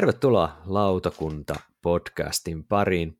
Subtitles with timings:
[0.00, 3.19] Tervetuloa Lautakunta-podcastin pariin,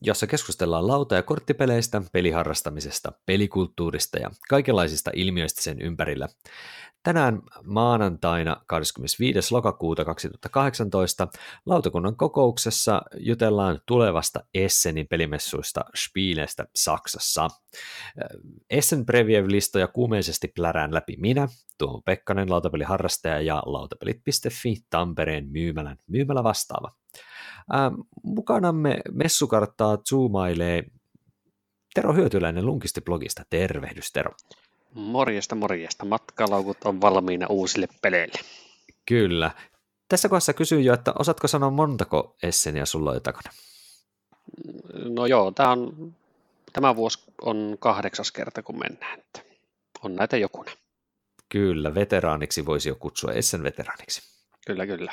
[0.00, 6.28] jossa keskustellaan lauta- ja korttipeleistä, peliharrastamisesta, pelikulttuurista ja kaikenlaisista ilmiöistä sen ympärillä.
[7.02, 9.54] Tänään maanantaina 25.
[9.54, 11.28] lokakuuta 2018
[11.66, 17.48] lautakunnan kokouksessa jutellaan tulevasta Essenin pelimessuista Spielestä Saksassa.
[18.70, 26.92] Essen Preview-listoja kuumeisesti plärään läpi minä, Tuomo Pekkanen, lautapeliharrastaja ja lautapelit.fi Tampereen myymälän myymälä vastaava.
[27.72, 27.90] Ää,
[28.22, 30.84] mukanamme messukarttaa zoomailee
[31.94, 33.42] Tero Hyötyläinen Lunkisti-blogista.
[33.50, 34.30] Tervehdys Tero.
[34.94, 36.04] Morjesta, morjesta.
[36.04, 38.38] Matkalaukut on valmiina uusille peleille.
[39.06, 39.50] Kyllä.
[40.08, 43.50] Tässä kohdassa kysyn jo, että osaatko sanoa montako Esseniä sulla on takana?
[44.94, 46.14] No joo, tämä, on,
[46.72, 49.18] tämä vuosi on kahdeksas kerta, kun mennään.
[49.18, 49.40] Että
[50.02, 50.74] on näitä jokunen.
[51.48, 54.22] Kyllä, veteraaniksi voisi jo kutsua Essen veteraaniksi.
[54.66, 55.12] Kyllä, kyllä.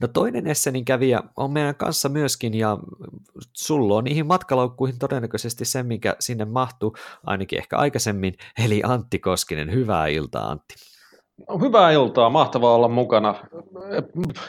[0.00, 2.78] No toinen Essenin kävijä on meidän kanssa myöskin, ja
[3.52, 9.72] sulla on niihin matkalaukkuihin todennäköisesti se, mikä sinne mahtuu, ainakin ehkä aikaisemmin, eli Antti Koskinen.
[9.72, 10.74] Hyvää iltaa, Antti.
[11.48, 13.34] No, hyvää iltaa, mahtavaa olla mukana.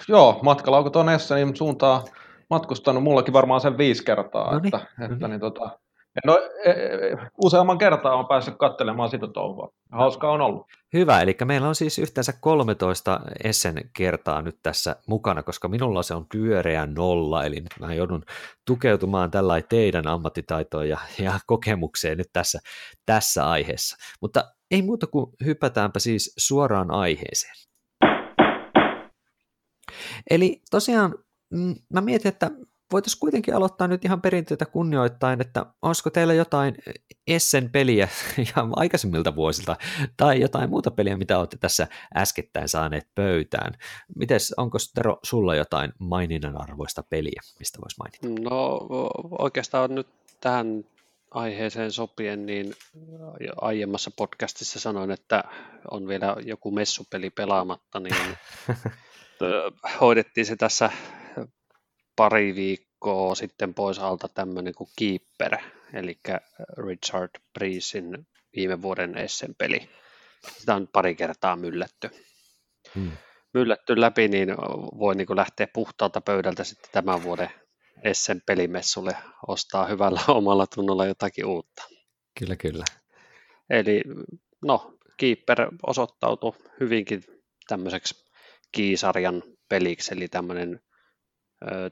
[0.08, 2.02] Joo, matkalaukut on Essenin suuntaan
[2.50, 5.30] matkustanut mullakin varmaan sen viisi kertaa, no niin, että, että niin.
[5.30, 5.80] niin, tota,
[6.26, 9.70] No, e, e, useamman kertaa on päässyt katselemaan sitä touhua.
[9.92, 10.66] Hauskaa on ollut.
[10.96, 16.14] Hyvä, eli meillä on siis yhteensä 13 Essen kertaa nyt tässä mukana, koska minulla se
[16.14, 18.26] on pyöreä nolla, eli nyt mä joudun
[18.68, 22.60] tukeutumaan tällä teidän ammattitaitoon ja, ja kokemukseen nyt tässä,
[23.06, 23.98] tässä aiheessa.
[24.22, 27.56] Mutta ei muuta kuin hypätäänpä siis suoraan aiheeseen.
[30.30, 31.16] Eli tosiaan
[31.54, 32.52] mm, mä mietin, että
[32.92, 36.76] voitaisiin kuitenkin aloittaa nyt ihan perinteitä kunnioittain, että olisiko teillä jotain
[37.28, 38.08] Essen-peliä
[38.48, 39.76] ihan aikaisemmilta vuosilta
[40.18, 43.74] tai jotain muuta peliä, mitä olette tässä äskettäin saaneet pöytään.
[44.16, 48.50] Mites, onko Tero sulla jotain maininnan arvoista peliä, mistä voisi mainita?
[48.50, 48.88] No
[49.40, 50.08] oikeastaan nyt
[50.42, 50.84] tähän
[51.32, 52.76] aiheeseen sopien, niin
[53.62, 55.44] aiemmassa podcastissa sanoin, että
[55.92, 58.16] on vielä joku messupeli pelaamatta, niin
[60.02, 60.90] hoidettiin se tässä
[62.16, 65.58] pari viikkoa sitten pois alta tämmöinen kuin Keeper,
[65.94, 66.20] eli
[66.88, 69.90] Richard Priestin viime vuoden Essen-peli.
[70.58, 72.10] Sitä on pari kertaa myllätty.
[72.96, 73.12] Hmm.
[73.54, 74.50] Myllätty läpi, niin
[75.00, 77.50] voi niin kuin lähteä puhtaalta pöydältä sitten tämän vuoden
[78.04, 81.84] Essen pelimessulle ostaa hyvällä omalla tunnolla jotakin uutta.
[82.40, 82.84] Kyllä, kyllä.
[83.70, 84.02] Eli
[84.62, 87.24] no, Keeper osoittautui hyvinkin
[87.68, 88.26] tämmöiseksi
[88.72, 90.80] kiisarjan peliksi, eli tämmöinen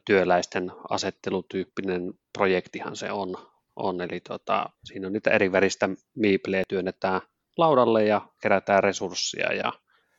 [0.06, 3.35] työläisten asettelutyyppinen projektihan se on.
[3.75, 4.01] on.
[4.01, 7.22] Eli tota, siinä on niitä eri väristä miiplejä työnnetään
[7.57, 9.73] laudalle ja kerätään resursseja ja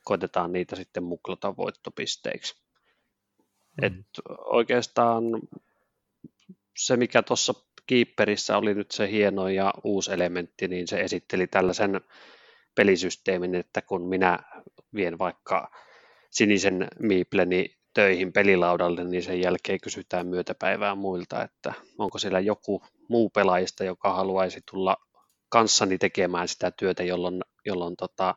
[0.04, 2.54] koitetaan niitä sitten muklata voittopisteiksi.
[3.82, 3.86] Mm.
[3.86, 4.06] Et
[4.38, 5.24] oikeastaan
[6.76, 7.54] se, mikä tuossa
[7.86, 12.00] Keeperissä oli nyt se hieno ja uusi elementti, niin se esitteli tällaisen
[12.74, 14.38] pelisysteemin, että kun minä
[14.94, 15.70] vien vaikka
[16.30, 23.30] sinisen miipleni töihin pelilaudalle, niin sen jälkeen kysytään myötäpäivää muilta, että onko siellä joku muu
[23.30, 24.96] pelaajista, joka haluaisi tulla
[25.48, 28.34] kanssani tekemään sitä työtä, jolloin, jolloin tota,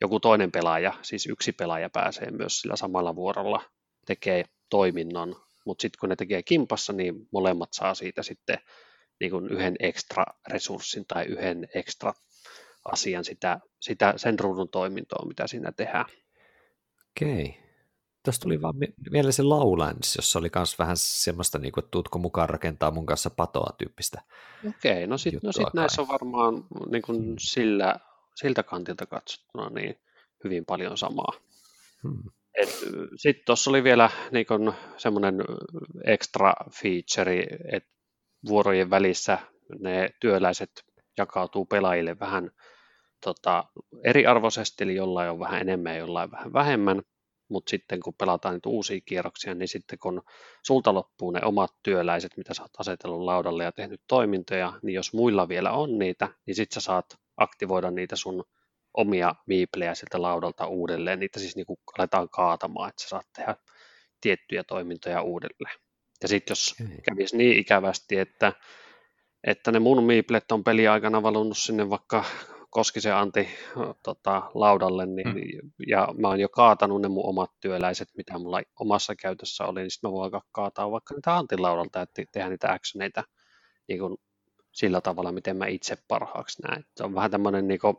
[0.00, 3.62] joku toinen pelaaja, siis yksi pelaaja pääsee myös sillä samalla vuorolla
[4.06, 5.36] tekee toiminnon,
[5.66, 8.58] mutta sitten kun ne tekee kimpassa, niin molemmat saa siitä sitten
[9.20, 12.12] niin kuin yhden ekstra resurssin tai yhden ekstra
[12.84, 16.06] asian sitä, sitä, sen ruudun toimintoa, mitä siinä tehdään.
[17.10, 17.65] Okei.
[18.26, 18.74] Tuosta tuli vaan
[19.12, 23.06] vielä se Lowlands, jossa oli myös vähän semmoista, niin kuin, että tuutko mukaan rakentaa mun
[23.06, 24.22] kanssa patoa tyyppistä
[24.68, 27.34] Okei, no sitten no sit näissä on varmaan niin kuin hmm.
[27.38, 27.96] sillä,
[28.34, 29.98] siltä kantilta katsottuna niin
[30.44, 31.32] hyvin paljon samaa.
[32.02, 32.22] Hmm.
[33.16, 34.46] Sitten tuossa oli vielä niin
[34.96, 35.34] semmoinen
[36.04, 37.90] extra feature, että
[38.48, 39.38] vuorojen välissä
[39.78, 40.70] ne työläiset
[41.18, 42.50] jakautuu pelaajille vähän
[43.24, 43.64] tota,
[44.04, 47.02] eriarvoisesti, eli jollain on vähän enemmän ja jollain vähän vähemmän
[47.48, 50.22] mutta sitten kun pelataan niitä uusia kierroksia, niin sitten kun
[50.62, 55.12] sulta loppuu ne omat työläiset, mitä sä oot asetellut laudalle ja tehnyt toimintoja, niin jos
[55.12, 58.44] muilla vielä on niitä, niin sitten sä saat aktivoida niitä sun
[58.94, 61.20] omia miiplejä sieltä laudalta uudelleen.
[61.20, 63.56] Niitä siis niin kuin aletaan kaatamaan, että sä saat tehdä
[64.20, 65.78] tiettyjä toimintoja uudelleen.
[66.22, 68.52] Ja sitten jos kävisi niin ikävästi, että,
[69.44, 72.24] että ne mun miiplet on peliaikana valunut sinne vaikka
[72.76, 73.48] Koskisen Antti
[74.02, 75.70] tota, laudalle, niin, hmm.
[75.86, 79.90] ja mä oon jo kaatanut ne mun omat työläiset, mitä mulla omassa käytössä oli, niin
[79.90, 83.24] sitten mä voin kaataa vaikka niitä Antin laudalta, että tehdä niitä actioneita
[83.88, 84.16] niin kuin
[84.72, 86.84] sillä tavalla, miten mä itse parhaaksi näen.
[86.96, 87.96] Se on vähän tämmöinen niin kuin,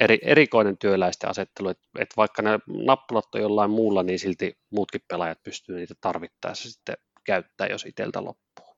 [0.00, 5.00] eri, erikoinen työläisten asettelu, että et vaikka ne nappulat on jollain muulla, niin silti muutkin
[5.08, 8.76] pelaajat pystyy niitä tarvittaessa sitten käyttää, jos itseltä loppuu.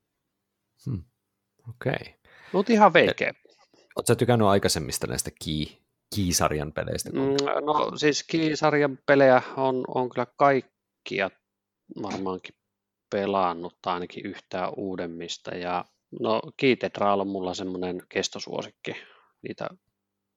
[0.86, 1.04] Hmm.
[1.68, 1.92] Okei.
[1.92, 2.14] Okay.
[2.52, 3.32] Mutta ihan veikeä.
[3.96, 5.66] Oletko tykännyt aikaisemmista näistä key,
[6.14, 7.10] Kiisarjan peleistä?
[7.10, 11.30] Mm, no siis Kiisarjan pelejä on, on kyllä kaikkia
[12.02, 12.54] varmaankin
[13.10, 15.54] pelannut tai ainakin yhtään uudemmista.
[15.54, 15.84] Ja
[16.20, 18.96] no Kiitedral on mulla semmoinen kestosuosikki.
[19.42, 19.68] Niitä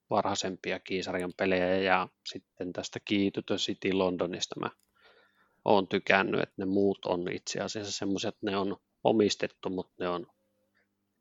[0.10, 3.00] varhaisempia Kiisarjan pelejä ja sitten tästä
[3.46, 4.70] the City Londonista mä
[5.66, 10.10] oon tykännyt, että ne muut on itse asiassa semmoiset, että ne on omistettu, mutta ne
[10.10, 10.28] on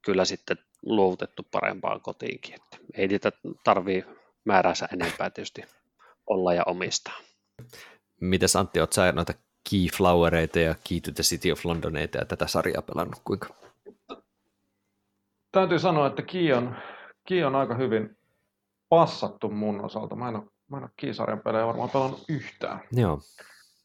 [0.04, 2.55] kyllä sitten luovutettu parempaan kotiinkin.
[2.55, 3.32] Että ei niitä
[3.64, 4.05] tarvii
[4.44, 5.62] määränsä enempää tietysti
[6.26, 7.14] olla ja omistaa.
[8.20, 9.32] Mites Antti, oot sä noita
[9.70, 13.49] Keyflowereita ja Key to the City of Londoneita ja tätä sarjaa pelannut kuinka?
[15.52, 16.76] Täytyy sanoa, että Key on,
[17.28, 18.19] Key on aika hyvin
[18.88, 20.17] passattu mun osalta.
[20.17, 22.81] Mä en ole, mä en ole Keysarjan pelejä varmaan pelannut yhtään.
[22.93, 23.20] Joo.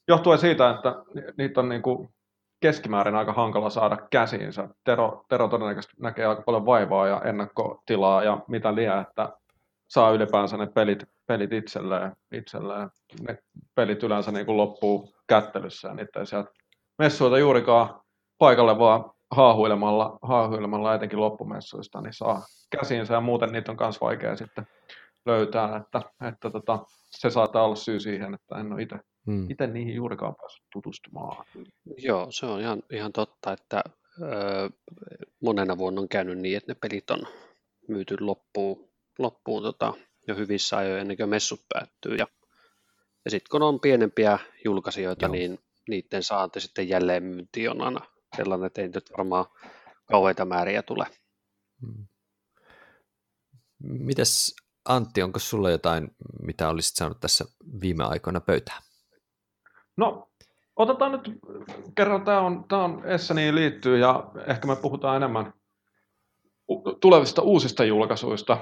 [0.08, 0.96] Johtuen siitä, että
[1.38, 2.10] niitä on niin kuin
[2.62, 4.70] keskimäärin aika hankala saada käsiinsä.
[4.84, 9.30] Tero, Tero todennäköisesti näkee aika paljon vaivaa ja ennakkotilaa ja mitä liian, että
[9.88, 12.90] saa ylipäänsä ne pelit, pelit itselleen, itselleen.
[13.22, 13.38] Ne
[13.76, 16.52] pelit yleensä niin kuin loppuu kättelyssä ja niitä ei sieltä
[17.00, 18.02] messuilta juurikaan
[18.38, 22.42] paikalle vaan haahuilemalla, haahuilemalla etenkin loppumessuista, niin saa
[22.78, 24.68] käsiinsä ja muuten niitä on myös vaikea sitten
[25.26, 26.80] löytää, että, että tota,
[27.10, 29.52] se saattaa olla syy siihen, että en ole itse hmm.
[29.52, 31.46] itse niihin juurikaan päässyt tutustumaan.
[31.98, 33.84] Joo, se on ihan, ihan totta, että
[34.22, 34.70] ö,
[35.42, 37.28] monena vuonna on käynyt niin, että ne pelit on
[37.88, 38.90] myyty loppuun,
[39.20, 39.94] loppuun tota,
[40.28, 42.16] jo hyvissä ajoin ennen kuin messut päättyy.
[42.16, 42.28] Ja,
[43.26, 45.32] ja sitten kun on pienempiä julkaisijoita, Joo.
[45.32, 45.60] niin
[45.90, 48.00] niiden saanti sitten jälleen myynti on aina
[48.38, 49.46] sellainen, että ei nyt varmaan
[50.06, 51.06] kauheita määriä tule.
[51.82, 52.06] Hmm.
[53.84, 56.12] Mites Antti, onko sulla jotain,
[56.44, 57.46] mitä olisit saanut tässä
[57.82, 58.84] viime aikoina pöytään?
[60.02, 60.28] No,
[60.76, 61.22] otetaan nyt,
[61.96, 65.54] kerran tämä on, tämä on Esseniin liittyy ja ehkä me puhutaan enemmän
[67.02, 68.58] tulevista uusista julkaisuista,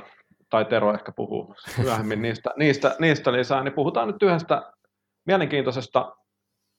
[0.49, 4.71] tai Tero ehkä puhuu myöhemmin niistä, niistä, niistä lisää, niin puhutaan nyt yhdestä
[5.25, 6.11] mielenkiintoisesta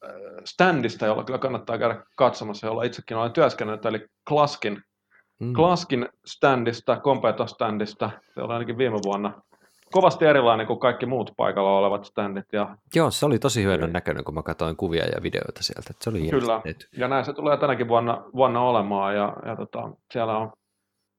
[0.05, 0.11] äh,
[0.45, 4.83] standista, jolla kyllä kannattaa käydä katsomassa, jolla itsekin olen työskennellyt, eli Klaskin,
[5.41, 5.53] mm.
[5.53, 9.43] Klaskin standista, Competo-standista, se oli ainakin viime vuonna
[9.93, 12.53] kovasti erilainen kuin kaikki muut paikalla olevat standit.
[12.53, 12.77] Ja...
[12.95, 15.87] Joo, se oli tosi hyödyn näköinen, kun mä katsoin kuvia ja videoita sieltä.
[15.91, 16.89] Että se oli Kyllä, tehty.
[16.97, 19.15] ja näin se tulee tänäkin vuonna, vuonna olemaan.
[19.15, 20.53] Ja, ja tota, siellä on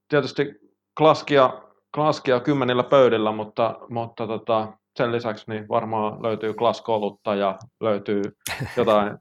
[0.10, 0.56] tietysti
[0.98, 1.50] klaskia,
[1.96, 8.22] klaskia kymmenillä pöydillä, mutta, mutta tota, sen lisäksi niin varmaan löytyy klaskolutta ja löytyy
[8.78, 9.18] jotain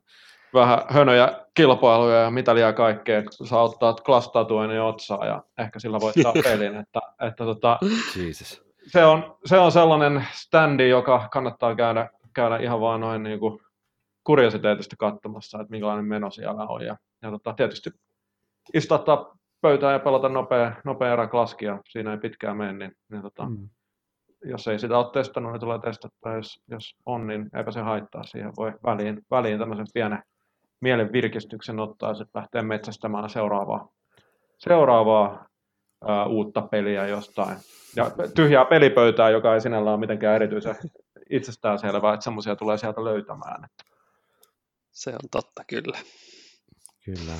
[0.54, 3.22] vähän hönöjä kilpailuja ja mitä liian kaikkea.
[3.30, 6.76] Saa ottaa klastatuinen otsaa ja ehkä sillä voittaa pelin.
[6.76, 7.78] Että, että tota,
[8.16, 13.40] Jesus se on, se on sellainen standi, joka kannattaa käydä, käydä ihan vaan noin niin
[13.40, 13.60] kuin
[14.24, 16.84] kuriositeetista katsomassa, että minkälainen meno siellä on.
[16.84, 17.90] Ja, ja tota, tietysti
[18.74, 23.46] istuttaa pöytään ja pelata nopea, nopea erä klaskia, siinä ei pitkään mene, niin, niin tota,
[23.46, 23.68] mm.
[24.44, 28.22] jos ei sitä ole testannut, niin tulee testattua, jos, jos on, niin eipä se haittaa.
[28.22, 30.22] Siihen voi väliin, väliin tämmöisen pienen
[30.80, 33.88] mielen virkistyksen ottaa ja sitten lähteä metsästämään seuraavaa,
[34.58, 35.49] seuraavaa
[36.08, 37.56] ää, uutta peliä jostain.
[37.96, 40.76] Ja tyhjää pelipöytää, joka ei sinällään ole mitenkään erityisen
[41.30, 43.68] itsestään selvää, että semmoisia tulee sieltä löytämään.
[44.90, 45.98] Se on totta, kyllä.
[47.04, 47.32] Kyllä.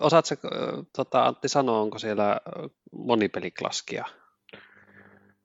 [0.00, 0.48] Osaatko,
[0.96, 2.40] tota, Antti sanoa, onko siellä
[2.92, 4.04] monipeliklaskia?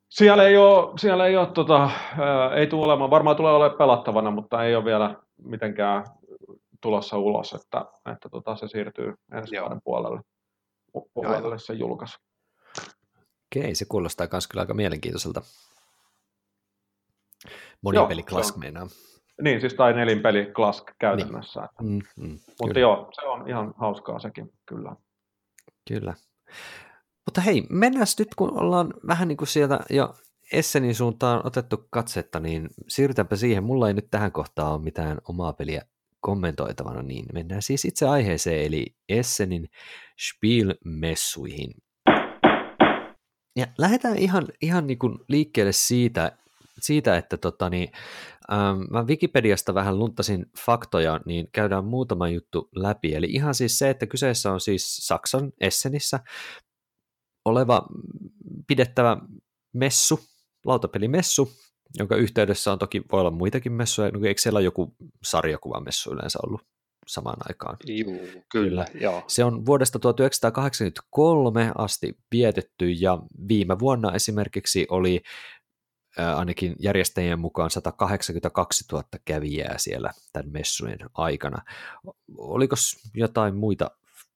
[0.10, 1.90] Siellä ei ole, siellä ei, ole tota,
[2.56, 6.06] ei tule olemaan, varmaan tulee olemaan pelattavana, mutta ei ole vielä mitenkään
[6.82, 10.22] tulossa ulos, että, että tota, se siirtyy ensi vuoden puolelle
[11.14, 12.18] puolelle se julkaisu.
[13.56, 15.42] Okei, se kuulostaa myös kyllä aika mielenkiintoiselta.
[17.82, 18.88] Monipeli Clask meinaa.
[19.42, 21.68] Niin, siis tai nelinpeli Clask käytännössä.
[21.82, 22.04] Niin.
[22.18, 22.80] Mm, mm, Mutta kyllä.
[22.80, 24.96] joo, se on ihan hauskaa sekin, kyllä.
[25.88, 26.14] Kyllä.
[27.26, 30.16] Mutta hei, mennään nyt, kun ollaan vähän niin kuin sieltä jo
[30.54, 33.64] Essenin suuntaan otettu katsetta, niin siirrytäänpä siihen.
[33.64, 35.86] Mulla ei nyt tähän kohtaan ole mitään omaa peliä
[36.20, 39.70] kommentoitavana, niin mennään siis itse aiheeseen, eli Essenin
[40.18, 41.74] Spiel-messuihin.
[43.56, 46.38] Ja lähdetään ihan, ihan niin kuin liikkeelle siitä,
[46.80, 47.92] siitä että tota niin,
[48.52, 53.16] ähm, mä Wikipediasta vähän luntasin faktoja, niin käydään muutama juttu läpi.
[53.16, 56.20] Eli ihan siis se, että kyseessä on siis Saksan Essenissä
[57.46, 57.88] oleva
[58.68, 59.18] pidettävä
[59.74, 60.20] messu,
[60.66, 61.52] lautapelimessu,
[61.98, 66.62] jonka yhteydessä on toki, voi olla muitakin messuja, no eikö siellä joku sarjakuvamessu yleensä ollut
[67.08, 67.78] samaan aikaan.
[67.86, 68.86] Juu, kyllä, kyllä.
[69.02, 69.24] Joo.
[69.28, 75.22] Se on vuodesta 1983 asti vietetty ja viime vuonna esimerkiksi oli
[76.36, 81.62] ainakin järjestäjien mukaan 182 000 kävijää siellä tämän messujen aikana.
[82.38, 82.76] Oliko
[83.14, 83.92] jotain muita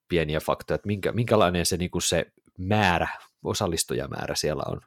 [0.07, 2.25] pieniä faktoja, että minkä, minkälainen se, niin kuin se
[2.57, 3.07] määrä,
[3.43, 4.81] osallistujamäärä siellä on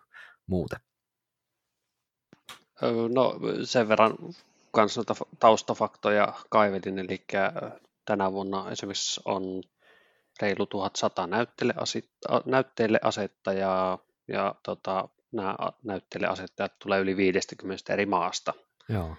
[0.47, 0.81] muuten?
[3.15, 4.17] No sen verran
[4.73, 5.03] kanssa
[5.39, 7.25] taustafaktoja kaivelin, eli
[8.05, 9.63] tänä vuonna esimerkiksi on
[10.41, 11.75] reilu 1100 näytteille,
[12.45, 18.55] näytteille asettajaa ja tota, nämä näytteille asettajat tulee yli 50 eri maasta.
[18.89, 19.17] Joo.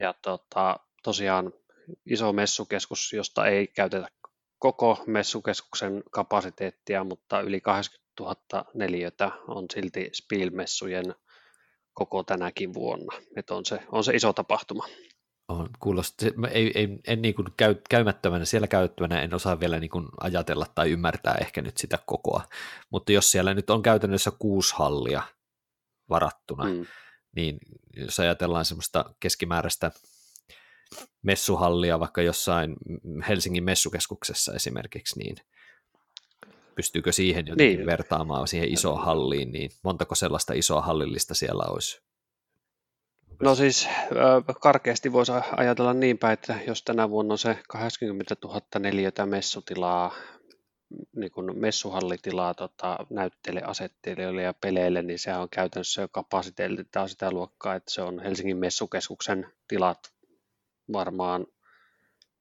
[0.00, 1.52] Ja tota, tosiaan
[2.06, 4.08] iso messukeskus, josta ei käytetä
[4.58, 11.14] koko messukeskuksen kapasiteettia, mutta yli 80 000 neliötä on silti Spielmessujen
[11.98, 13.18] koko tänäkin vuonna.
[13.36, 14.86] Että on, se, on se iso tapahtuma.
[15.48, 19.90] On, kuulostaa, ei, ei, en niin kuin käy, käymättömänä, siellä käyttävänä en osaa vielä niin
[19.90, 22.44] kuin ajatella tai ymmärtää ehkä nyt sitä kokoa,
[22.90, 25.22] mutta jos siellä nyt on käytännössä kuusi hallia
[26.08, 26.86] varattuna, mm.
[27.36, 27.58] niin
[27.96, 29.90] jos ajatellaan semmoista keskimääräistä
[31.22, 32.76] messuhallia vaikka jossain
[33.28, 35.36] Helsingin messukeskuksessa esimerkiksi, niin
[36.78, 37.86] pystyykö siihen jotenkin niin.
[37.86, 42.02] vertaamaan siihen isoon halliin, niin montako sellaista isoa hallillista siellä olisi?
[43.42, 43.88] No siis
[44.60, 50.14] karkeasti voisi ajatella niin päin, että jos tänä vuonna on se 80 000 neliötä messutilaa,
[51.16, 57.30] niin kuin messuhallitilaa tota, näytteille, asetteilijoille ja peleille, niin se on käytännössä jo kapasiteetiltaan sitä
[57.30, 60.12] luokkaa, että se on Helsingin messukeskuksen tilat
[60.92, 61.46] varmaan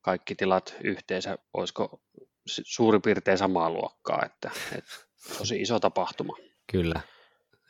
[0.01, 2.01] kaikki tilat yhteensä, olisiko
[2.48, 4.96] suurin piirtein samaa luokkaa, että, että
[5.38, 6.38] tosi iso tapahtuma.
[6.72, 7.01] Kyllä.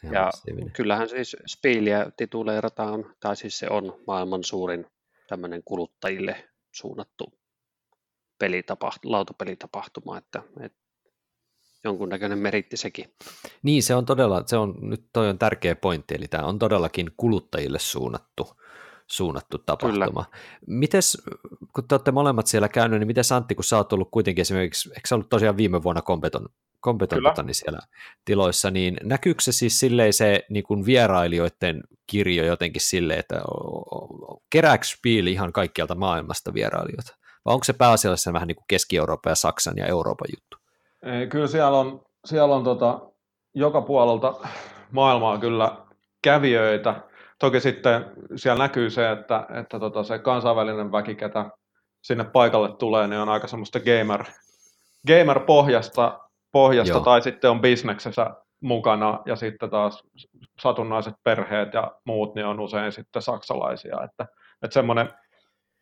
[0.03, 0.31] Ihan ja
[0.73, 4.85] kyllähän siis Spieliä tituleerataan, tai siis se on maailman suurin
[5.27, 7.39] tämmöinen kuluttajille suunnattu
[8.39, 10.79] pelitapahtuma, lautapelitapahtuma, että, että
[11.83, 13.13] jonkunnäköinen meritti sekin.
[13.63, 17.11] Niin, se on todella, se on, nyt toi on tärkeä pointti, eli tämä on todellakin
[17.17, 18.57] kuluttajille suunnattu
[19.07, 20.23] suunnattu tapahtuma.
[20.23, 20.37] Kyllä.
[20.67, 21.17] Mites,
[21.75, 24.89] kun te olette molemmat siellä käyneet, niin miten Antti, kun sä oot ollut kuitenkin esimerkiksi,
[24.89, 26.45] eikö sä ollut tosiaan viime vuonna kompeton,
[26.79, 27.79] kompeton tota, niin siellä
[28.25, 33.41] tiloissa, niin näkyykö se siis silleen se niin kuin vierailijoiden kirjo jotenkin silleen, että
[34.49, 37.17] kerääkö Spiel ihan kaikkialta maailmasta vierailijoita?
[37.45, 40.57] Vai onko se pääasiallisesti vähän niin kuin Keski-Euroopan ja Saksan ja Euroopan juttu?
[41.03, 42.99] Ei, kyllä siellä on, siellä on tota,
[43.53, 44.33] joka puolelta
[44.91, 45.77] maailmaa kyllä
[46.21, 47.01] kävijöitä,
[47.39, 51.45] Toki sitten siellä näkyy se, että, että tota se kansainvälinen väki, ketä
[52.01, 54.23] sinne paikalle tulee, niin on aika semmoista gamer,
[55.07, 56.19] gamer-pohjasta
[56.51, 60.03] pohjasta, tai sitten on bisneksessä mukana, ja sitten taas
[60.61, 64.27] satunnaiset perheet ja muut, niin on usein sitten saksalaisia, että,
[64.63, 65.09] että semmoinen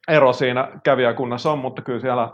[0.08, 2.30] ero siinä kävijäkunnassa on, mutta kyllä siellä,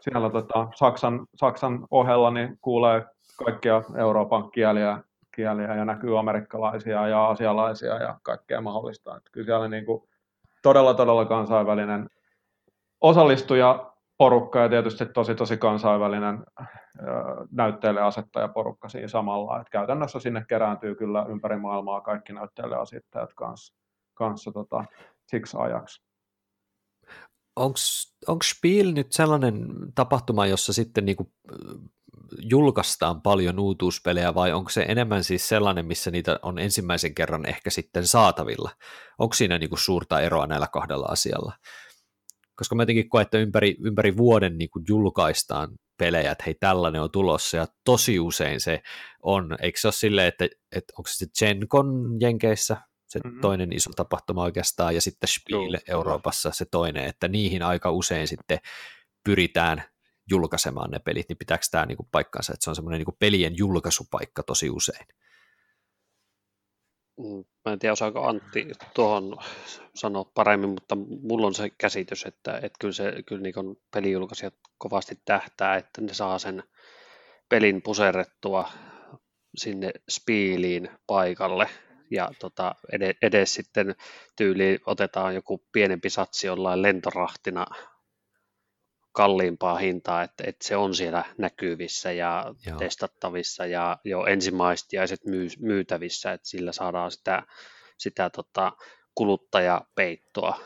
[0.00, 3.04] siellä tota, Saksan, Saksan ohella niin kuulee
[3.44, 5.00] kaikkia Euroopan kieliä
[5.36, 9.16] kieliä ja näkyy amerikkalaisia ja asialaisia ja kaikkea mahdollista.
[9.16, 10.08] Että kyllä siellä niin kuin
[10.62, 12.10] todella, todella kansainvälinen
[13.00, 16.44] osallistuja porukka ja tietysti tosi, tosi kansainvälinen
[17.50, 19.60] näytteelle asettaja porukka siinä samalla.
[19.60, 23.74] Että käytännössä sinne kerääntyy kyllä ympäri maailmaa kaikki näytteelle asettajat kanssa,
[24.14, 24.84] kanssa tota,
[25.26, 26.06] siksi ajaksi.
[27.56, 31.32] Onko Spiel nyt sellainen tapahtuma, jossa sitten niinku
[32.38, 37.70] julkaistaan paljon uutuuspelejä vai onko se enemmän siis sellainen, missä niitä on ensimmäisen kerran ehkä
[37.70, 38.70] sitten saatavilla?
[39.18, 41.52] Onko siinä niin kuin suurta eroa näillä kahdella asialla?
[42.56, 45.68] Koska mä jotenkin koen, että ympäri, ympäri vuoden niin kuin julkaistaan
[45.98, 48.82] pelejä, että hei tällainen on tulossa ja tosi usein se
[49.22, 51.86] on, eikö se ole silleen, että, että onko se Gen Con
[52.20, 53.40] Jenkeissä se mm-hmm.
[53.40, 58.28] toinen iso tapahtuma oikeastaan ja sitten Spiel Joo, Euroopassa se toinen, että niihin aika usein
[58.28, 58.58] sitten
[59.24, 59.84] pyritään
[60.30, 63.56] julkaisemaan ne pelit, niin pitääkö tämä niin kuin paikkansa, että se on semmoinen niin pelien
[63.56, 65.06] julkaisupaikka tosi usein?
[67.18, 69.36] Mm, mä en tiedä, osaako Antti tuohon
[69.94, 75.20] sanoa paremmin, mutta mulla on se käsitys, että, että kyllä, se, kyllä niin pelijulkaisijat kovasti
[75.24, 76.62] tähtää, että ne saa sen
[77.48, 78.68] pelin puserrettua
[79.56, 81.68] sinne spiiliin paikalle
[82.10, 83.94] ja tota, edes, edes sitten
[84.36, 87.66] tyyliin otetaan joku pienempi satsi jollain lentorahtina
[89.16, 92.78] kalliimpaa hintaa, että, että se on siellä näkyvissä ja Joo.
[92.78, 97.42] testattavissa ja jo ensimmäistiaiset myy, myytävissä, että sillä saadaan sitä,
[97.98, 98.72] sitä tota,
[99.14, 100.56] kuluttajapeittoa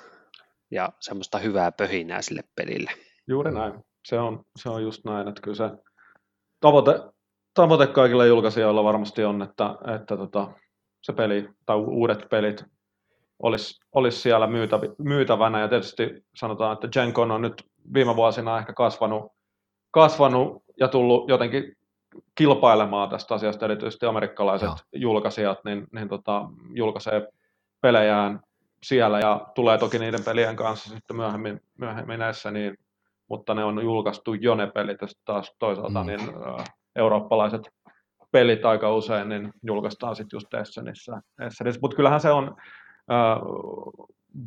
[0.70, 2.90] ja semmoista hyvää pöhinää sille pelille.
[3.28, 3.72] Juuri näin.
[4.04, 5.70] Se on, se on just näin, että kyllä se
[6.60, 7.00] tavoite,
[7.54, 10.52] tavoite kaikille julkaisijoilla varmasti on, että, että tota,
[11.02, 12.64] se peli tai uudet pelit
[13.42, 14.48] olisi, olisi siellä
[14.98, 19.32] myytävänä ja tietysti sanotaan, että GenCon on nyt viime vuosina ehkä kasvanut,
[19.90, 21.76] kasvanut ja tullut jotenkin
[22.34, 24.76] kilpailemaan tästä asiasta, erityisesti amerikkalaiset Joo.
[24.94, 26.44] julkaisijat, niin, niin tota,
[26.74, 27.28] julkaisee
[27.80, 28.40] pelejään
[28.82, 32.76] siellä ja tulee toki niiden pelien kanssa sitten myöhemmin, myöhemmin näissä, niin,
[33.28, 36.06] mutta ne on julkaistu jo ne pelit ja taas toisaalta mm.
[36.06, 36.64] niin, ä,
[36.96, 37.62] eurooppalaiset
[38.32, 41.20] pelit aika usein niin julkaistaan sitten just Essenissä.
[41.46, 41.80] Essenissä.
[41.82, 42.56] Mutta kyllähän se on
[43.10, 43.36] ä,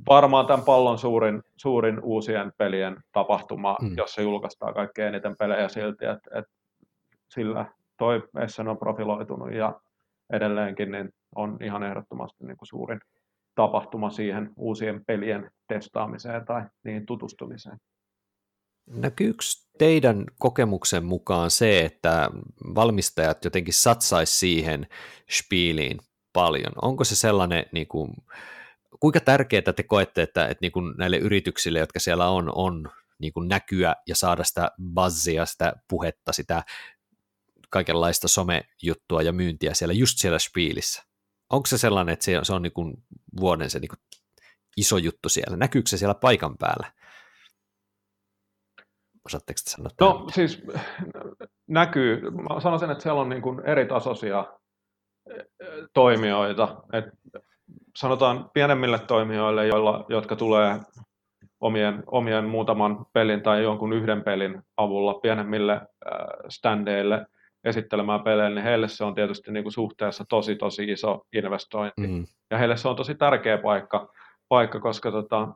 [0.09, 3.93] varmaan tämän pallon suurin, suurin uusien pelien tapahtuma, mm.
[3.97, 6.45] jos se julkaistaan kaikkein eniten pelejä silti, että et
[7.29, 7.65] sillä
[7.97, 9.79] toi Essen on profiloitunut ja
[10.33, 12.99] edelleenkin niin on ihan ehdottomasti niin kuin suurin
[13.55, 17.77] tapahtuma siihen uusien pelien testaamiseen tai niihin tutustumiseen.
[18.87, 19.43] Näkyykö
[19.77, 22.29] teidän kokemuksen mukaan se, että
[22.75, 24.87] valmistajat jotenkin satsaisi siihen
[25.29, 25.97] spiiliin
[26.33, 26.73] paljon?
[26.81, 28.13] Onko se sellainen, niin kuin,
[29.03, 33.33] kuinka tärkeää te koette, että, että niin kuin näille yrityksille, jotka siellä on, on niin
[33.33, 36.63] kuin näkyä ja saada sitä buzzia, sitä puhetta, sitä
[37.69, 41.03] kaikenlaista somejuttua ja myyntiä siellä just siellä spiilissä?
[41.49, 42.93] Onko se sellainen, että se on, se on niin kuin
[43.39, 43.99] vuoden se niin kuin
[44.77, 45.57] iso juttu siellä?
[45.57, 46.91] Näkyykö se siellä paikan päällä?
[49.25, 49.89] Osaatteko te sanoa?
[50.01, 50.33] No tämän?
[50.33, 50.63] siis
[51.67, 52.31] näkyy.
[52.31, 54.45] Mä sanoisin, että siellä on niin kuin eri tasoisia
[55.29, 55.45] eh,
[55.93, 56.83] toimijoita.
[56.93, 57.05] Et
[57.95, 60.79] sanotaan pienemmille toimijoille, joilla, jotka tulee
[61.59, 65.81] omien, omien muutaman pelin tai jonkun yhden pelin avulla pienemmille äh,
[66.49, 67.25] standeille
[67.63, 72.07] esittelemään pelejä, niin heille se on tietysti niin kuin suhteessa tosi tosi iso investointi.
[72.07, 72.25] Mm.
[72.51, 74.09] Ja heille se on tosi tärkeä paikka,
[74.49, 75.47] paikka koska tota,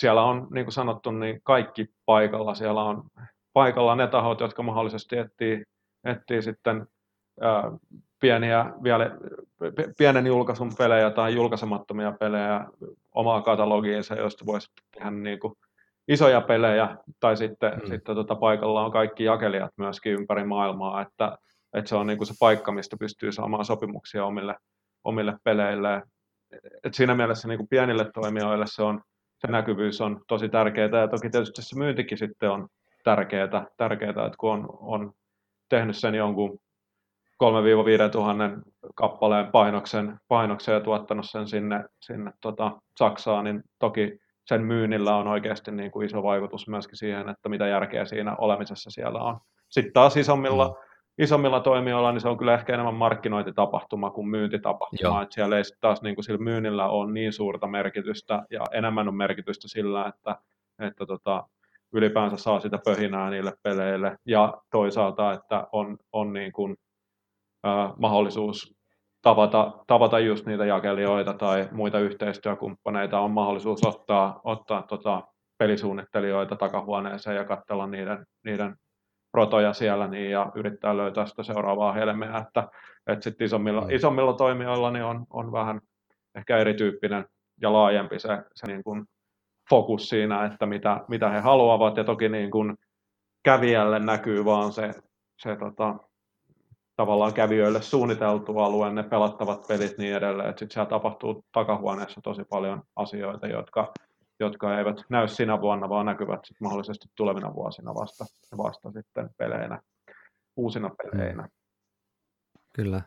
[0.00, 2.54] siellä on, niin kuin sanottu, niin kaikki paikalla.
[2.54, 3.04] Siellä on
[3.52, 5.64] paikalla ne tahot, jotka mahdollisesti etsii,
[6.04, 6.86] etsii sitten
[7.40, 7.72] ää,
[8.24, 9.10] pieniä, vielä,
[9.98, 12.66] pienen julkaisun pelejä tai julkaisemattomia pelejä
[13.12, 15.54] omaa katalogiinsa, joista voisi tehdä niin kuin
[16.08, 17.88] isoja pelejä, tai sitten, mm.
[17.88, 21.38] sitten tota, paikalla on kaikki jakelijat myöskin ympäri maailmaa, että,
[21.74, 24.56] että se on niin kuin se paikka, mistä pystyy saamaan sopimuksia omille,
[25.04, 26.02] omille peleille.
[26.84, 29.00] Et siinä mielessä niin kuin pienille toimijoille se, on,
[29.38, 32.68] se näkyvyys on tosi tärkeää, ja toki tietysti se myyntikin sitten on
[33.04, 35.12] tärkeää, tärkeää että kun on, on
[35.68, 36.58] tehnyt sen jonkun
[37.44, 38.62] 3-5 tuhannen
[38.94, 45.28] kappaleen painoksen, painoksen ja tuottanut sen sinne, sinne tota Saksaan, niin toki sen myynnillä on
[45.28, 49.38] oikeasti niin kuin iso vaikutus myöskin siihen, että mitä järkeä siinä olemisessa siellä on.
[49.68, 50.74] Sitten taas isommilla, mm.
[51.18, 55.22] isommilla toimijoilla niin se on kyllä ehkä enemmän markkinointitapahtuma kuin myyntitapahtuma.
[55.22, 59.16] Että siellä ei taas niin kuin sillä myynnillä ole niin suurta merkitystä ja enemmän on
[59.16, 60.36] merkitystä sillä, että,
[60.78, 61.44] että tota,
[61.92, 66.76] ylipäänsä saa sitä pöhinää niille peleille ja toisaalta, että on, on niin kuin,
[67.66, 68.74] äh, mahdollisuus
[69.22, 75.22] tavata, tavata just niitä jakelijoita tai muita yhteistyökumppaneita, on mahdollisuus ottaa, ottaa tota
[75.58, 78.76] pelisuunnittelijoita takahuoneeseen ja katsella niiden, niiden
[79.32, 82.68] protoja siellä niin, ja yrittää löytää sitä seuraavaa helmeä, että,
[83.06, 83.90] että sitten isommilla, mm.
[83.90, 85.80] isommilla toimijoilla niin on, on vähän
[86.34, 87.24] ehkä erityyppinen
[87.60, 89.04] ja laajempi se, se niin kuin
[89.70, 92.76] fokus siinä, että mitä, mitä he haluavat, ja toki niin kuin
[93.44, 94.90] kävijälle näkyy vaan se,
[95.38, 95.94] se tota,
[96.96, 102.44] tavallaan kävijöille suunniteltu alue, ne pelattavat pelit niin edelleen, että sitten siellä tapahtuu takahuoneessa tosi
[102.44, 103.92] paljon asioita, jotka,
[104.40, 108.24] jotka eivät näy sinä vuonna, vaan näkyvät sit mahdollisesti tulevina vuosina vasta,
[108.58, 109.82] vasta sitten peleinä,
[110.56, 111.48] uusina peleinä.
[112.72, 113.02] Kyllä.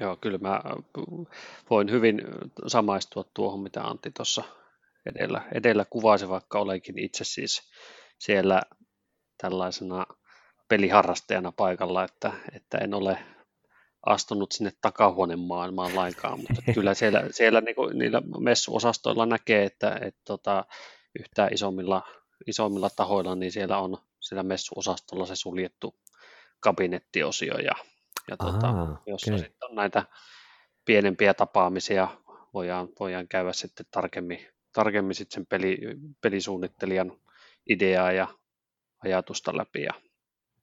[0.00, 0.60] Joo, kyllä mä
[1.70, 2.22] voin hyvin
[2.66, 4.44] samaistua tuohon, mitä Antti tuossa
[5.06, 7.70] edellä, edellä kuvasi, vaikka olenkin itse siis
[8.18, 8.62] siellä
[9.42, 10.06] tällaisena
[10.68, 13.18] peliharrastajana paikalla, että, että en ole
[14.06, 19.98] astunut sinne takahuoneen maailmaan lainkaan, mutta kyllä siellä, siellä niin kuin, niillä messuosastoilla näkee, että,
[20.02, 20.64] että tota,
[21.18, 22.02] yhtään isommilla,
[22.46, 25.94] isommilla tahoilla, niin siellä on siellä messuosastolla se suljettu
[26.60, 27.74] kabinettiosio ja,
[28.30, 29.38] ja tota, Aha, jossa okay.
[29.38, 30.04] sitten on näitä
[30.84, 32.08] pienempiä tapaamisia,
[32.54, 35.78] voidaan, voidaan käydä sitten tarkemmin, tarkemmin sitten sen peli,
[36.20, 37.12] pelisuunnittelijan
[37.68, 38.28] ideaa ja
[39.04, 39.92] ajatusta läpi ja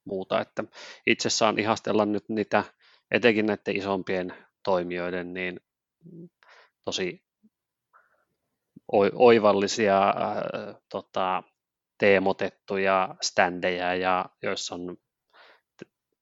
[0.06, 0.42] muuta.
[0.42, 0.64] Että
[1.08, 2.64] itse saan ihastella nyt niitä,
[3.12, 4.34] etenkin näiden isompien
[4.64, 5.60] toimijoiden, niin
[6.86, 7.24] tosi
[9.14, 11.44] oivallisia äh, tota,
[11.98, 14.98] teemotettuja standeja, ja joissa on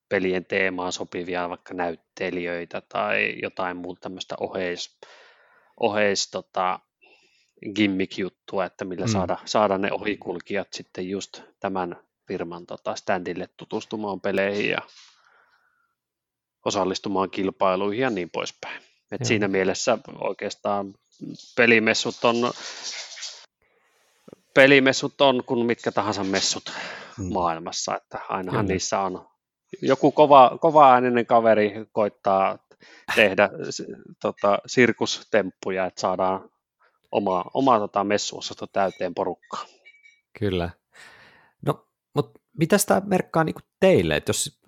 [0.09, 4.99] pelien teemaan sopivia vaikka näyttelijöitä tai jotain muuta tämmöistä oheis,
[5.79, 6.79] oheis tota,
[7.75, 9.11] gimmick-juttua, että millä mm.
[9.11, 11.95] saada, saada ne ohikulkijat sitten just tämän
[12.29, 14.81] firman tota, standille tutustumaan peleihin ja
[16.65, 18.81] osallistumaan kilpailuihin ja niin poispäin.
[19.11, 20.93] Et siinä mielessä oikeastaan
[21.55, 22.35] pelimessut on
[24.53, 26.73] pelimessut on kuin mitkä tahansa messut
[27.17, 27.33] hmm.
[27.33, 28.73] maailmassa, että ainahan Kyllä.
[28.73, 29.27] niissä on
[29.81, 32.57] joku kova, kova ääninen kaveri koittaa
[33.15, 33.49] tehdä
[34.21, 36.49] tota, sirkustemppuja, että saadaan
[37.11, 39.65] oma, oma tota, messuosasto täyteen porukkaa.
[40.39, 40.69] Kyllä.
[42.13, 44.59] Mutta mitä tämä merkkaa niin teille, että jos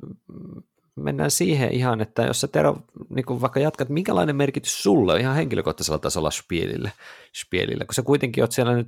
[0.96, 2.78] mennään siihen ihan, että jos sä Tero
[3.10, 6.92] niin vaikka jatkat, minkälainen merkitys sulle ihan henkilökohtaisella tasolla Spielille,
[7.36, 8.88] Spielille, kun sä kuitenkin oot siellä nyt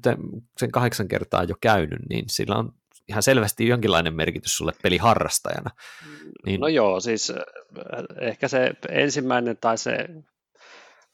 [0.57, 2.73] sen kahdeksan kertaa jo käynyt, niin sillä on
[3.09, 5.69] ihan selvästi jonkinlainen merkitys sulle peliharrastajana.
[6.45, 6.59] Niin...
[6.59, 7.37] No joo, siis äh,
[8.21, 9.95] ehkä se ensimmäinen tai se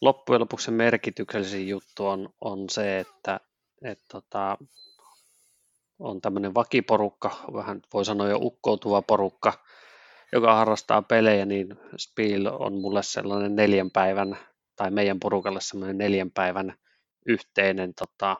[0.01, 3.39] loppujen lopuksi se merkityksellisin juttu on, on se, että
[3.83, 4.57] et tota,
[5.99, 9.53] on tämmöinen vakiporukka, vähän voi sanoa jo ukkoutuva porukka,
[10.33, 14.37] joka harrastaa pelejä, niin Spiel on mulle sellainen neljän päivän,
[14.75, 16.73] tai meidän porukalle sellainen neljän päivän
[17.25, 18.37] yhteinen tota,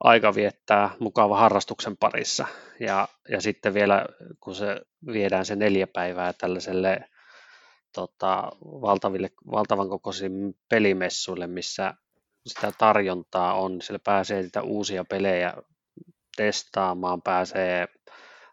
[0.00, 2.46] aika viettää mukava harrastuksen parissa.
[2.80, 4.06] Ja, ja sitten vielä,
[4.40, 4.80] kun se
[5.12, 7.04] viedään se neljä päivää tällaiselle
[7.94, 11.94] tota, valtaville, valtavan kokoisille pelimessuille, missä
[12.46, 15.54] sitä tarjontaa on, siellä pääsee niitä uusia pelejä
[16.36, 17.88] testaamaan, pääsee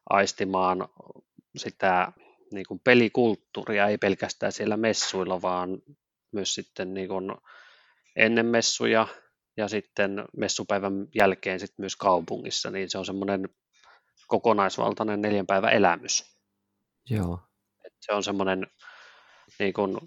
[0.09, 0.89] aistimaan
[1.57, 2.11] sitä
[2.51, 5.81] niin kuin pelikulttuuria, ei pelkästään siellä messuilla, vaan
[6.31, 7.31] myös sitten niin kuin
[8.15, 9.07] ennen messuja
[9.57, 13.49] ja sitten messupäivän jälkeen sitten myös kaupungissa, niin se on semmoinen
[14.27, 16.39] kokonaisvaltainen neljän päivän elämys.
[17.09, 17.39] Joo.
[17.85, 18.67] Et se on semmoinen
[19.59, 19.97] niin kuin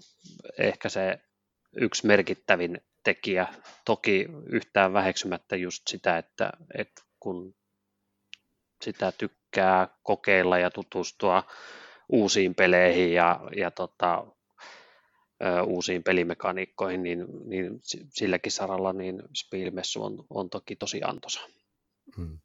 [0.57, 1.19] ehkä se
[1.75, 3.47] yksi merkittävin tekijä,
[3.85, 7.55] toki yhtään väheksymättä just sitä, että, että kun
[8.83, 11.43] sitä tykkää kokeilla ja tutustua
[12.09, 14.25] uusiin peleihin ja, ja tota,
[15.65, 21.41] uusiin pelimekaniikkoihin, niin, niin silläkin saralla niin Spielmessu on, on toki tosi antoisa.
[22.17, 22.39] Hmm.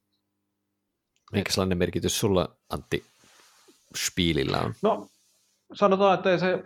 [1.32, 3.04] Minkälainen merkitys sulla, Antti,
[3.96, 4.74] Spielillä on?
[4.82, 5.08] No,
[5.74, 6.64] sanotaan, että ei se...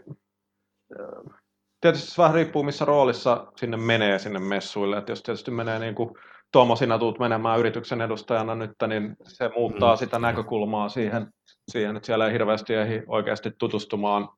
[1.81, 4.99] Tietysti se vähän riippuu, missä roolissa sinne menee sinne messuille.
[4.99, 6.15] Että jos tietysti menee niin kuin
[6.53, 9.99] Tuomo, sinä tuut menemään yrityksen edustajana nyt, niin se muuttaa mm.
[9.99, 11.33] sitä näkökulmaa siihen,
[11.69, 14.29] siihen, että siellä ei hirveästi ehdi oikeasti tutustumaan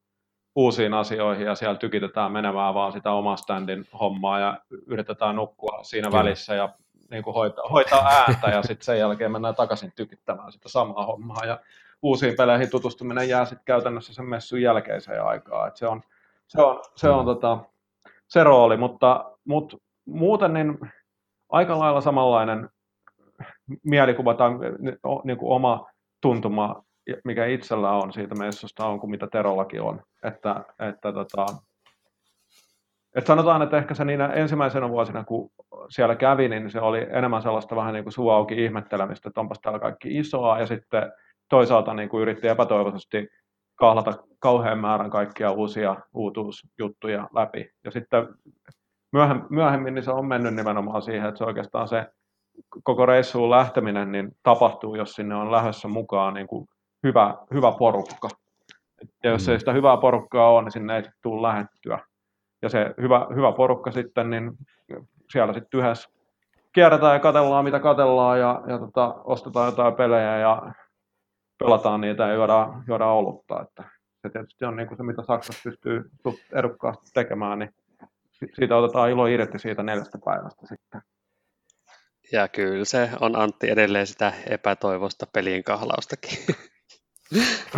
[0.56, 6.08] uusiin asioihin ja siellä tykitetään menemään vaan sitä omaa standin hommaa ja yritetään nukkua siinä
[6.08, 6.18] Kyllä.
[6.18, 6.68] välissä ja
[7.10, 11.44] niin kuin hoitaa, hoitaa ääntä ja sitten sen jälkeen mennään takaisin tykittämään sitä samaa hommaa
[11.46, 11.60] ja
[12.02, 15.68] uusiin peleihin tutustuminen jää sitten käytännössä sen messun jälkeiseen aikaan.
[15.68, 16.02] Et se on,
[16.46, 17.26] se on, se, on mm.
[17.26, 17.58] tota,
[18.28, 20.78] se rooli, mutta, mutta muuten niin
[21.54, 22.68] aika lailla samanlainen
[23.84, 24.50] mielikuva tai
[25.24, 25.86] niin kuin oma
[26.20, 26.82] tuntuma,
[27.24, 30.02] mikä itsellä on siitä messusta on kuin mitä Terollakin on.
[30.22, 31.46] Että, että, tota,
[33.14, 35.50] että sanotaan, että ehkä se niinä ensimmäisenä vuosina, kun
[35.88, 39.58] siellä kävi, niin se oli enemmän sellaista vähän niin kuin suu auki ihmettelemistä, että onpas
[39.62, 41.12] täällä kaikki isoa, ja sitten
[41.48, 43.28] toisaalta niin kuin yritti epätoivoisesti
[43.74, 47.70] kahlata kauhean määrän kaikkia uusia uutuusjuttuja läpi.
[47.84, 48.28] Ja sitten
[49.50, 52.06] myöhemmin niin se on mennyt nimenomaan siihen, että se oikeastaan se
[52.84, 56.66] koko reissuun lähteminen niin tapahtuu, jos sinne on lähdössä mukaan niin kuin
[57.02, 58.28] hyvä, hyvä porukka.
[59.24, 59.52] Ja jos mm.
[59.52, 61.98] ei sitä hyvää porukkaa ole, niin sinne ei tule lähettyä.
[62.62, 64.52] Ja se hyvä, hyvä porukka sitten, niin
[65.32, 66.10] siellä sitten yhdessä
[66.72, 70.72] kierretään ja katellaan mitä katellaan ja, ja tota, ostetaan jotain pelejä ja
[71.58, 73.62] pelataan niitä ja juodaan, juodaan olutta.
[73.62, 73.84] Että
[74.22, 76.10] se tietysti on niin kuin se, mitä Saksassa pystyy
[76.52, 77.74] edukkaasti tekemään, niin
[78.54, 81.00] siitä otetaan ilo irti siitä neljästä päivästä sitten.
[82.32, 86.38] Ja kyllä se on Antti edelleen sitä epätoivosta pelien kahlaustakin.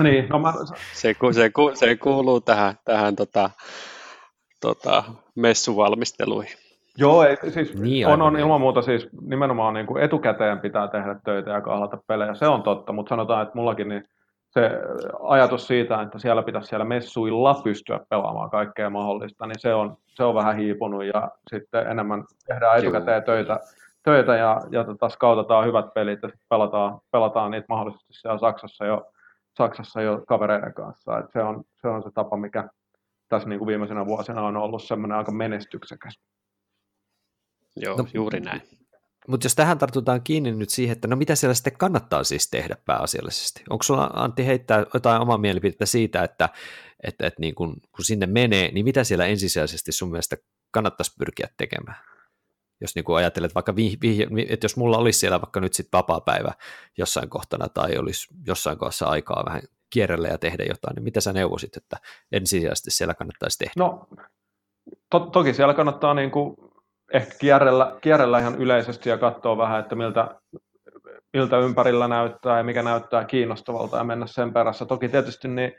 [0.02, 0.52] niin, no mä...
[0.92, 3.50] se, se, se, kuuluu tähän, tähän tota,
[4.61, 6.59] tota, messuvalmisteluihin.
[6.98, 11.16] Joo, ei, siis niin, on, on ilman muuta siis nimenomaan niin kuin etukäteen pitää tehdä
[11.24, 14.05] töitä ja kahlata pelejä, se on totta, mutta sanotaan, että mullakin niin
[14.56, 14.70] se
[15.20, 20.24] ajatus siitä, että siellä pitäisi siellä messuilla pystyä pelaamaan kaikkea mahdollista, niin se on, se
[20.24, 23.60] on vähän hiipunut ja sitten enemmän tehdään etukäteen töitä,
[24.02, 29.12] töitä ja, ja tota, skautataan hyvät pelit ja pelataan, pelataan niitä mahdollisesti siellä Saksassa jo,
[29.56, 31.18] Saksassa jo kavereiden kanssa.
[31.18, 32.68] Et se, on, se on se tapa, mikä
[33.28, 36.20] tässä niin kuin viimeisenä vuosina on ollut semmoinen aika menestyksekäs.
[37.76, 38.62] Joo, no, juuri näin.
[39.28, 42.76] Mutta jos tähän tartutaan kiinni nyt siihen, että no mitä siellä sitten kannattaa siis tehdä
[42.84, 43.64] pääasiallisesti?
[43.70, 46.48] Onko sulla Antti heittää jotain omaa mielipidettä siitä, että,
[47.02, 50.36] että, että niin kun, kun sinne menee, niin mitä siellä ensisijaisesti sun mielestä
[50.70, 51.96] kannattaisi pyrkiä tekemään?
[52.80, 55.98] Jos niin kuin ajattelet vaikka, vih, vih, että jos mulla olisi siellä vaikka nyt sitten
[55.98, 56.52] vapaa-päivä
[56.98, 61.32] jossain kohtana tai olisi jossain kohdassa aikaa vähän kierrellä ja tehdä jotain, niin mitä sä
[61.32, 61.96] neuvosit, että
[62.32, 63.72] ensisijaisesti siellä kannattaisi tehdä?
[63.76, 64.08] No,
[65.10, 66.56] to, toki siellä kannattaa niin kuin
[67.12, 70.40] ehkä kierrellä, kierrellä ihan yleisesti ja katsoa vähän, että miltä,
[71.32, 74.86] miltä ympärillä näyttää ja mikä näyttää kiinnostavalta ja mennä sen perässä.
[74.86, 75.72] Toki tietysti niin,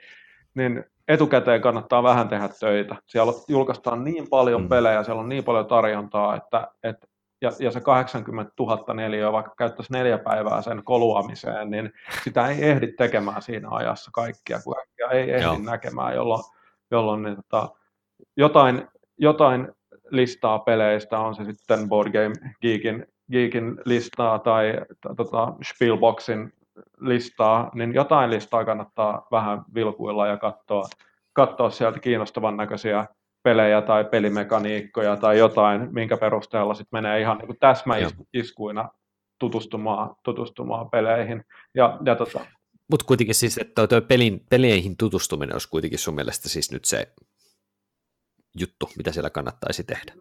[0.55, 2.95] niin etukäteen kannattaa vähän tehdä töitä.
[3.05, 4.69] Siellä julkaistaan niin paljon mm.
[4.69, 7.07] pelejä, siellä on niin paljon tarjontaa, että, että
[7.41, 12.69] ja, ja se 80 000 neliöä, vaikka käyttäisi neljä päivää sen koluamiseen, niin sitä ei
[12.69, 14.75] ehdi tekemään siinä ajassa kaikkia, kun
[15.11, 15.57] ei ehdi Joo.
[15.63, 16.43] näkemään, jolloin,
[16.91, 17.69] jolloin niin, tota,
[18.37, 18.87] jotain,
[19.17, 19.71] jotain
[20.11, 24.73] listaa peleistä, on se sitten Board Game Geekin, Geekin listaa tai
[25.17, 26.53] tota, Spielboxin
[26.99, 30.87] listaa, niin jotain listaa kannattaa vähän vilkuilla ja katsoa,
[31.33, 33.05] katsoa sieltä kiinnostavan näköisiä
[33.43, 38.89] pelejä tai pelimekaniikkoja tai jotain, minkä perusteella sitten menee ihan niin täsmäiskuina
[39.39, 41.43] tutustumaan, tutustumaan peleihin.
[41.75, 42.39] Ja, ja tota...
[42.91, 47.07] Mutta kuitenkin siis, että tuo pelin, peleihin tutustuminen olisi kuitenkin sun mielestä siis nyt se
[48.59, 50.13] juttu, mitä siellä kannattaisi tehdä.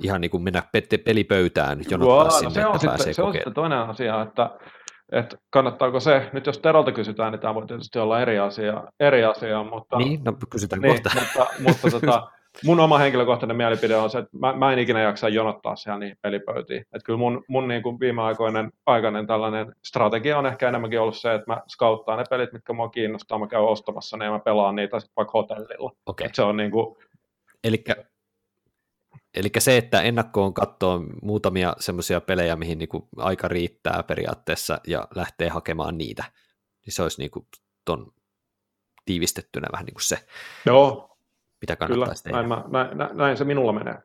[0.00, 0.62] Ihan niin kuin mennä
[1.04, 4.50] pelipöytään, jonottaa wow, sinne, se on, sitten, se on sitten toinen asia, että,
[5.12, 9.24] että kannattaako se, nyt jos Terolta kysytään, niin tämä voi tietysti olla eri asia, eri
[9.24, 9.96] asia mutta...
[9.96, 11.10] Niin, no kysytään niin, kohta.
[11.20, 12.28] Mutta, mutta tota,
[12.64, 16.16] mun oma henkilökohtainen mielipide on se, että mä, mä en ikinä jaksa jonottaa siellä niihin
[16.22, 16.80] pelipöytiin.
[16.80, 21.16] Että kyllä mun, mun niin kuin viime aikoinen aikainen tällainen strategia on ehkä enemmänkin ollut
[21.16, 24.38] se, että mä scouttaan ne pelit, mitkä mua kiinnostaa, mä käyn ostamassa ne ja mä
[24.38, 25.90] pelaan niitä sitten vaikka hotellilla.
[26.06, 26.28] Okay.
[26.32, 26.96] se on niin kuin...
[27.64, 28.04] Elikkä
[29.34, 35.48] Eli se, että ennakkoon katsoo muutamia semmoisia pelejä, mihin niinku aika riittää periaatteessa ja lähtee
[35.48, 36.24] hakemaan niitä,
[36.86, 37.48] niin se olisi niinku
[37.84, 38.12] ton
[39.04, 40.26] tiivistettynä vähän niin kuin se,
[40.66, 41.16] Joo,
[41.60, 42.48] mitä kannattaisi Kyllä, tehdä.
[42.48, 44.02] Näin, mä, näin, näin se minulla menee.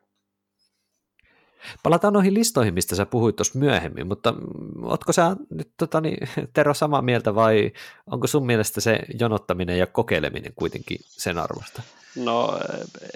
[1.82, 4.34] Palataan noihin listoihin, mistä sä puhuit tuossa myöhemmin, mutta
[4.82, 7.72] ootko sä nyt tota, niin, Tero samaa mieltä vai
[8.06, 11.82] onko sun mielestä se jonottaminen ja kokeileminen kuitenkin sen arvosta?
[12.16, 12.58] No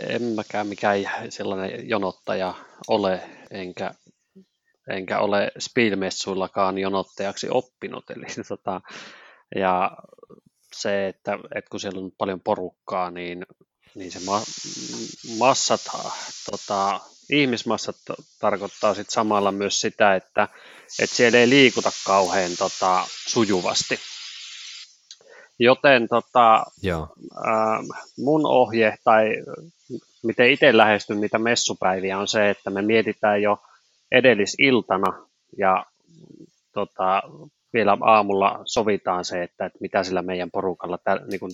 [0.09, 2.54] en mäkään mikään sellainen jonottaja
[2.88, 3.94] ole, enkä,
[4.90, 8.11] enkä ole Spielmessuillakaan jonottajaksi oppinut.
[8.11, 8.80] Eli, tota,
[9.57, 9.96] ja
[10.72, 13.46] se, että, että kun siellä on paljon porukkaa, niin,
[13.94, 14.44] niin se ma-
[15.38, 15.80] massat,
[16.50, 17.96] tota, ihmismassat
[18.40, 20.48] tarkoittaa sit samalla myös sitä, että,
[21.02, 23.98] että siellä ei liikuta kauhean tota, sujuvasti.
[25.59, 27.09] Joten tota, Joo.
[27.44, 27.78] Ää,
[28.18, 29.24] mun ohje tai
[30.22, 33.59] miten itse lähestyn niitä messupäiviä on se, että me mietitään jo
[34.12, 35.28] edellisiltana
[35.59, 35.87] ja
[36.72, 37.22] tota,
[37.74, 40.98] vielä aamulla sovitaan se, että, että mitä sillä meidän porukalla,
[41.30, 41.50] niin kun,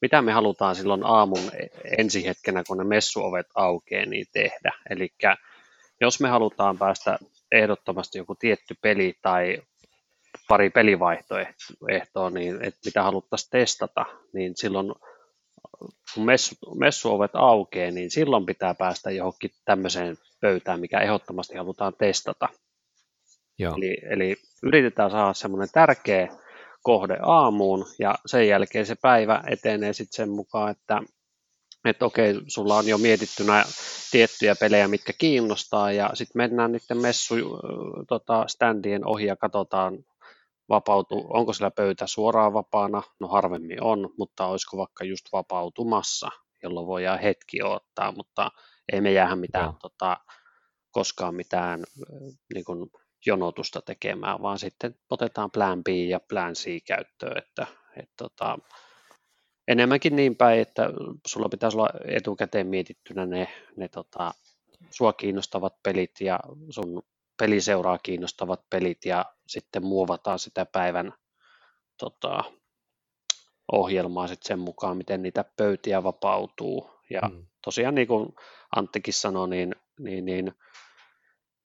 [0.00, 1.50] mitä me halutaan silloin aamun
[1.98, 4.72] ensi hetkenä, kun ne messuovet aukeaa, niin tehdä.
[4.90, 5.08] Eli
[6.00, 7.18] jos me halutaan päästä
[7.52, 9.62] ehdottomasti joku tietty peli tai
[10.48, 14.94] pari pelivaihtoehtoa, niin että mitä haluttaisiin testata, niin silloin
[16.14, 22.48] kun messu, messuovet aukeaa, niin silloin pitää päästä johonkin tämmöiseen pöytään, mikä ehdottomasti halutaan testata.
[23.58, 23.74] Joo.
[23.76, 26.28] Eli, eli yritetään saada semmoinen tärkeä
[26.82, 31.00] kohde aamuun ja sen jälkeen se päivä etenee sitten sen mukaan, että,
[31.84, 33.64] että okei, sulla on jo mietittynä
[34.10, 37.34] tiettyjä pelejä, mitkä kiinnostaa ja sitten mennään niiden messu
[38.08, 39.98] tota, standien ohi ja katsotaan,
[40.68, 46.30] vapautu, onko siellä pöytä suoraan vapaana, no harvemmin on, mutta olisiko vaikka just vapautumassa,
[46.62, 48.50] jolloin voidaan hetki ottaa, mutta
[48.92, 49.76] ei me jäädä mitään, no.
[49.82, 50.16] tota,
[50.90, 51.84] koskaan mitään
[52.54, 52.90] niin kuin,
[53.26, 58.58] jonotusta tekemään, vaan sitten otetaan plan B ja plan C käyttöön, että, että tota,
[59.68, 60.90] enemmänkin niin päin, että
[61.26, 64.34] sulla pitäisi olla etukäteen mietittynä ne, ne tota,
[64.90, 67.02] sua kiinnostavat pelit ja sun
[67.38, 71.14] peliseuraa kiinnostavat pelit ja sitten muovataan sitä päivän
[71.98, 72.44] tota,
[73.72, 76.90] ohjelmaa sitten sen mukaan, miten niitä pöytiä vapautuu.
[77.10, 77.46] Ja mm.
[77.64, 78.34] tosiaan niin kuin
[78.76, 80.54] Anttikin sanoi, niin, niin, niin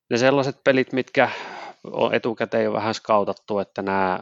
[0.09, 1.29] ne sellaiset pelit, mitkä
[1.83, 4.19] on etukäteen jo vähän skautattu, että nämä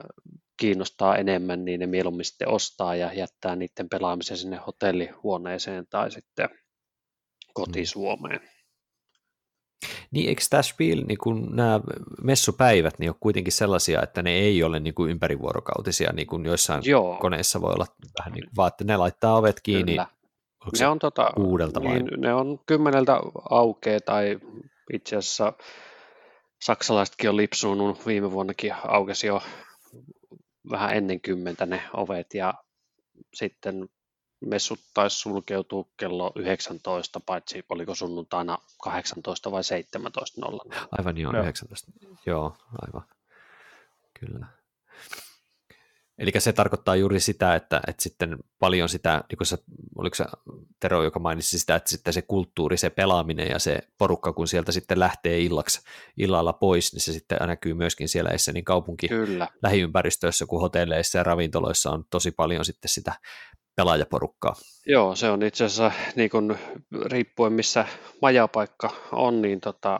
[0.58, 6.50] kiinnostaa enemmän, niin ne mieluummin sitten ostaa ja jättää niiden pelaamisen sinne hotellihuoneeseen tai sitten
[7.54, 8.40] kotisuomeen.
[10.12, 11.80] Niin eikö tämä Spiel, niin kun nämä
[12.24, 16.82] messupäivät, niin on kuitenkin sellaisia, että ne ei ole niin kuin ympärivuorokautisia, niin kuin joissain
[16.86, 17.18] Joo.
[17.18, 17.86] koneissa voi olla
[18.20, 20.08] vähän niin kuin, vaan että ne laittaa ovet kiinni Kyllä.
[20.80, 21.94] Ne on, tota, kuudelta vai?
[21.94, 23.20] Niin, ne on kymmeneltä
[23.50, 24.40] aukeaa tai
[24.94, 25.54] itse asiassa
[26.62, 29.42] saksalaisetkin on lipsunut, viime vuonnakin aukesi jo
[30.72, 32.54] vähän ennen kymmentä ne ovet ja
[33.34, 33.90] sitten
[34.40, 40.88] messut taisi sulkeutua kello 19, paitsi oliko sunnuntaina 18 vai 17.00.
[40.92, 41.42] Aivan joo, joo.
[41.42, 41.92] 19.
[42.26, 43.06] Joo, aivan.
[44.20, 44.46] Kyllä.
[46.20, 49.58] Eli se tarkoittaa juuri sitä, että, että sitten paljon sitä, niin kuin sä,
[49.98, 50.26] oliko se
[50.80, 54.72] Tero, joka mainitsi sitä, että sitten se kulttuuri, se pelaaminen ja se porukka, kun sieltä
[54.72, 55.82] sitten lähtee illaksi,
[56.18, 59.48] illalla pois, niin se sitten näkyy myöskin siellä Essenin kaupunki Kyllä.
[59.64, 63.14] lähiympäristössä, kun hotelleissa ja ravintoloissa on tosi paljon sitten sitä
[63.76, 64.56] pelaajaporukkaa.
[64.86, 66.58] Joo, se on itse asiassa niin kun,
[67.06, 67.86] riippuen missä
[68.22, 70.00] majapaikka on, niin tota,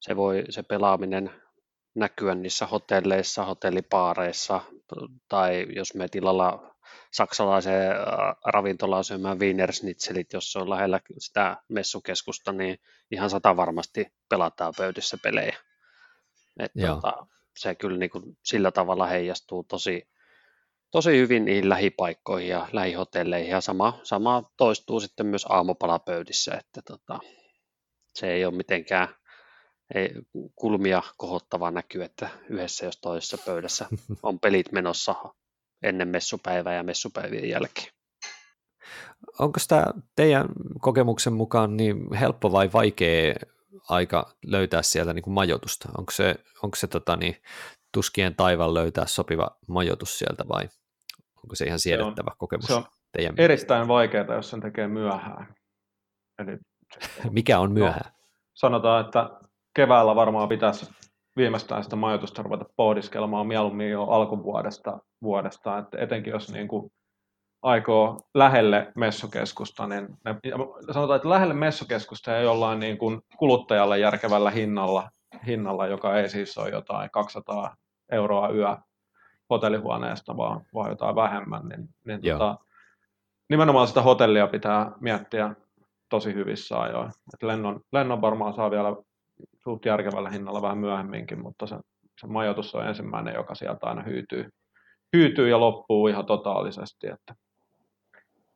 [0.00, 1.30] se voi se pelaaminen
[1.96, 4.60] näkyä niissä hotelleissa, hotellipaareissa
[5.28, 6.76] tai jos me tilalla
[7.12, 7.92] saksalaiseen
[8.44, 12.78] ravintolaan syömään Wienersnitzelit, jos se on lähellä sitä messukeskusta, niin
[13.10, 15.56] ihan sata varmasti pelataan pöydissä pelejä.
[16.60, 20.08] Et tota, se kyllä niin kuin sillä tavalla heijastuu tosi,
[20.90, 27.18] tosi hyvin niihin lähipaikkoihin ja lähihotelleihin ja sama, sama toistuu sitten myös aamupalapöydissä, että tota,
[28.14, 29.08] se ei ole mitenkään
[29.94, 30.10] ei,
[30.54, 33.86] kulmia kohottava näkyy, että yhdessä jos toisessa pöydässä
[34.22, 35.14] on pelit menossa
[35.82, 37.88] ennen messupäivää ja messupäivien jälkeen.
[39.38, 39.84] Onko tämä
[40.16, 40.48] teidän
[40.80, 43.34] kokemuksen mukaan niin helppo vai vaikea
[43.88, 45.88] aika löytää sieltä niin kuin majoitusta?
[45.98, 47.36] Onko se, onko se tota, niin,
[47.92, 50.68] tuskien taivan löytää sopiva majoitus sieltä vai
[51.44, 52.66] onko se ihan siedettävä se on, kokemus?
[52.66, 55.54] Se on teidän erittäin vaikeaa, jos sen tekee myöhään.
[56.38, 56.58] Eli,
[57.30, 58.12] Mikä on myöhään?
[58.12, 58.20] No,
[58.54, 59.30] sanotaan, että
[59.76, 60.90] keväällä varmaan pitäisi
[61.36, 66.92] viimeistään sitä majoitusta ruveta pohdiskelemaan mieluummin jo alkuvuodesta, vuodesta, että etenkin jos niin kuin
[67.62, 70.36] aikoo lähelle messukeskusta, niin ne,
[70.92, 75.10] sanotaan, että lähelle messukeskusta ja jollain niin kuin kuluttajalle järkevällä hinnalla,
[75.46, 77.76] hinnalla, joka ei siis ole jotain 200
[78.12, 78.76] euroa yö
[79.50, 82.58] hotellihuoneesta, vaan, vaan jotain vähemmän, niin, niin tota,
[83.48, 85.54] nimenomaan sitä hotellia pitää miettiä
[86.08, 87.08] tosi hyvissä ajoin.
[87.08, 88.96] Et lennon, lennon varmaan saa vielä
[89.64, 91.76] suht järkevällä hinnalla vähän myöhemminkin, mutta se,
[92.20, 94.48] se majoitus on ensimmäinen, joka sieltä aina hyytyy,
[95.16, 97.34] hyytyy ja loppuu ihan totaalisesti, että,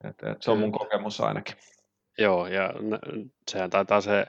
[0.04, 1.54] että, että se on mun kokemus ainakin.
[2.18, 2.74] Joo, ja
[3.50, 4.26] sehän taitaa se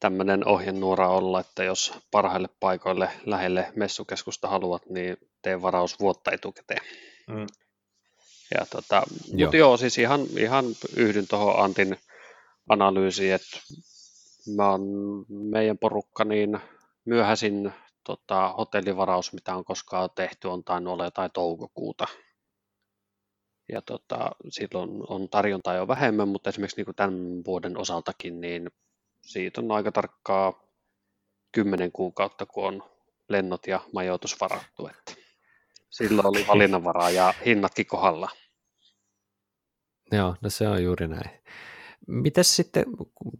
[0.00, 6.86] tämmöinen ohjenuora olla, että jos parhaille paikoille lähelle messukeskusta haluat, niin tee varaus vuotta etukäteen.
[7.28, 7.46] Mm.
[8.54, 9.46] Ja tota, joo.
[9.46, 10.64] Mutta joo, siis ihan, ihan
[10.96, 11.96] yhdyn tuohon Antin
[12.68, 13.58] analyysiin, että
[14.56, 14.82] mä on
[15.28, 16.60] meidän porukka, niin
[17.04, 17.72] myöhäisin
[18.04, 22.06] tota, hotellivaraus, mitä on koskaan tehty, on tainnut olla jotain toukokuuta.
[23.72, 28.70] Ja tota, silloin on tarjontaa jo vähemmän, mutta esimerkiksi niin kuin tämän vuoden osaltakin, niin
[29.20, 30.66] siitä on aika tarkkaa
[31.52, 32.82] kymmenen kuukautta, kun on
[33.28, 34.88] lennot ja majoitus varattu.
[34.88, 35.14] Että
[35.90, 38.28] silloin oli valinnanvaraa ja hinnatkin kohdalla.
[40.12, 41.30] Joo, no se on juuri näin.
[42.06, 42.84] Mites sitten,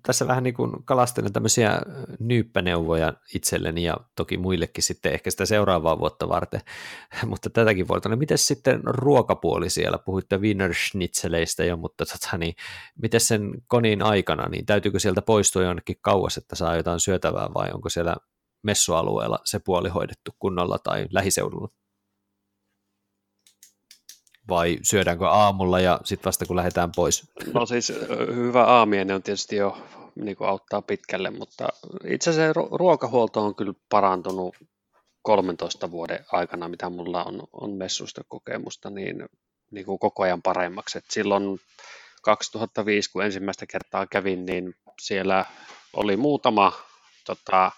[0.03, 1.81] tässä vähän niin kuin kalastelen tämmöisiä
[2.19, 6.61] nyyppäneuvoja itselleni ja toki muillekin sitten ehkä sitä seuraavaa vuotta varten,
[7.27, 8.09] mutta tätäkin vuotta.
[8.09, 9.99] No miten sitten ruokapuoli siellä?
[9.99, 12.55] Puhuitte Wiener Schnitzeleistä jo, mutta tota, niin,
[13.03, 17.71] miten sen konin aikana, niin täytyykö sieltä poistua jonnekin kauas, että saa jotain syötävää vai
[17.73, 18.17] onko siellä
[18.63, 21.69] messualueella se puoli hoidettu kunnolla tai lähiseudulla?
[24.49, 27.31] Vai syödäänkö aamulla ja sitten vasta kun lähdetään pois?
[27.55, 27.93] No siis
[28.35, 29.79] hyvä aamiainen on tietysti jo
[30.15, 31.69] niin kuin auttaa pitkälle, mutta
[32.05, 34.57] itse asiassa ruokahuolto on kyllä parantunut
[35.23, 39.29] 13 vuoden aikana, mitä mulla on, on messuista kokemusta, niin,
[39.71, 40.99] niin kuin koko ajan paremmaksi.
[40.99, 41.61] Et silloin
[42.23, 45.45] 2005, kun ensimmäistä kertaa kävin, niin siellä
[45.93, 46.73] oli muutama
[47.27, 47.73] tota,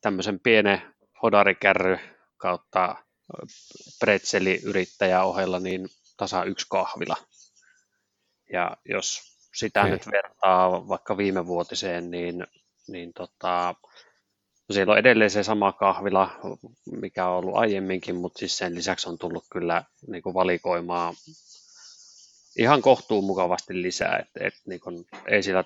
[0.00, 0.82] tämmöisen pienen
[1.22, 1.98] hodarikärry
[2.36, 2.96] kautta
[4.00, 7.16] pretzeliyrittäjä ohella niin tasa yksi kahvila.
[8.52, 9.20] Ja jos
[9.54, 9.90] sitä okay.
[9.92, 12.46] nyt vertaa vaikka viime vuotiseen, niin,
[12.88, 13.74] niin tota,
[14.68, 16.30] no siellä on edelleen se sama kahvila,
[17.00, 21.14] mikä on ollut aiemminkin, mutta siis sen lisäksi on tullut kyllä niin kuin valikoimaa
[22.58, 25.64] ihan kohtuun mukavasti lisää, että et, niin kuin, ei sillä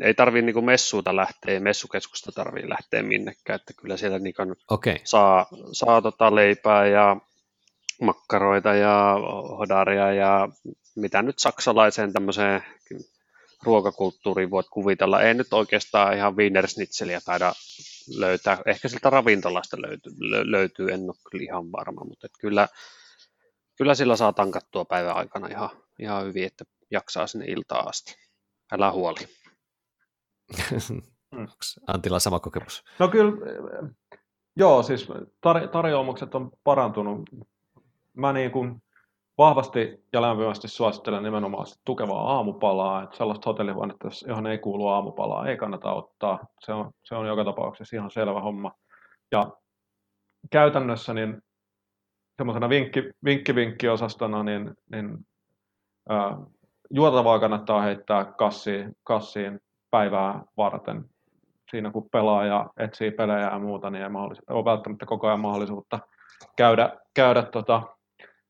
[0.00, 4.34] ei tarvii niin messuuta lähteä, messukeskusta tarvii lähteä minnekään, että kyllä siellä niin
[4.68, 4.98] okay.
[5.04, 7.16] saa, saa tota leipää ja
[8.00, 9.16] makkaroita ja
[9.58, 10.48] hodaria ja
[10.96, 12.62] mitä nyt saksalaiseen tämmöiseen
[13.62, 15.22] ruokakulttuuriin voit kuvitella.
[15.22, 17.52] Ei nyt oikeastaan ihan wienersnitzeliä taida
[18.16, 18.58] löytää.
[18.66, 20.12] Ehkä siltä ravintolasta löytyy,
[20.50, 22.68] löytyy en ole kyllä ihan varma, mutta kyllä,
[23.78, 28.14] kyllä sillä saa tankattua päivän aikana ihan, ihan hyvin, että jaksaa sinne iltaan asti.
[28.72, 29.20] Älä huoli.
[31.32, 31.46] Mm.
[31.86, 32.84] Antilla sama kokemus?
[32.98, 33.32] No kyllä,
[34.56, 35.08] joo, siis
[35.46, 37.30] tar- tarjoamukset on parantunut.
[38.14, 38.82] Mä niin kuin
[39.38, 45.56] vahvasti ja lämpimästi suosittelen nimenomaan tukevaa aamupalaa, että sellaista hotellihuonetta, johon ei kuulu aamupalaa, ei
[45.56, 46.38] kannata ottaa.
[46.60, 48.72] Se on, se on joka tapauksessa ihan selvä homma.
[49.32, 49.50] Ja
[50.50, 51.42] käytännössä niin
[52.36, 55.26] semmoisena vinkki, vinkki, vinkki-osastona, niin, niin
[56.08, 56.38] ää,
[56.90, 59.60] juotavaa kannattaa heittää kassiin, kassiin
[59.96, 61.04] päivää varten.
[61.70, 64.10] Siinä kun pelaa ja etsii pelejä ja muuta, niin ei
[64.48, 65.98] ole välttämättä koko ajan mahdollisuutta
[66.56, 67.82] käydä, käydä tota,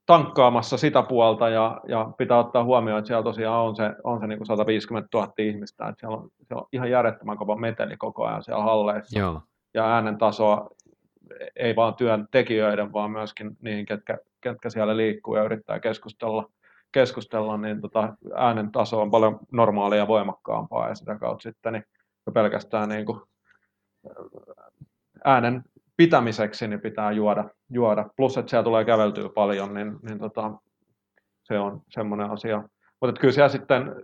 [0.06, 4.26] tankkaamassa sitä puolta ja, ja pitää ottaa huomioon, että siellä tosiaan on se, on se
[4.26, 8.24] niin kuin 150 000 ihmistä, että siellä on, siellä on ihan järjettömän kova meteli koko
[8.24, 9.40] ajan siellä halleissa Joo.
[9.74, 10.70] ja äänen tasoa
[11.56, 16.50] ei vaan työntekijöiden, vaan myöskin niihin, ketkä, ketkä siellä liikkuu ja yrittää keskustella,
[16.96, 21.84] keskustella niin tota, äänen taso on paljon normaalia ja voimakkaampaa ja sitä kautta sitten niin
[22.34, 23.20] pelkästään niin kuin
[25.24, 25.62] äänen
[25.96, 28.08] pitämiseksi niin pitää juoda, juoda.
[28.16, 30.52] Plus, että siellä tulee käveltyä paljon, niin, niin tota,
[31.42, 32.62] se on semmoinen asia.
[33.00, 33.94] Mutta kyllä siellä sitten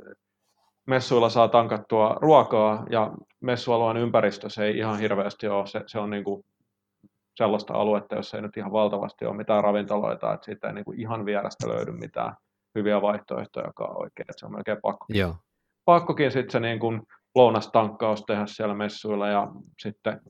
[0.87, 5.67] messuilla saa tankattua ruokaa ja messualueen ympäristössä ei ihan hirveästi ole.
[5.67, 6.45] Se, se on niin kuin
[7.37, 11.01] sellaista aluetta, jossa ei nyt ihan valtavasti ole mitään ravintoloita, että siitä ei niin kuin
[11.01, 12.37] ihan vierestä löydy mitään
[12.75, 14.27] hyviä vaihtoehtoja oikein.
[14.31, 15.07] Että se on melkein pakko.
[15.09, 15.37] Joo.
[15.85, 17.03] Pakkokin sitten se niin kuin
[17.35, 19.49] lounastankkaus tehdä siellä messuilla ja
[19.79, 20.21] sitten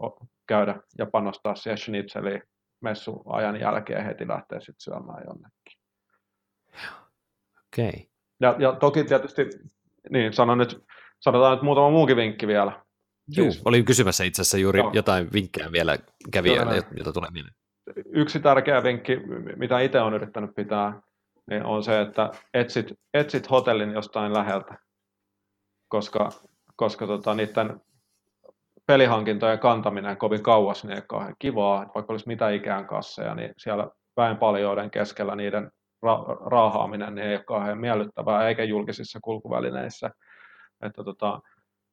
[0.47, 2.43] käydä ja panostaa siihen schnitzeliin
[2.81, 5.79] messuajan jälkeen heti lähteä sitten syömään jonnekin.
[7.67, 7.89] Okei.
[7.89, 8.07] Okay.
[8.41, 9.47] Ja, ja toki tietysti,
[10.11, 10.85] niin sanon nyt,
[11.21, 12.73] sanotaan nyt muutama muukin vinkki vielä.
[13.29, 14.91] Joo, siis, olin kysymässä itse asiassa juuri joo.
[14.95, 15.99] jotain vinkkejä vielä
[16.33, 17.55] kävijöille, jota tulee mieleen.
[18.07, 19.19] Yksi tärkeä vinkki,
[19.57, 21.01] mitä itse olen yrittänyt pitää,
[21.51, 24.75] niin on se, että etsit, etsit hotellin jostain läheltä,
[25.89, 26.31] koska,
[26.77, 27.81] koska tota, niiden
[28.87, 33.89] pelihankintojen kantaminen kovin kauas niin ei kauhean kivaa, vaikka olisi mitä ikään kasseja, niin siellä
[34.17, 35.71] väenpaljouden keskellä niiden
[36.07, 40.11] ra- raahaaminen niin ei ole kauhean miellyttävää, eikä julkisissa kulkuvälineissä.
[40.83, 41.41] Että tota,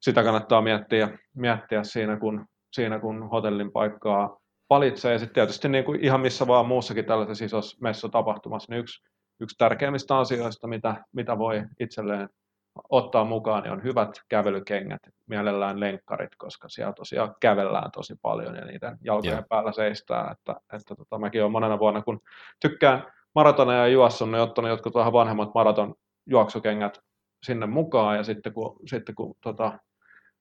[0.00, 4.38] sitä kannattaa miettiä, miettiä siinä, kun, siinä, kun hotellin paikkaa
[4.70, 5.12] valitsee.
[5.12, 9.09] Ja sitten tietysti niin kuin ihan missä vaan muussakin tällaisessa isossa messutapahtumassa, niin yksi,
[9.40, 12.28] yksi tärkeimmistä asioista, mitä, mitä voi itselleen
[12.88, 18.64] ottaa mukaan, niin on hyvät kävelykengät, mielellään lenkkarit, koska siellä tosiaan kävellään tosi paljon ja
[18.64, 19.48] niiden jalkojen yeah.
[19.48, 20.30] päällä seistää.
[20.30, 22.20] Että, että tota, mäkin olen monena vuonna, kun
[22.60, 25.94] tykkään maratoneja juossa, niin ottanut jotkut vähän vanhemmat maraton
[26.26, 27.00] juoksukengät
[27.42, 29.78] sinne mukaan ja sitten kun, sitten kun tota,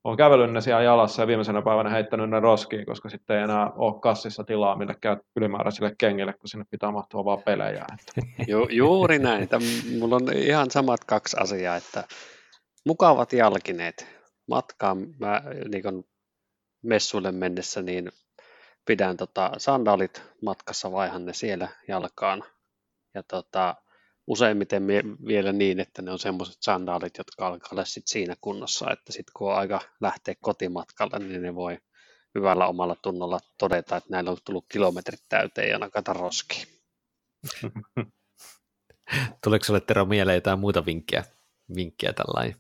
[0.03, 3.71] olen kävellyt ne siellä jalassa ja viimeisenä päivänä heittänyt ne roskiin, koska sitten ei enää
[3.71, 7.85] ole kassissa tilaa millekään ylimääräisille kengille, kun sinne pitää mahtua vaan pelejä.
[8.47, 9.49] Ju, juuri näin.
[9.99, 12.03] Mulla on ihan samat kaksi asiaa, että
[12.85, 14.07] mukavat jalkineet.
[14.47, 15.41] Matkaan mä
[15.71, 16.03] niin
[16.83, 18.11] messuille mennessä niin
[18.85, 22.43] pidän tota, sandaalit matkassa, vaihan ne siellä jalkaan.
[23.13, 23.75] Ja tota,
[24.29, 24.87] useimmiten
[25.27, 29.31] vielä niin, että ne on semmoiset sandaalit, jotka alkaa olla sit siinä kunnossa, että sitten
[29.37, 31.77] kun on aika lähteä kotimatkalle, niin ne voi
[32.35, 36.67] hyvällä omalla tunnolla todeta, että näillä on tullut kilometrit täyteen ja nakata roskiin.
[39.43, 41.23] Tuleeko sinulle Tero mieleen jotain muuta vinkkiä,
[41.75, 42.55] vinkkiä tällainen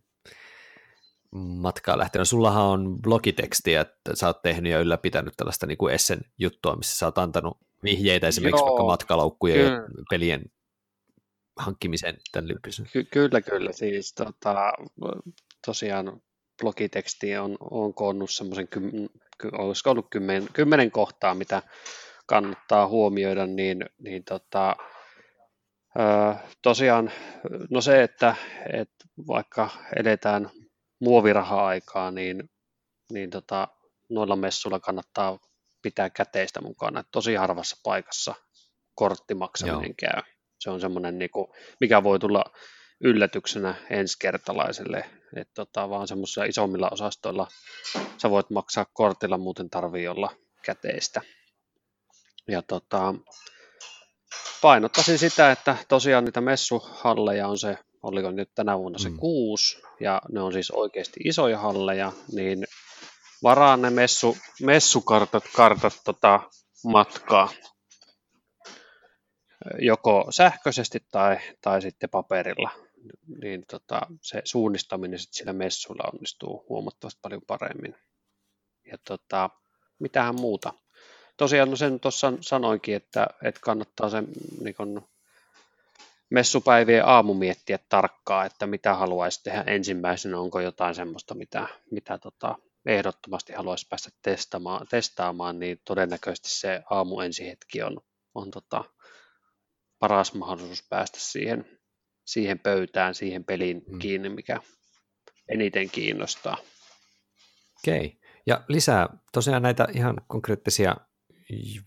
[1.35, 2.29] matkaa lähtenyt?
[2.29, 6.97] Sullahan on blogitekstiä, että sä oot tehnyt ja ylläpitänyt tällaista niin kuin Essen juttua, missä
[6.97, 10.41] sä oot antanut vihjeitä esimerkiksi Joo, vaikka matkalaukkujen ja pelien
[11.59, 12.89] hankkimiseen tämän lyppisen.
[12.93, 13.71] Ky- kyllä, kyllä.
[13.71, 14.73] Siis tota,
[15.65, 16.21] tosiaan
[16.61, 18.83] blogiteksti on, on koonnut semmoisen, kym,
[19.51, 21.61] olisiko ollut kymmen, kymmenen kohtaa, mitä
[22.25, 24.75] kannattaa huomioida, niin, niin tota,
[25.99, 27.11] ö, tosiaan
[27.69, 28.35] no se, että,
[28.73, 30.49] että vaikka edetään
[30.99, 32.49] muoviraha-aikaa, niin,
[33.13, 33.67] niin tota,
[34.09, 35.39] noilla messuilla kannattaa
[35.81, 37.03] pitää käteistä mukana.
[37.11, 38.35] Tosi harvassa paikassa
[38.95, 40.11] korttimaksaminen Joo.
[40.11, 41.47] käy se on semmoinen, niin kuin,
[41.79, 42.43] mikä voi tulla
[43.01, 45.05] yllätyksenä ensikertalaiselle,
[45.35, 47.47] että tota, vaan semmoisilla isommilla osastoilla
[48.17, 51.21] sä voit maksaa kortilla, muuten tarvii olla käteistä.
[52.47, 53.15] Ja tota,
[54.61, 59.17] painottaisin sitä, että tosiaan niitä messuhalleja on se, oliko nyt tänä vuonna se mm.
[59.17, 62.67] kuusi, ja ne on siis oikeasti isoja halleja, niin
[63.43, 66.39] varaa ne messu, messukartat kartat tota,
[66.83, 67.49] matkaa
[69.79, 72.69] joko sähköisesti tai, tai sitten paperilla,
[73.41, 77.95] niin tota, se suunnistaminen sitten siellä messuilla onnistuu huomattavasti paljon paremmin.
[78.91, 79.49] Ja tota,
[79.99, 80.73] mitähän muuta.
[81.37, 84.27] Tosiaan no sen tuossa sanoinkin, että, että kannattaa sen
[84.61, 85.07] niin kun,
[86.29, 92.55] messupäivien aamu miettiä tarkkaan, että mitä haluaisi tehdä ensimmäisenä, onko jotain semmoista, mitä, mitä tota,
[92.85, 97.97] ehdottomasti haluaisi päästä testaamaan, testaamaan, niin todennäköisesti se aamu ensihetki on,
[98.35, 98.83] on tota,
[99.99, 101.79] paras mahdollisuus päästä siihen,
[102.25, 103.99] siihen pöytään, siihen peliin mm.
[103.99, 104.59] kiinni, mikä
[105.47, 106.57] eniten kiinnostaa.
[107.77, 108.05] Okei.
[108.05, 108.19] Okay.
[108.45, 110.95] Ja lisää tosiaan näitä ihan konkreettisia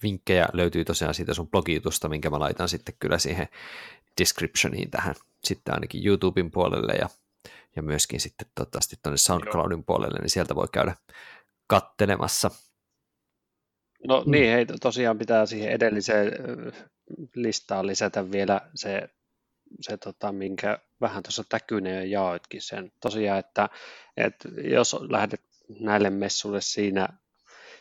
[0.02, 3.48] vinkkejä löytyy tosiaan siitä sun blogitusta, minkä mä laitan sitten kyllä siihen
[4.20, 7.08] descriptioniin tähän sitten ainakin YouTuben puolelle ja,
[7.76, 10.96] ja myöskin sitten toivottavasti tuonne SoundCloudin puolelle, niin sieltä voi käydä
[11.66, 12.50] kattelemassa.
[14.08, 14.30] No mm.
[14.30, 16.32] niin, hei, tosiaan pitää siihen edelliseen
[17.34, 19.08] listaan lisätä vielä se,
[19.80, 22.92] se tota, minkä vähän tuossa Täkynen ja jaoitkin sen.
[23.00, 23.68] Tosiaan, että,
[24.16, 25.42] että jos lähdet
[25.80, 27.08] näille messuille siinä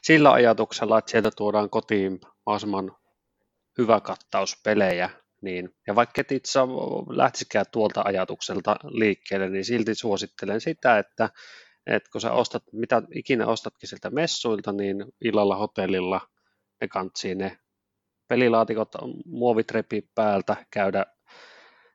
[0.02, 2.96] sillä ajatuksella, että sieltä tuodaan kotiin mahdollisimman
[3.78, 5.10] hyvä kattaus pelejä,
[5.42, 6.60] niin, ja vaikka et itse
[7.10, 11.30] lähtisikään tuolta ajatukselta liikkeelle, niin silti suosittelen sitä, että,
[11.88, 16.22] että kun sä ostat, mitä ikinä ostatkin sieltä messuilta, niin illalla hotellilla
[16.82, 17.58] ne kantsii ne
[18.28, 18.92] pelilaatikot,
[19.26, 21.06] muovit repii päältä, käydä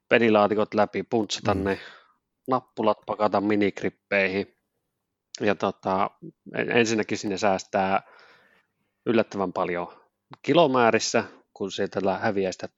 [0.09, 1.65] pelilaatikot läpi, puntsata mm.
[1.65, 1.79] ne
[2.49, 4.57] nappulat, pakata minikrippeihin,
[5.41, 6.11] ja tota,
[6.55, 8.03] ensinnäkin sinne säästää
[9.07, 9.93] yllättävän paljon
[10.43, 11.25] kilomäärissä,
[11.55, 12.69] kun sieltä häviää sitä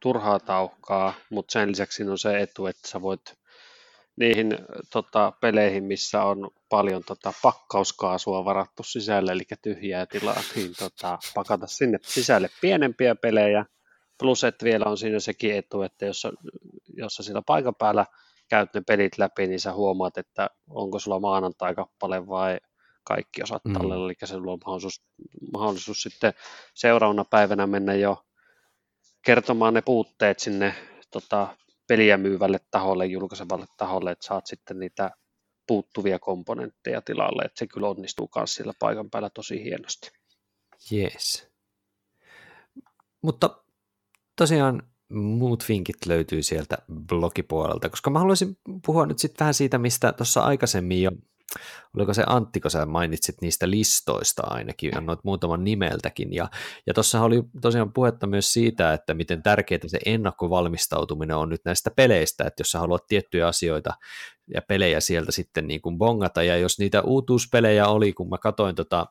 [0.00, 3.38] turhaa tauhkaa, mutta sen lisäksi on se etu, että sä voit
[4.16, 4.58] niihin
[4.92, 11.66] tota, peleihin, missä on paljon tota, pakkauskaasua varattu sisälle, eli tyhjää tilaa, niin tota, pakata
[11.66, 13.64] sinne sisälle pienempiä pelejä,
[14.18, 16.26] plus että vielä on siinä sekin etu, että jos,
[16.96, 18.06] jos sä siellä paikan päällä
[18.48, 22.58] käyt ne pelit läpi, niin sä huomaat, että onko sulla maanantai-kappale vai
[23.04, 23.72] kaikki osat mm.
[23.72, 25.02] tallella, eli sulla on mahdollisuus,
[25.52, 26.32] mahdollisuus sitten
[26.74, 28.24] seuraavana päivänä mennä jo
[29.24, 30.74] kertomaan ne puutteet sinne
[31.10, 31.56] tota,
[31.88, 35.10] peliä myyvälle taholle, julkaisevalle taholle, että saat sitten niitä
[35.68, 40.10] puuttuvia komponentteja tilalle, että se kyllä onnistuu myös sillä paikan päällä tosi hienosti.
[40.92, 41.48] Yes.
[43.22, 43.64] Mutta
[44.36, 50.12] tosiaan muut vinkit löytyy sieltä blogipuolelta, koska mä haluaisin puhua nyt sitten vähän siitä, mistä
[50.12, 51.10] tuossa aikaisemmin jo,
[51.96, 56.48] oliko se Antti, kun sä mainitsit niistä listoista ainakin, annoit muutaman nimeltäkin, ja,
[56.86, 61.90] ja tuossa oli tosiaan puhetta myös siitä, että miten tärkeää se ennakkovalmistautuminen on nyt näistä
[61.90, 63.94] peleistä, että jos sä haluat tiettyjä asioita
[64.54, 68.74] ja pelejä sieltä sitten niin kuin bongata, ja jos niitä uutuuspelejä oli, kun mä katsoin
[68.74, 69.06] tota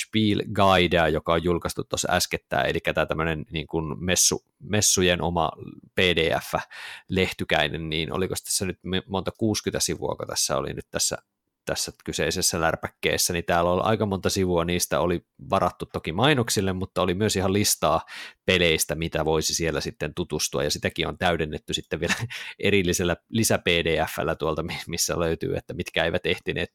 [0.00, 5.50] Spiel Guidea, joka on julkaistu tuossa äskettäin, eli tämä tämmöinen niin kuin messu, messujen oma
[5.94, 11.18] PDF-lehtykäinen, niin oliko tässä nyt monta 60 sivua, kun tässä oli nyt tässä
[11.64, 17.02] tässä kyseisessä lärpäkkeessä, niin täällä on aika monta sivua, niistä oli varattu toki mainoksille, mutta
[17.02, 18.00] oli myös ihan listaa
[18.46, 22.14] peleistä, mitä voisi siellä sitten tutustua, ja sitäkin on täydennetty sitten vielä
[22.58, 26.72] erillisellä lisä-pdfllä tuolta, missä löytyy, että mitkä eivät ehtineet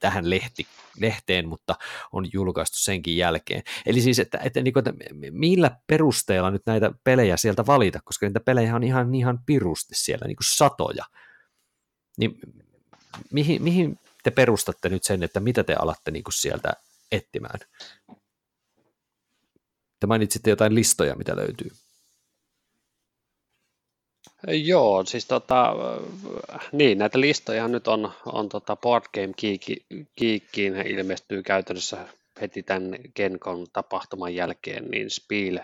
[0.00, 0.66] tähän lehti,
[1.00, 1.74] lehteen, mutta
[2.12, 3.62] on julkaistu senkin jälkeen.
[3.86, 8.26] Eli siis, että, että, niin kuin, että millä perusteella nyt näitä pelejä sieltä valita, koska
[8.26, 11.04] niitä pelejä on ihan, ihan pirusti siellä, niin kuin satoja.
[12.18, 12.40] Niin
[13.32, 16.72] mihin, mihin te perustatte nyt sen, että mitä te alatte niin kuin sieltä
[17.12, 17.60] etsimään?
[20.00, 21.70] Te mainitsitte jotain listoja, mitä löytyy.
[24.46, 25.74] Joo, siis tota,
[26.72, 29.34] niin, näitä listoja nyt on, on tota Board Game
[30.18, 32.08] Geekiin ilmestyy käytännössä
[32.40, 35.58] heti tämän Gencon tapahtuman jälkeen, niin Spiel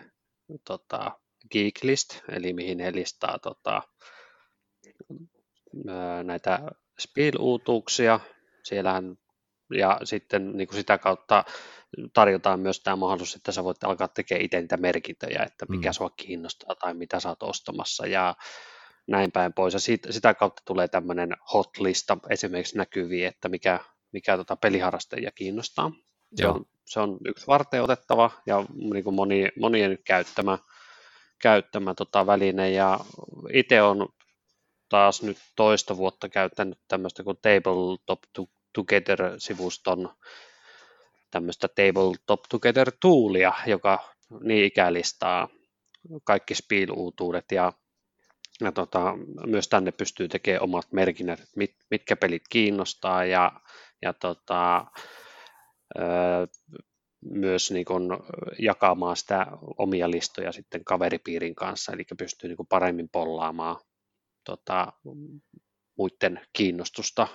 [0.65, 1.19] tota,
[1.53, 3.83] Geek List, eli mihin he listaa tota,
[6.25, 6.61] näitä
[6.99, 8.21] Spiel-uutuuksia,
[8.65, 9.17] siellähän
[9.75, 11.45] ja sitten niin kuin sitä kautta
[12.13, 15.93] tarjotaan myös tämä mahdollisuus, että sä voit alkaa tekemään itse niitä merkintöjä, että mikä mm.
[15.93, 18.35] sua kiinnostaa tai mitä sä oot ostamassa ja
[19.07, 19.75] näin päin pois.
[19.75, 23.81] Ja siitä, sitä kautta tulee tämmöinen hotlista esimerkiksi näkyviä, että mikä,
[24.13, 25.93] mikä tota peliharrastajia kiinnostaa.
[26.37, 30.59] Se on, se on yksi varten otettava ja niin kuin moni, monien käyttämä,
[31.43, 33.01] käyttämä tota väline ja
[33.53, 34.09] itse on
[34.95, 38.23] taas nyt toista vuotta käyttänyt tämmöistä kuin Tabletop
[38.73, 40.15] Together-sivuston
[41.31, 45.49] tämmöistä Tabletop Together-toolia, joka niin ikälistaa
[46.25, 47.73] kaikki spiel-uutuudet ja,
[48.61, 49.15] ja tota,
[49.47, 53.53] myös tänne pystyy tekemään omat merkinnät, mit, mitkä pelit kiinnostaa ja,
[54.03, 54.87] ja tota,
[55.99, 56.47] öö,
[57.31, 58.27] myös niin kun
[58.59, 59.47] jakamaan sitä
[59.79, 63.77] omia listoja sitten kaveripiirin kanssa, eli pystyy niin paremmin pollaamaan
[64.45, 64.93] tota,
[65.99, 67.29] muiden kiinnostusta,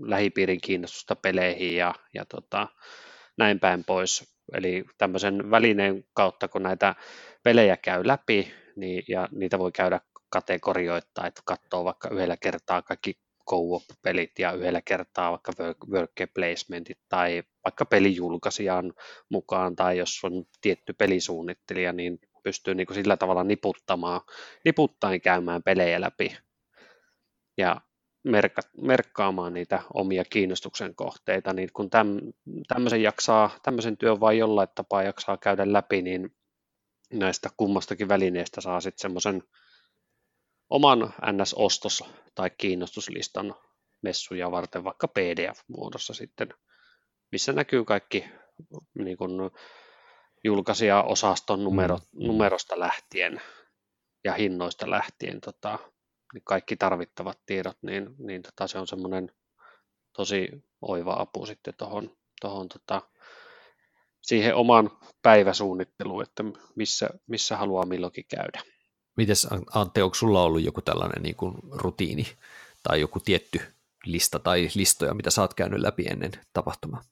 [0.00, 2.68] lähipiirin kiinnostusta peleihin ja, ja tota,
[3.38, 4.34] näin päin pois.
[4.52, 6.94] Eli tämmöisen välineen kautta, kun näitä
[7.42, 10.00] pelejä käy läpi, niin, ja niitä voi käydä
[10.30, 13.18] kategorioittain, että katsoo vaikka yhdellä kertaa kaikki
[13.50, 15.52] co-op-pelit ja yhdellä kertaa vaikka
[15.90, 18.92] worker placementit tai vaikka pelijulkaisijan
[19.28, 24.20] mukaan tai jos on tietty pelisuunnittelija, niin pystyy niin kuin sillä tavalla niputtamaan,
[24.64, 26.36] niputtaen käymään pelejä läpi.
[27.56, 27.80] Ja
[28.24, 32.20] merkka, merkkaamaan niitä omia kiinnostuksen kohteita, niin kun täm,
[32.68, 36.36] tämmöisen, jaksaa, tämmöisen työn vain jollain tapaa jaksaa käydä läpi, niin
[37.12, 39.42] näistä kummastakin välineistä saa sitten semmoisen
[40.70, 43.54] oman NS-ostos- tai kiinnostuslistan
[44.02, 46.48] messuja varten vaikka PDF-muodossa sitten,
[47.32, 48.24] missä näkyy kaikki
[48.94, 49.50] niin kun,
[50.44, 52.26] julkaisija-osaston numero, mm.
[52.26, 53.40] numerosta lähtien
[54.24, 55.78] ja hinnoista lähtien tota,
[56.34, 59.32] niin kaikki tarvittavat tiedot, niin, niin tota, se on semmoinen
[60.16, 60.48] tosi
[60.82, 63.02] oiva apu sitten tuohon tohon, tota,
[64.22, 64.90] siihen oman
[65.22, 66.44] päiväsuunnitteluun, että
[66.76, 68.62] missä, missä haluaa milloinkin käydä.
[69.16, 72.26] Mites Antti, onko sulla ollut joku tällainen niin kuin rutiini
[72.82, 73.60] tai joku tietty
[74.04, 77.02] lista tai listoja, mitä sä oot käynyt läpi ennen tapahtumaa?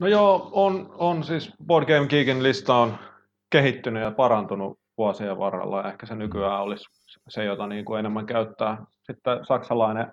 [0.00, 2.98] No joo, on, on siis Board Game Geekin lista on
[3.50, 6.84] kehittynyt ja parantunut vuosien varrella ehkä se nykyään olisi
[7.28, 8.84] se, jota niin kuin enemmän käyttää.
[9.02, 10.12] Sitten saksalainen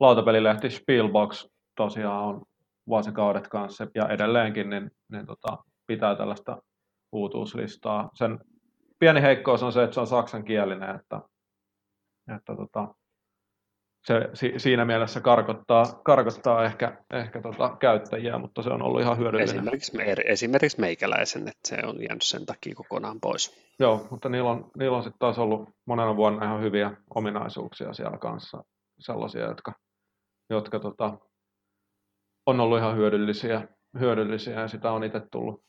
[0.00, 1.46] lautapelilehti Spielbox
[1.76, 2.42] tosiaan on
[2.88, 6.62] vuosikaudet kanssa ja edelleenkin niin, niin tota, pitää tällaista
[7.12, 8.10] uutuuslistaa.
[8.14, 8.38] Sen
[8.98, 11.20] pieni heikkous on se, että se on saksankielinen, että,
[12.36, 12.94] että tota,
[14.04, 19.18] se si, siinä mielessä karkottaa, karkottaa ehkä, ehkä tota käyttäjiä, mutta se on ollut ihan
[19.18, 19.56] hyödyllinen.
[19.56, 23.72] Esimerkiksi, me, esimerkiksi meikäläisen, että se on jäänyt sen takia kokonaan pois.
[23.78, 28.18] Joo, mutta niillä on, niillä on sitten taas ollut monena vuonna ihan hyviä ominaisuuksia siellä
[28.18, 28.64] kanssa,
[28.98, 29.72] sellaisia, jotka,
[30.50, 31.18] jotka tota,
[32.46, 33.68] on ollut ihan hyödyllisiä,
[33.98, 35.62] hyödyllisiä ja sitä on itse tullut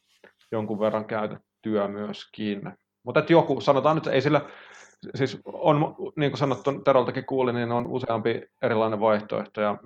[0.51, 2.61] jonkun verran käytettyä myöskin.
[3.09, 4.41] Mutta joku, sanotaan nyt, ei sillä,
[5.15, 9.77] siis on, niin kuin sanottu, Teroltakin kuuli, niin on useampi erilainen vaihtoehto ja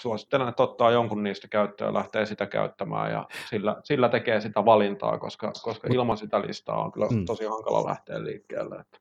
[0.00, 4.64] suosittelen, että ottaa jonkun niistä käyttöön ja lähtee sitä käyttämään ja sillä, sillä tekee sitä
[4.64, 7.24] valintaa, koska, koska ilman sitä listaa on kyllä mm.
[7.24, 8.76] tosi hankala lähteä liikkeelle.
[8.76, 8.98] Että.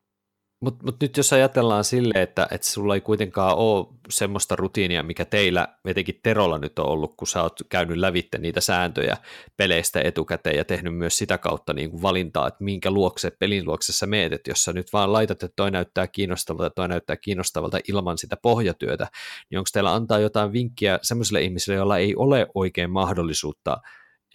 [0.62, 5.26] Mutta mut nyt jos ajatellaan sille, että, että sulla ei kuitenkaan ole semmoista rutiinia, mikä
[5.26, 9.18] teillä, etenkin Terolla nyt on ollut, kun sä oot käynyt lävitte niitä sääntöjä
[9.58, 13.94] peleistä etukäteen ja tehnyt myös sitä kautta niin kuin valintaa, että minkä luokse, pelin luokse
[13.94, 17.80] sä meet, että jos sä nyt vaan laitat, että toi näyttää kiinnostavalta, toi näyttää kiinnostavalta
[17.88, 19.08] ilman sitä pohjatyötä,
[19.50, 23.78] niin onko teillä antaa jotain vinkkiä semmoisille ihmisille, joilla ei ole oikein mahdollisuutta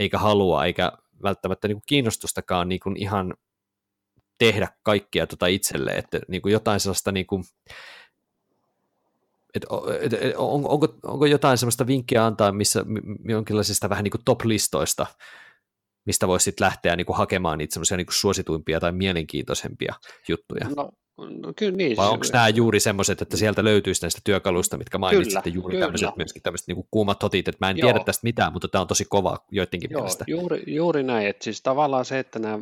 [0.00, 3.34] eikä halua, eikä välttämättä niin kuin kiinnostustakaan niin kuin ihan
[4.46, 7.44] tehdä kaikkia tota itselle, että niin kuin jotain sellaista niin kuin,
[9.54, 9.66] et,
[10.00, 12.84] et, et, on, onko, onko jotain sellaista vinkkiä antaa, missä
[13.24, 15.06] jonkinlaisista vähän niin kuin top-listoista,
[16.04, 19.94] mistä voisi sitten lähteä niin kuin hakemaan niitä semmoisia niin suosituimpia tai mielenkiintoisempia
[20.28, 20.68] juttuja?
[20.76, 21.96] No, No, kyllä niin.
[21.96, 25.84] Vai onko nämä juuri semmoiset, että sieltä löytyisi näistä työkaluista, mitkä mainitsitte, kyllä, juuri kyllä.
[25.84, 27.88] tämmöiset myöskin tämmöiset niin kuumat hotit, että mä en Joo.
[27.88, 30.24] tiedä tästä mitään, mutta tämä on tosi kova joidenkin Joo, mielestä.
[30.28, 32.58] Juuri, juuri näin, että siis tavallaan se, että nämä,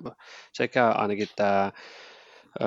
[0.53, 1.73] sekä ainakin tämä
[2.61, 2.67] ö,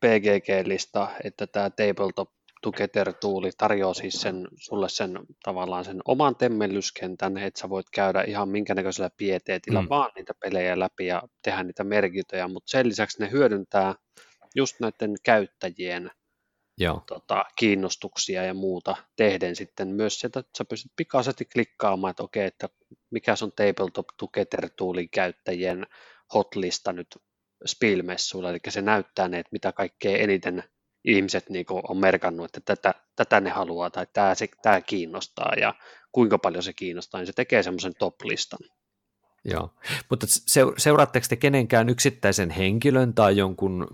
[0.00, 2.30] PGG-lista, että tämä Tabletop
[2.62, 8.22] Together tuuli tarjoaa siis sen, sulle sen tavallaan sen oman temmellyskentän, että sä voit käydä
[8.22, 9.88] ihan minkä näköisellä pieteetillä mm.
[9.88, 13.94] vaan niitä pelejä läpi ja tehdä niitä merkintöjä, mutta sen lisäksi ne hyödyntää
[14.54, 16.10] just näiden käyttäjien
[16.78, 17.02] Joo.
[17.06, 22.46] Tota, kiinnostuksia ja muuta tehden sitten myös sitä, että sä pystyt pikaisesti klikkaamaan, että okei,
[22.46, 22.68] että
[23.10, 25.86] mikä on Tabletop Together Toolin käyttäjien
[26.34, 27.18] hotlista nyt
[27.66, 30.64] Spielmessuilla, eli se näyttää ne, että mitä kaikkea eniten
[31.04, 35.74] ihmiset niin on merkannut, että tätä, tätä ne haluaa tai tämä, se, tämä kiinnostaa ja
[36.12, 38.60] kuinka paljon se kiinnostaa, niin se tekee semmoisen top-listan.
[39.44, 39.74] Joo,
[40.10, 40.26] mutta
[40.78, 43.86] seuraatteko te kenenkään yksittäisen henkilön tai jonkun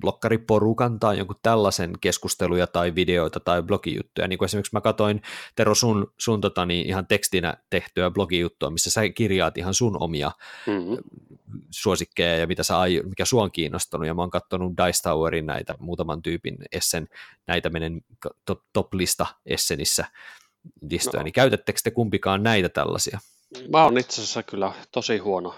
[0.00, 5.22] blokkariporukan tai jonkun tällaisen keskusteluja tai videoita tai blogijuttuja, niin kuin esimerkiksi mä katsoin
[5.56, 10.32] Tero sun, sun tota, niin ihan tekstinä tehtyä blogijuttua, missä sä kirjaat ihan sun omia
[10.66, 10.96] mm-hmm.
[11.70, 15.46] suosikkeja ja mitä sä ai, mikä sua on kiinnostunut, ja mä oon katsonut Dice Towerin
[15.46, 17.08] näitä muutaman tyypin Essen,
[17.46, 18.00] näitä menen
[18.44, 20.04] top, top-lista Essenissä
[20.90, 21.24] listoja, no.
[21.24, 23.20] niin käytättekö te kumpikaan näitä tällaisia?
[23.72, 25.54] Mä oon itse asiassa kyllä tosi huono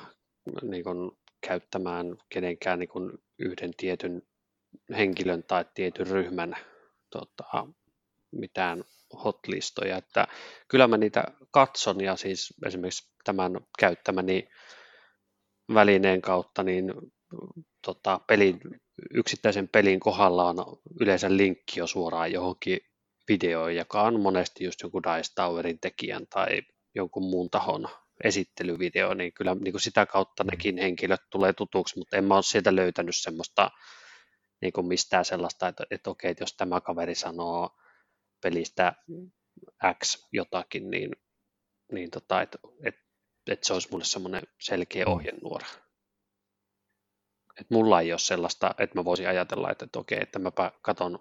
[0.63, 4.23] niin kun, käyttämään kenenkään niin kun, yhden tietyn
[4.97, 6.57] henkilön tai tietyn ryhmän
[7.11, 7.67] tota,
[8.33, 8.85] mitään
[9.25, 10.29] hotlistoja, että
[10.69, 14.49] kyllä mä niitä katson ja siis esimerkiksi tämän käyttämäni
[15.75, 16.93] välineen kautta niin
[17.87, 18.61] tota, pelin,
[19.15, 20.57] yksittäisen pelin kohdalla on
[21.01, 22.81] yleensä linkki jo suoraan johonkin
[23.29, 26.49] videoon, joka on monesti just joku Dice Towerin tekijän tai
[26.95, 27.89] jonkun muun tahon
[28.25, 30.51] esittelyvideo, niin kyllä niin kuin sitä kautta mm.
[30.51, 33.71] nekin henkilöt tulee tutuksi, mutta en mä ole sieltä löytänyt semmoista
[34.61, 37.71] niin kuin mistään sellaista, että, että okei, että jos tämä kaveri sanoo
[38.43, 38.95] pelistä
[40.05, 41.11] X jotakin, niin,
[41.93, 43.01] niin tota, että, että,
[43.51, 45.13] että se olisi mulle semmoinen selkeä mm.
[45.13, 45.67] ohjenuora.
[47.61, 51.19] Että mulla ei ole sellaista, että mä voisin ajatella, että, että okei, että mäpä katon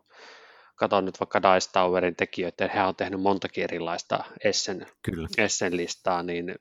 [0.82, 5.28] katson nyt vaikka Dice Towerin tekijöitä, he on tehnyt montakin erilaista Essen, Kyllä.
[5.38, 6.56] Essen listaa, niin,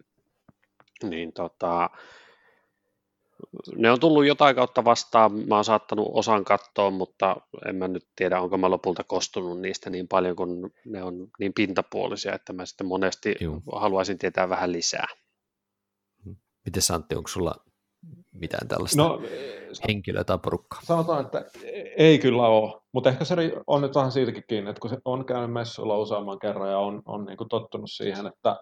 [1.02, 1.90] niin tota,
[3.76, 7.36] ne on tullut jotain kautta vastaan, mä oon saattanut osan katsoa, mutta
[7.68, 11.52] en mä nyt tiedä, onko mä lopulta kostunut niistä niin paljon, kun ne on niin
[11.54, 13.62] pintapuolisia, että mä sitten monesti Juu.
[13.72, 15.06] haluaisin tietää vähän lisää.
[16.64, 17.54] Miten Santti, onko sulla
[18.32, 19.22] mitään tällaista no,
[19.88, 20.80] henkilöä tai porukkaa?
[20.82, 21.44] Sanotaan, että
[21.96, 23.34] ei kyllä ole, mutta ehkä se
[23.66, 27.02] on nyt vähän siitäkin kiinni, että kun se on käynyt messuilla useamman kerran ja on,
[27.06, 28.56] on niin kuin tottunut siihen, että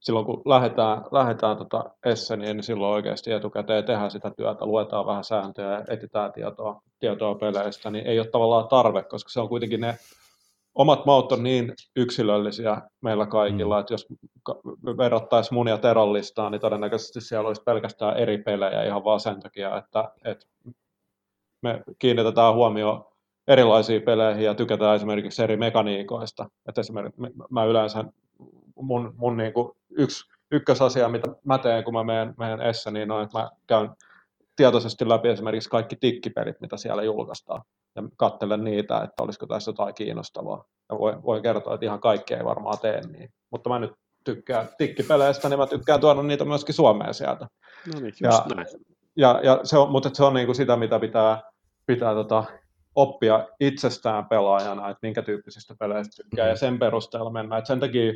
[0.00, 5.24] silloin kun lähdetään, lähdetään tota Esseniin, niin silloin oikeasti etukäteen tehdään sitä työtä, luetaan vähän
[5.24, 9.80] sääntöjä ja etsitään tietoa, tietoa peleistä, niin ei ole tavallaan tarve, koska se on kuitenkin
[9.80, 9.98] ne
[10.74, 13.80] omat maut on niin yksilöllisiä meillä kaikilla, mm.
[13.80, 14.06] että jos
[14.98, 19.40] verrattaisiin mun ja Teron listaa, niin todennäköisesti siellä olisi pelkästään eri pelejä ihan vaan sen
[19.40, 20.46] takia, että, että
[21.62, 23.04] me kiinnitetään huomioon
[23.48, 26.50] erilaisiin peleihin ja tykätään esimerkiksi eri mekaniikoista.
[26.68, 28.04] Että esimerkiksi mä yleensä
[28.74, 33.10] mun, mun niin kuin yksi ykkösasia, mitä mä teen, kun mä menen, menen Essä, niin
[33.10, 33.90] on, että mä käyn
[34.56, 37.62] tietoisesti läpi esimerkiksi kaikki tikkipelit, mitä siellä julkaistaan.
[37.96, 40.64] Ja katselen niitä, että olisiko tässä jotain kiinnostavaa.
[40.88, 43.30] Ja voin, voin kertoa, että ihan kaikkea ei varmaan tee niin.
[43.50, 43.92] Mutta mä nyt
[44.24, 47.48] tykkään tikkipeleistä, niin mä tykkään tuoda niitä myöskin Suomeen sieltä.
[47.94, 48.66] No niin, just ja, näin.
[49.16, 51.42] Ja, ja se on, mutta se on niin kuin sitä, mitä pitää,
[51.86, 52.44] pitää tota,
[52.94, 56.50] oppia itsestään pelaajana, että minkä tyyppisistä peleistä tykkää, mm-hmm.
[56.50, 57.58] ja sen perusteella mennään.
[57.58, 58.12] Et sen takia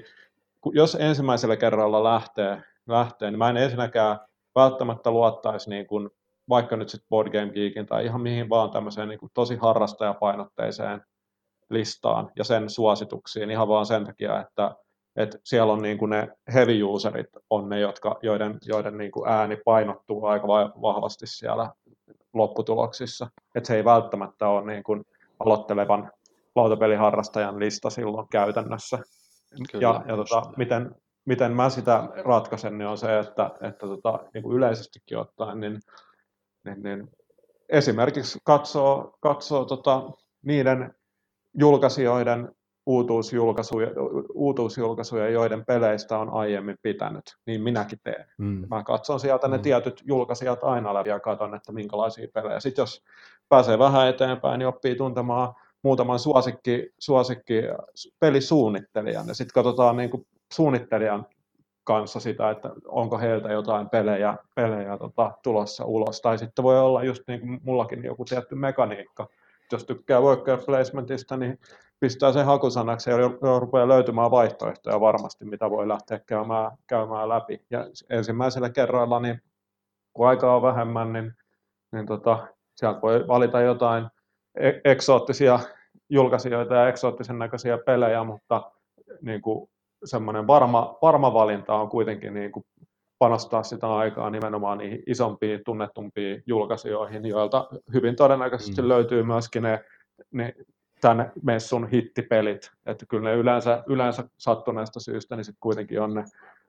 [0.73, 4.19] jos ensimmäisellä kerralla lähtee, lähtee niin mä en ensinnäkään
[4.55, 6.11] välttämättä luottaisi niin kuin,
[6.49, 11.01] vaikka nyt sitten Board Game Geekin tai ihan mihin vaan tämmöiseen niin kuin tosi harrastajapainotteiseen
[11.71, 14.77] listaan ja sen suosituksiin ihan vaan sen takia, että,
[15.17, 19.29] että siellä on niin kuin ne heavy userit on ne, jotka, joiden, joiden niin kuin
[19.29, 20.49] ääni painottuu aika
[20.83, 21.71] vahvasti siellä
[22.35, 23.31] lopputuloksissa.
[23.55, 25.05] Että se ei välttämättä ole niin kuin
[25.41, 26.13] aloittelevan
[26.55, 28.99] lautapeliharrastajan lista silloin käytännössä.
[29.73, 34.19] Kyllä, ja, ja tota, miten, miten mä sitä ratkaisen, niin on se, että, että tota,
[34.35, 35.81] niin kuin yleisestikin ottaen, niin,
[36.65, 37.11] niin, niin
[37.69, 40.11] esimerkiksi katsoo, katsoo tota,
[40.43, 40.95] niiden
[41.55, 42.55] julkaisijoiden
[42.87, 43.89] uutuusjulkaisuja,
[44.35, 48.27] uutuusjulkaisuja, joiden peleistä on aiemmin pitänyt, niin minäkin teen.
[48.39, 48.67] Mm.
[48.71, 49.63] Mä katson sieltä ne mm.
[49.63, 52.61] tietyt julkaisijat aina läpi ja katson, että minkälaisia pelejä.
[52.61, 53.03] Sitten jos
[53.49, 57.63] pääsee vähän eteenpäin, niin oppii tuntemaan muutaman suosikki, suosikki
[58.21, 61.27] pelisuunnittelijan ja sitten katsotaan niin kuin suunnittelijan
[61.85, 66.21] kanssa sitä, että onko heiltä jotain pelejä, pelejä tota, tulossa ulos.
[66.21, 69.29] Tai sitten voi olla just niin kuin mullakin joku tietty mekaniikka.
[69.73, 71.59] Jos tykkää worker placementista, niin
[72.01, 73.17] pistää sen hakusanaksi ja
[73.59, 77.63] rupeaa löytymään vaihtoehtoja varmasti, mitä voi lähteä käymään, käymään läpi.
[77.71, 79.43] Ja ensimmäisellä kerralla, niin
[80.13, 81.33] kun aikaa on vähemmän, niin,
[81.93, 84.07] niin tota, sieltä voi valita jotain
[84.55, 85.59] E- eksoottisia
[86.09, 88.71] julkaisijoita ja eksoottisen näköisiä pelejä, mutta
[89.23, 89.71] niin kuin
[90.05, 92.65] semmoinen varma, varma valinta on kuitenkin niin kuin
[93.19, 98.89] panostaa sitä aikaa nimenomaan niihin isompiin, tunnettumpiin julkaisijoihin, joilta hyvin todennäköisesti mm.
[98.89, 99.85] löytyy myöskin ne,
[100.31, 100.55] ne
[101.01, 102.71] tämän messun hittipelit.
[102.87, 106.25] Että kyllä ne yleensä, yleensä sattuneesta syystä, niin sitten kuitenkin on ne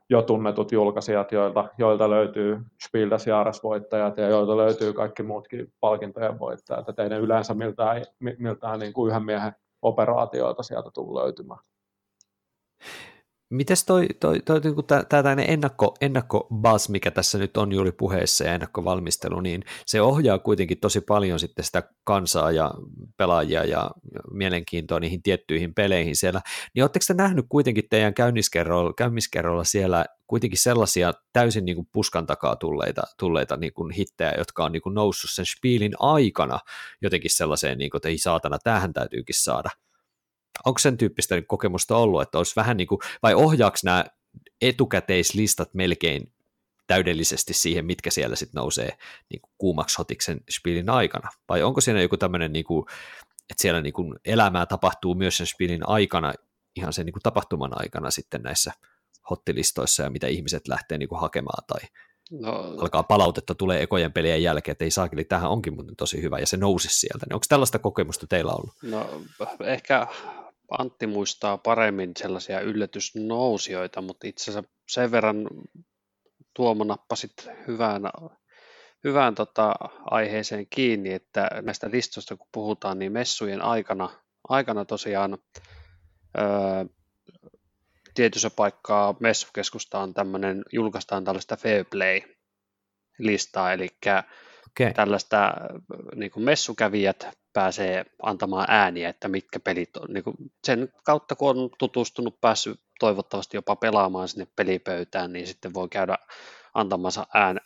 [0.10, 6.40] jo tunnetut julkaisijat, joilta, joilta löytyy Spiel des voittajat ja joilta löytyy kaikki muutkin palkintojen
[6.40, 6.90] voittajat.
[6.90, 8.06] Että ei ne yleensä miltään,
[8.40, 11.60] miltään niin kuin yhden miehen operaatioita sieltä tule löytymään.
[13.50, 14.76] Mites toi, toi, toi niin
[15.10, 20.80] tämä ennakko, ennakkobuzz, mikä tässä nyt on juuri puheessa ja ennakkovalmistelu, niin se ohjaa kuitenkin
[20.80, 22.74] tosi paljon sitten sitä kansaa ja
[23.18, 23.92] pelaajia ja
[24.32, 26.42] mielenkiintoa niihin tiettyihin peleihin siellä.
[26.76, 32.26] Niin oletteko te nähnyt kuitenkin teidän käynniskerrolla, käynniskerrolla siellä kuitenkin sellaisia täysin niin kuin puskan
[32.26, 36.60] takaa tulleita, tulleita niin kuin hittejä, jotka on niin kuin noussut sen spiilin aikana
[37.02, 39.70] jotenkin sellaiseen, niin kuin, että ei saatana, tähän täytyykin saada–
[40.66, 44.06] onko sen tyyppistä kokemusta ollut, että olisi vähän niin kuin, vai ohjaako nämä
[44.62, 46.32] etukäteislistat melkein
[46.88, 48.98] täydellisesti siihen, mitkä siellä sitten nousee
[49.30, 52.86] niin kuin kuumaksi hotiksen spielin aikana, vai onko siinä joku tämmöinen, niin kuin,
[53.50, 56.34] että siellä niin kuin elämää tapahtuu myös sen spielin aikana,
[56.76, 58.72] ihan sen niin kuin tapahtuman aikana sitten näissä
[59.30, 61.80] hottilistoissa ja mitä ihmiset lähtee niin kuin hakemaan tai
[62.32, 66.40] No, alkaa palautetta tulee ekojen pelien jälkeen, että ei saakeli, tähän onkin muuten tosi hyvä
[66.40, 67.26] ja se nousi sieltä.
[67.26, 68.74] Niin onko tällaista kokemusta teillä ollut?
[68.82, 69.22] No
[69.64, 70.08] ehkä
[70.70, 75.48] Antti muistaa paremmin sellaisia yllätysnousijoita, mutta itse asiassa sen verran
[76.54, 77.34] Tuomo nappasit
[77.68, 78.02] hyvään,
[79.04, 79.76] hyvään tota,
[80.12, 84.10] aiheeseen kiinni, että näistä listoista kun puhutaan, niin messujen aikana,
[84.50, 85.38] aikana tosiaan
[86.38, 86.86] öö,
[88.14, 93.88] tietyssä paikkaa messukeskusta on tämmöinen, julkaistaan tällaista fair play-listaa, eli
[94.72, 94.94] okay.
[94.94, 95.54] tällaista
[96.16, 100.14] niin kuin messukävijät pääsee antamaan ääniä, että mitkä pelit on.
[100.14, 105.74] Niin kuin sen kautta, kun on tutustunut, päässyt toivottavasti jopa pelaamaan sinne pelipöytään, niin sitten
[105.74, 106.18] voi käydä
[106.74, 107.60] antamassa, ään,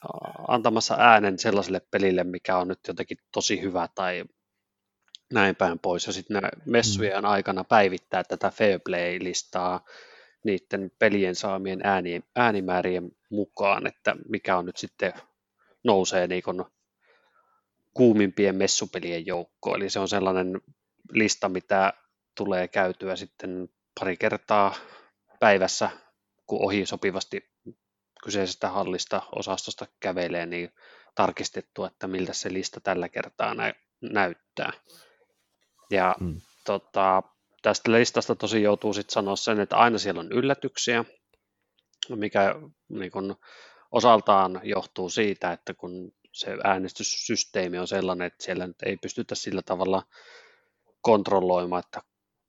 [0.48, 4.24] antamassa äänen sellaiselle pelille, mikä on nyt jotenkin tosi hyvä tai
[5.34, 6.08] näin päin pois.
[6.08, 7.30] Ja sitten messujen mm.
[7.30, 9.86] aikana päivittää tätä Fairplay-listaa
[10.44, 15.14] niiden pelien saamien ääni, äänimäärien mukaan, että mikä on nyt sitten
[15.84, 16.44] nousee niin
[17.94, 19.76] kuumimpien messupelien joukkoon.
[19.76, 20.62] Eli se on sellainen
[21.12, 21.94] lista, mitä
[22.38, 23.70] tulee käytyä sitten
[24.00, 24.76] pari kertaa
[25.40, 25.90] päivässä,
[26.46, 27.50] kun ohi sopivasti
[28.24, 30.74] kyseisestä hallista osastosta kävelee, niin
[31.16, 34.72] tarkistettu, että miltä se lista tällä kertaa nä- näyttää.
[35.92, 36.42] Ja mm.
[36.66, 37.24] tota,
[37.62, 41.06] tästä listasta tosi joutuu sitten sanoa sen, että aina siellä on yllätyksiä,
[42.10, 42.56] mikä
[42.90, 43.36] niin kun,
[43.92, 49.62] osaltaan johtuu siitä, että kun se äänestyssysteemi on sellainen, että siellä nyt ei pystytä sillä
[49.62, 50.04] tavalla
[51.02, 52.02] kontrolloimaan, että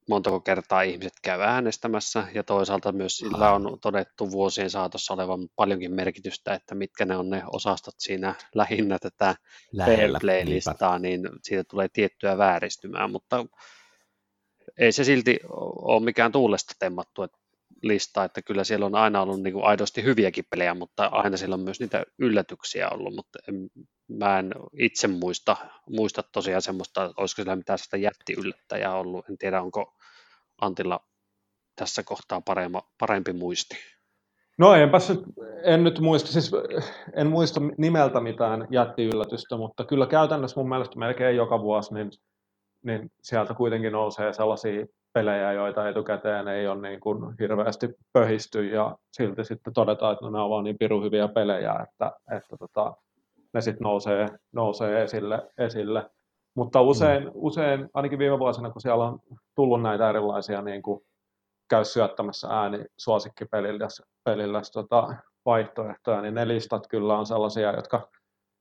[0.09, 5.95] montako kertaa ihmiset käy äänestämässä, ja toisaalta myös sillä on todettu vuosien saatossa olevan paljonkin
[5.95, 9.35] merkitystä, että mitkä ne on ne osastot siinä lähinnä tätä
[10.21, 13.47] play-listaa, niin siitä tulee tiettyä vääristymää, mutta
[14.79, 15.39] ei se silti
[15.83, 17.39] ole mikään tuulesta temmattu että
[17.83, 21.55] lista, että kyllä siellä on aina ollut niin kuin aidosti hyviäkin pelejä, mutta aina siellä
[21.55, 23.71] on myös niitä yllätyksiä ollut, mutta en,
[24.09, 25.57] mä en itse muista,
[25.91, 29.97] muista tosiaan semmoista, olisiko siellä mitään sitä jättiyllättäjää ollut, en tiedä onko
[30.61, 31.01] Antilla
[31.77, 33.77] tässä kohtaa parempi, parempi muisti.
[34.59, 34.99] No enpä
[35.65, 36.51] en nyt muista, siis
[37.15, 42.11] en muista nimeltä mitään jättiyllätystä, mutta kyllä käytännössä mun mielestä melkein joka vuosi niin,
[42.83, 48.97] niin sieltä kuitenkin nousee sellaisia pelejä, joita etukäteen ei ole niin kuin hirveästi pöhisty ja
[49.13, 52.95] silti sitten todetaan, että no, nämä ovat niin pirun hyviä pelejä, että, että tota,
[53.55, 56.11] ne sitten nousee, nousee esille, esille.
[56.55, 57.31] Mutta usein, mm.
[57.35, 59.19] usein, ainakin viime vuosina, kun siellä on
[59.55, 61.01] tullut näitä erilaisia niin kuin
[61.71, 63.89] käy syöttämässä ääni suosikkipelillä
[64.25, 68.09] pelillä, tota, vaihtoehtoja, niin ne listat kyllä on sellaisia, jotka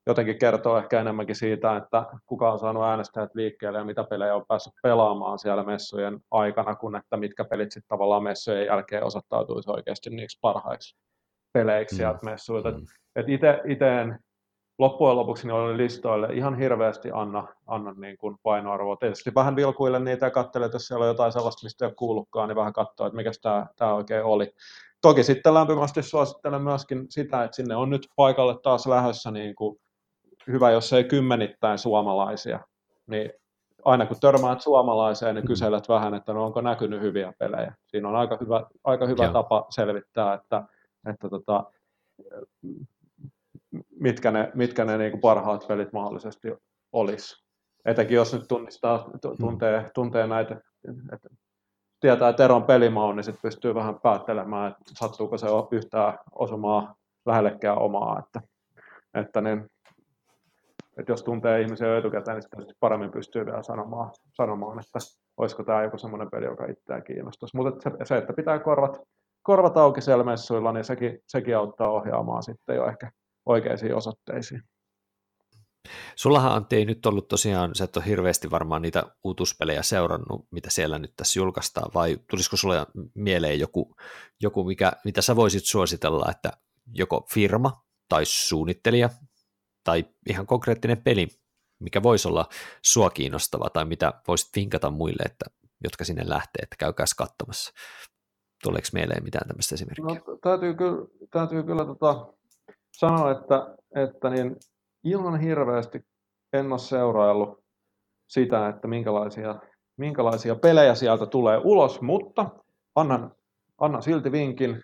[0.08, 4.46] jotenkin kertoo ehkä enemmänkin siitä, että kuka on saanut äänestäjät liikkeelle ja mitä pelejä on
[4.48, 10.10] päässyt pelaamaan siellä messujen aikana, kun että mitkä pelit sitten tavallaan messujen jälkeen osoittautuisi oikeasti
[10.10, 10.98] niiksi parhaiksi
[11.54, 11.98] peleiksi mm.
[11.98, 12.72] sieltä messuilta.
[12.72, 12.86] Mm.
[13.66, 14.20] Itse en
[14.80, 18.96] loppujen lopuksi niin listoille ihan hirveästi anna, anna niin kuin painoarvoa.
[18.96, 21.96] Tietysti vähän vilkuille niitä ja katsele, että jos siellä on jotain sellaista, mistä ei ole
[21.96, 24.52] kuullutkaan, niin vähän katsoa, että mikä tämä, tämä oikein oli.
[25.02, 29.80] Toki sitten lämpimästi suosittelen myöskin sitä, että sinne on nyt paikalle taas lähdössä niin kuin
[30.48, 32.60] hyvä, jos ei kymmenittäin suomalaisia,
[33.08, 33.32] niin
[33.86, 35.48] aina kun törmäät suomalaiseen, niin mm.
[35.48, 37.74] kyselet vähän, että no onko näkynyt hyviä pelejä.
[37.88, 40.64] Siinä on aika hyvä, aika hyvä tapa selvittää, että,
[41.10, 41.64] että tota,
[44.00, 46.48] mitkä ne, mitkä ne niin kuin parhaat pelit mahdollisesti
[46.92, 47.46] olisi.
[47.86, 49.20] Etenkin jos nyt tunnistaa, mm.
[49.40, 50.62] tuntee, tuntee näitä,
[51.14, 51.30] että
[52.00, 58.20] tietää Teron pelimaun, niin sitten pystyy vähän päättelemään, että sattuuko se yhtään osumaan lähellekään omaa.
[58.20, 58.42] Että,
[59.14, 59.70] että niin,
[61.00, 65.00] että jos tuntee ihmisiä jo etukäteen, niin sitten paremmin pystyy vielä sanomaan, sanomaan että
[65.38, 67.58] olisiko tämä joku semmoinen peli, joka itseään kiinnostaisi.
[67.58, 69.00] Mutta se, että pitää korvat,
[69.44, 73.12] korvat auki siellä messuilla, niin sekin, sekin auttaa ohjaamaan sitten jo ehkä
[73.46, 74.62] oikeisiin osoitteisiin.
[76.16, 80.70] Sullahan Antti ei nyt ollut tosiaan, sä et ole hirveästi varmaan niitä uutuspelejä seurannut, mitä
[80.70, 82.86] siellä nyt tässä julkaistaan, vai tulisiko sulle
[83.16, 83.96] mieleen joku,
[84.42, 86.52] joku mikä, mitä sä voisit suositella, että
[86.94, 89.10] joko firma tai suunnittelija
[89.90, 91.28] tai ihan konkreettinen peli,
[91.80, 92.46] mikä voisi olla
[92.86, 95.46] sua kiinnostava tai mitä voisit vinkata muille, että,
[95.84, 97.74] jotka sinne lähtee, että käykääs katsomassa.
[98.64, 100.06] Tuleeko mieleen mitään tämmöistä esimerkkiä?
[100.06, 102.34] No, täytyy kyllä, täytyy kyllä tota,
[102.98, 104.56] sanoa, että, että niin
[105.04, 106.06] ihan hirveästi
[106.54, 107.64] en ole seuraillut
[108.28, 109.60] sitä, että minkälaisia,
[109.98, 112.50] minkälaisia pelejä sieltä tulee ulos, mutta
[112.96, 113.36] annan,
[113.78, 114.84] annan silti vinkin.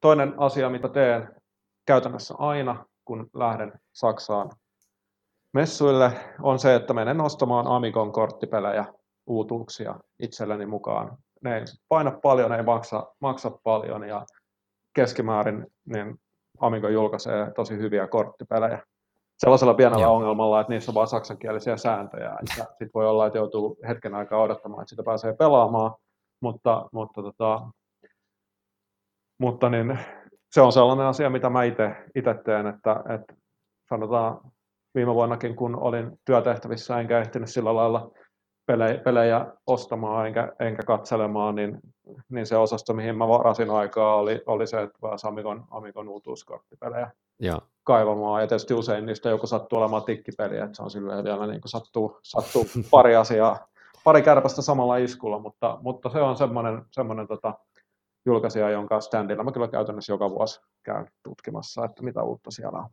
[0.00, 1.28] Toinen asia, mitä teen
[1.86, 4.50] käytännössä aina, kun lähden Saksaan
[5.54, 8.84] messuille, on se, että menen ostamaan Amigon korttipelejä,
[9.26, 11.18] uutuuksia itselleni mukaan.
[11.42, 14.26] Ne ei paina paljon, ne ei maksa, maksa paljon ja
[14.94, 16.16] keskimäärin niin
[16.60, 18.82] Amigo julkaisee tosi hyviä korttipelejä.
[19.38, 20.14] Sellaisella pienellä Joo.
[20.14, 22.36] ongelmalla, että niissä on vain saksankielisiä sääntöjä.
[22.54, 25.94] Sitten voi olla, että joutuu hetken aikaa odottamaan, että sitä pääsee pelaamaan,
[26.40, 27.68] mutta, mutta, tota,
[29.38, 29.98] mutta niin,
[30.50, 33.34] se on sellainen asia, mitä mä itse teen, että, että
[33.88, 34.40] sanotaan
[34.94, 38.10] viime vuonnakin, kun olin työtehtävissä, enkä ehtinyt sillä lailla
[38.66, 41.78] pelejä, pelejä ostamaan enkä, enkä katselemaan, niin,
[42.28, 47.10] niin se osasto, mihin mä varasin aikaa, oli, oli se, että pääsi Amigon, Amigon uutuuskorttipelejä
[47.40, 47.60] Joo.
[47.84, 51.60] kaivamaan, ja tietysti usein niistä joku sattuu olemaan tikkipeliä, että se on silleen vielä niin
[51.60, 53.66] kuin sattuu, sattuu pari asiaa,
[54.04, 57.54] pari kärpästä samalla iskulla, mutta, mutta se on semmoinen, semmoinen tota,
[58.26, 62.88] julkaisija, jonka standilla mä kyllä käytännössä joka vuosi käyn tutkimassa, että mitä uutta siellä on.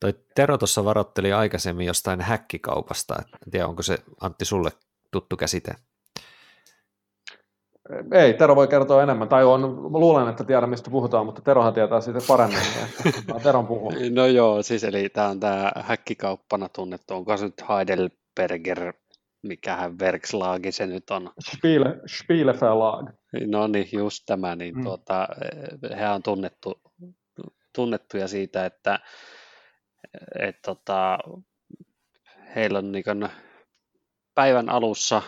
[0.00, 3.14] Toi Tero tuossa varoitteli aikaisemmin jostain häkkikaupasta.
[3.18, 4.70] En tiedä, onko se Antti sulle
[5.10, 5.74] tuttu käsite?
[8.12, 12.00] Ei, Tero voi kertoa enemmän, tai on, luulen, että tiedän mistä puhutaan, mutta Terohan tietää
[12.00, 13.92] siitä paremmin, että Teron puhuu.
[14.14, 18.92] No joo, siis eli tämä on tämä häkkikauppana tunnettu, onko se nyt Heidelberger,
[19.48, 21.30] mikähän Verkslagi se nyt on?
[21.40, 23.10] Spiele, Spieleverlag.
[23.46, 24.82] No niin, just tämä, niin mm.
[24.82, 25.28] tuota,
[25.98, 26.80] he on tunnettu,
[27.74, 29.00] tunnettuja siitä, että
[30.38, 31.18] et, tota,
[32.54, 33.28] heillä on niin
[34.34, 35.22] päivän alussa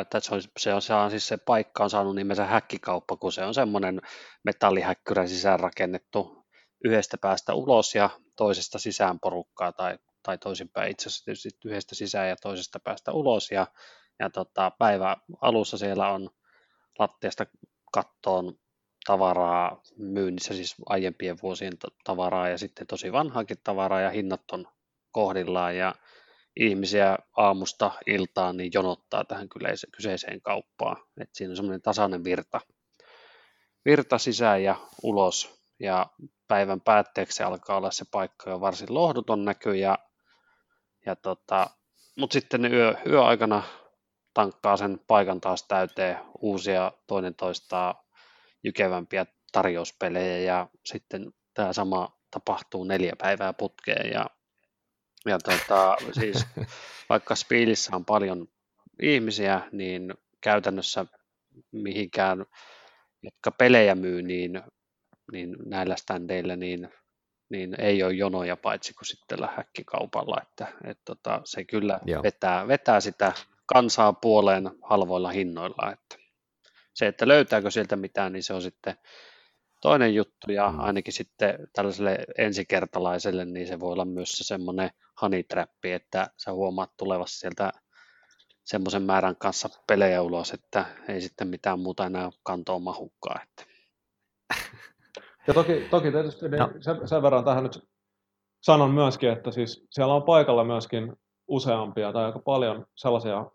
[0.00, 3.32] että se on, se, on, se on siis se paikka on saanut nimensä häkkikauppa, kun
[3.32, 4.00] se on semmoinen
[4.44, 6.46] metallihäkkyrä sisään rakennettu
[6.84, 9.98] yhdestä päästä ulos ja toisesta sisään porukkaa tai,
[10.28, 10.90] tai toisinpäin.
[10.90, 13.50] Itse asiassa tietysti yhdestä sisään ja toisesta päästä ulos.
[13.50, 13.66] Ja,
[14.18, 16.30] ja tota, päivä alussa siellä on
[16.98, 17.46] lattiasta
[17.92, 18.58] kattoon
[19.06, 21.72] tavaraa myynnissä, siis aiempien vuosien
[22.04, 24.66] tavaraa ja sitten tosi vanhaakin tavaraa ja hinnat on
[25.10, 25.76] kohdillaan.
[25.76, 25.94] Ja
[26.56, 29.48] ihmisiä aamusta iltaan niin jonottaa tähän
[29.92, 30.96] kyseiseen kauppaan.
[31.20, 32.60] Et siinä on semmoinen tasainen virta,
[33.84, 35.58] virta sisään ja ulos.
[35.80, 36.06] Ja
[36.48, 39.98] päivän päätteeksi alkaa olla se paikka jo varsin lohduton näky ja,
[41.08, 41.70] ja tota,
[42.16, 43.62] mutta sitten ne yö, yöaikana
[44.34, 48.08] tankkaa sen paikan taas täyteen uusia toinen toistaa
[48.64, 54.26] jykevämpiä tarjouspelejä ja sitten tämä sama tapahtuu neljä päivää putkeen ja
[55.26, 56.46] ja tota, siis
[57.10, 58.48] vaikka Spiilissä on paljon
[59.02, 61.06] ihmisiä, niin käytännössä
[61.72, 62.46] mihinkään,
[63.22, 64.62] jotka pelejä myy, niin,
[65.32, 66.88] niin näillä standeilla niin,
[67.50, 73.00] niin ei ole jonoja paitsi kuin sitten häkkikaupalla, että et tota, se kyllä vetää, vetää
[73.00, 73.32] sitä
[73.66, 76.28] kansaa puoleen halvoilla hinnoilla, että
[76.94, 78.94] se, että löytääkö sieltä mitään, niin se on sitten
[79.80, 80.80] toinen juttu ja mm.
[80.80, 86.96] ainakin sitten tällaiselle ensikertalaiselle, niin se voi olla myös se semmoinen hanitrappi, että sä huomaat
[86.96, 87.72] tulevassa sieltä
[88.64, 93.40] semmoisen määrän kanssa pelejä ulos, että ei sitten mitään muuta enää kantoa mahukkaa.
[93.42, 93.64] Että.
[95.48, 96.70] Ja toki, toki tietysti niin no.
[96.80, 97.88] sen, sen verran tähän nyt
[98.60, 101.12] sanon myöskin, että siis siellä on paikalla myöskin
[101.48, 103.46] useampia tai aika paljon sellaisia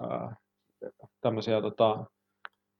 [0.00, 0.36] ää,
[1.20, 2.04] tämmöisiä tota,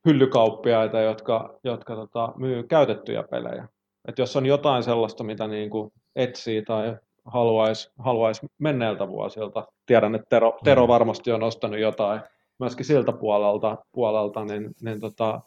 [0.07, 3.69] hyllykauppiaita, jotka, jotka tota, myy käytettyjä pelejä.
[4.09, 10.15] Et jos on jotain sellaista, mitä niin kuin etsii tai haluaisi haluais menneiltä vuosilta, tiedän,
[10.15, 10.89] että Tero, Tero mm.
[10.89, 12.21] varmasti on ostanut jotain
[12.59, 15.41] myöskin siltä puolelta, puolelta niin, niin tota,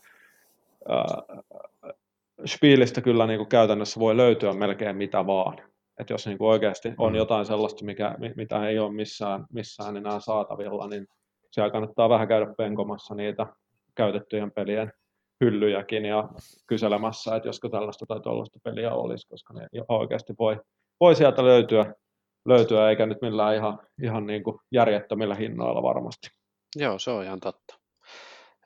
[0.92, 1.38] äh,
[2.46, 5.58] Spielistä kyllä niin kuin käytännössä voi löytyä melkein mitä vaan.
[6.00, 7.18] Et jos niin kuin oikeasti on mm.
[7.18, 11.08] jotain sellaista, mikä, mitä ei ole missään, missään enää saatavilla, niin
[11.52, 13.48] siellä kannattaa vähän käydä penkomassa niitä
[13.96, 14.94] käytettyjen pelien
[15.42, 16.30] hyllyjäkin ja
[16.68, 20.60] kyselemässä, että josko tällaista tai tuollaista peliä olisi, koska ne oikeasti voi,
[21.00, 21.94] voi sieltä löytyä,
[22.46, 26.28] löytyä, eikä nyt millään ihan, ihan niin kuin järjettömillä hinnoilla varmasti.
[26.76, 27.78] Joo, se on ihan totta.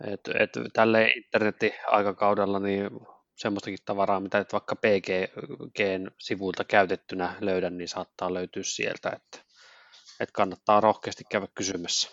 [0.08, 2.90] Et, et tälle internetin aikakaudella niin
[3.36, 9.38] semmoistakin tavaraa, mitä et vaikka PGGn sivuilta käytettynä löydän, niin saattaa löytyä sieltä, että,
[10.20, 12.10] että kannattaa rohkeasti käydä kysymässä.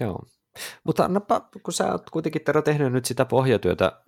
[0.00, 0.22] Joo,
[0.84, 4.02] mutta annapa, kun sä oot kuitenkin Tero tehnyt nyt sitä pohjatyötä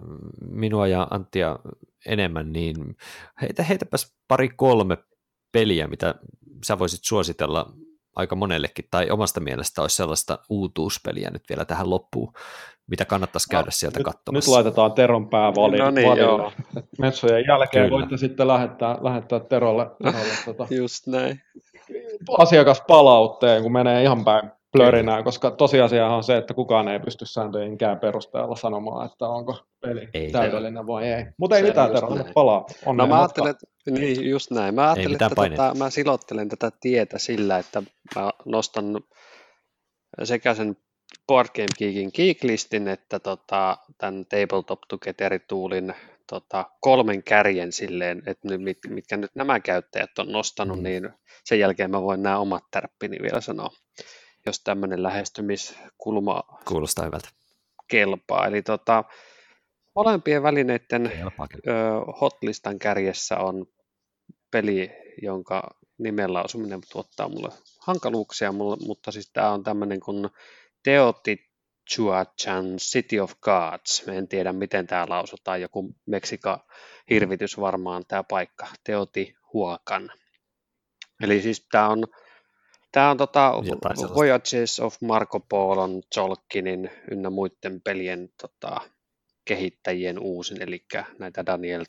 [0.51, 1.59] minua ja Anttia
[2.07, 2.97] enemmän, niin
[3.43, 4.99] heitä, heitäpäs pari kolme
[5.53, 6.15] peliä, mitä
[6.67, 7.73] sä voisit suositella
[8.17, 12.33] aika monellekin, tai omasta mielestä olisi sellaista uutuuspeliä nyt vielä tähän loppuun,
[12.87, 14.51] mitä kannattaisi käydä no, sieltä nyt, katsomassa.
[14.51, 16.53] Nyt laitetaan Teron pää vali, no niin, joo.
[16.99, 17.99] Metsojen jälkeen Kyllä.
[17.99, 21.43] voitte sitten lähettää, lähettää Terolle, Terolle tota, Just näin.
[22.39, 27.99] asiakaspalautteen, kun menee ihan päin plörinää, koska tosiasia on se, että kukaan ei pysty sääntöjenkään
[27.99, 31.27] perusteella sanomaan, että onko peli ei, täydellinen vai ei.
[31.39, 32.67] Mutta ei mitään, Tero, palaa.
[32.87, 34.75] no mä ajattelen, että, niin just näin.
[34.75, 37.83] Mä ajattelen, että tota, mä silottelen tätä tietä sillä, että
[38.17, 39.01] mä nostan
[40.25, 40.77] sekä sen
[41.27, 45.95] Board Game Geekin Geeklistin, että tota, tämän Tabletop Together Toolin
[46.27, 50.83] tota, kolmen kärjen silleen, että nyt, mit, mitkä nyt nämä käyttäjät on nostanut, mm.
[50.83, 51.11] niin
[51.45, 53.71] sen jälkeen mä voin nämä omat tärppini vielä sanoa
[54.47, 57.29] jos tämmöinen lähestymiskulma Kuulostaa hyvältä.
[57.89, 58.47] kelpaa.
[58.47, 59.05] Eli tota,
[59.95, 61.71] molempien välineiden ö,
[62.21, 63.67] hotlistan kärjessä on
[64.51, 64.91] peli,
[65.23, 65.63] jonka
[65.99, 67.49] nimellä lausuminen tuottaa mulle
[67.81, 70.29] hankaluuksia, mulle, mutta siis tämä on tämmöinen kuin
[70.83, 71.41] Teotit
[71.95, 74.09] Chuachan City of Gods.
[74.09, 75.61] En tiedä, miten tämä lausutaan.
[75.61, 76.67] Joku Meksika
[77.11, 78.67] hirvitys varmaan tämä paikka.
[78.85, 80.11] Teoti Huakan.
[81.23, 82.05] Eli siis tämä on,
[82.93, 83.53] tämä on tota
[84.15, 88.81] Voyages of Marco Polon, Jolkinin ynnä muiden pelien tota,
[89.45, 90.85] kehittäjien uusin, eli
[91.19, 91.85] näitä Daniel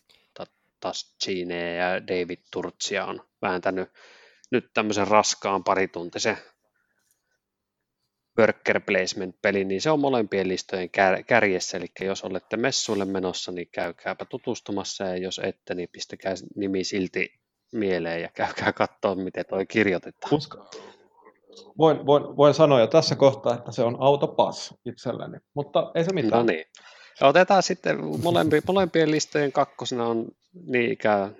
[0.79, 3.89] Tascine ja David Turtsia on vääntänyt
[4.51, 6.37] nyt tämmöisen raskaan parituntisen
[8.39, 13.67] worker placement-peli, niin se on molempien listojen kär- kärjessä, eli jos olette messuille menossa, niin
[13.71, 17.40] käykääpä tutustumassa, ja jos ette, niin pistäkää nimi silti
[17.71, 20.33] mieleen ja käykää katsoa, miten toi kirjoitetaan.
[20.33, 20.69] Uska.
[21.77, 26.13] Voin, voin, voin sanoa jo tässä kohtaa, että se on autopass itselleni, mutta ei se
[26.13, 26.45] mitään.
[26.45, 26.65] No niin.
[27.21, 31.35] Otetaan sitten molempi, molempien listojen kakkosena on niin ikään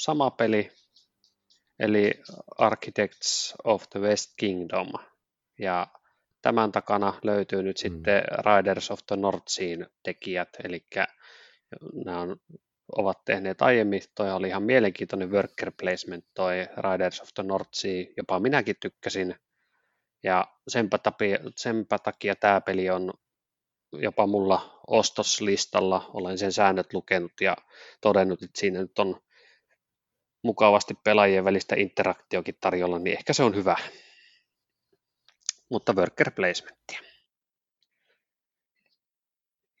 [0.00, 0.70] sama peli,
[1.78, 2.10] eli
[2.58, 4.88] Architects of the West Kingdom.
[5.58, 5.86] Ja
[6.42, 7.80] tämän takana löytyy nyt mm.
[7.80, 10.86] sitten Riders of the North Sea tekijät, eli
[12.04, 12.36] nämä on,
[12.96, 18.04] ovat tehneet aiemmin, toi oli ihan mielenkiintoinen worker placement, toi Riders of the North Sea,
[18.16, 19.34] jopa minäkin tykkäsin,
[20.22, 23.12] ja senpä takia, senpä takia tämä peli on
[23.92, 27.56] jopa mulla ostoslistalla, olen sen säännöt lukenut ja
[28.00, 29.20] todennut, että siinä nyt on
[30.42, 33.76] mukavasti pelaajien välistä interaktiokin tarjolla, niin ehkä se on hyvä.
[35.68, 37.00] Mutta worker placementia.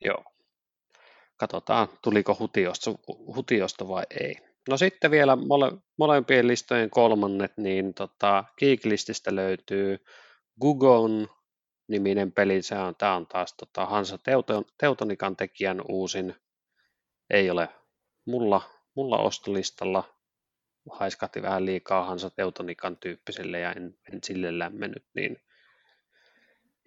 [0.00, 0.37] Joo.
[1.38, 2.90] Katsotaan, tuliko hutiosta,
[3.36, 4.36] hutiosta vai ei.
[4.68, 9.98] No sitten vielä mole, molempien listojen kolmannet, niin tota, Geeklististä löytyy
[10.60, 11.28] Gugon
[11.88, 12.62] niminen peli.
[12.62, 16.34] Se on, tämä on taas tota Hansa Teuton, Teutonikan tekijän uusin.
[17.30, 17.68] Ei ole
[18.26, 18.60] mulla,
[18.94, 20.04] mulla ostolistalla.
[20.90, 25.36] Haiskahti vähän liikaa Hansa Teutonikan tyyppiselle ja en, en sille lämmennyt, niin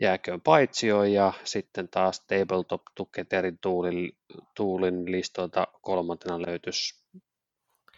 [0.02, 4.18] jääköön paitsio ja sitten taas Tabletop Togetherin tuulin,
[4.56, 7.02] tuulin listoilta kolmantena löytyisi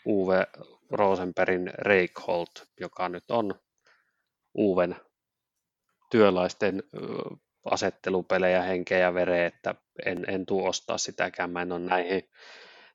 [0.06, 0.48] Uwe
[0.92, 3.56] Rosenbergin Reikholt, joka nyt on
[4.58, 4.96] Uven
[6.12, 6.84] työläisten
[7.66, 9.76] asettelupelejä henkeä ja vereä, että
[10.06, 11.50] en, en tuu ostaa sitäkään.
[11.50, 12.30] Mä en ole näihin,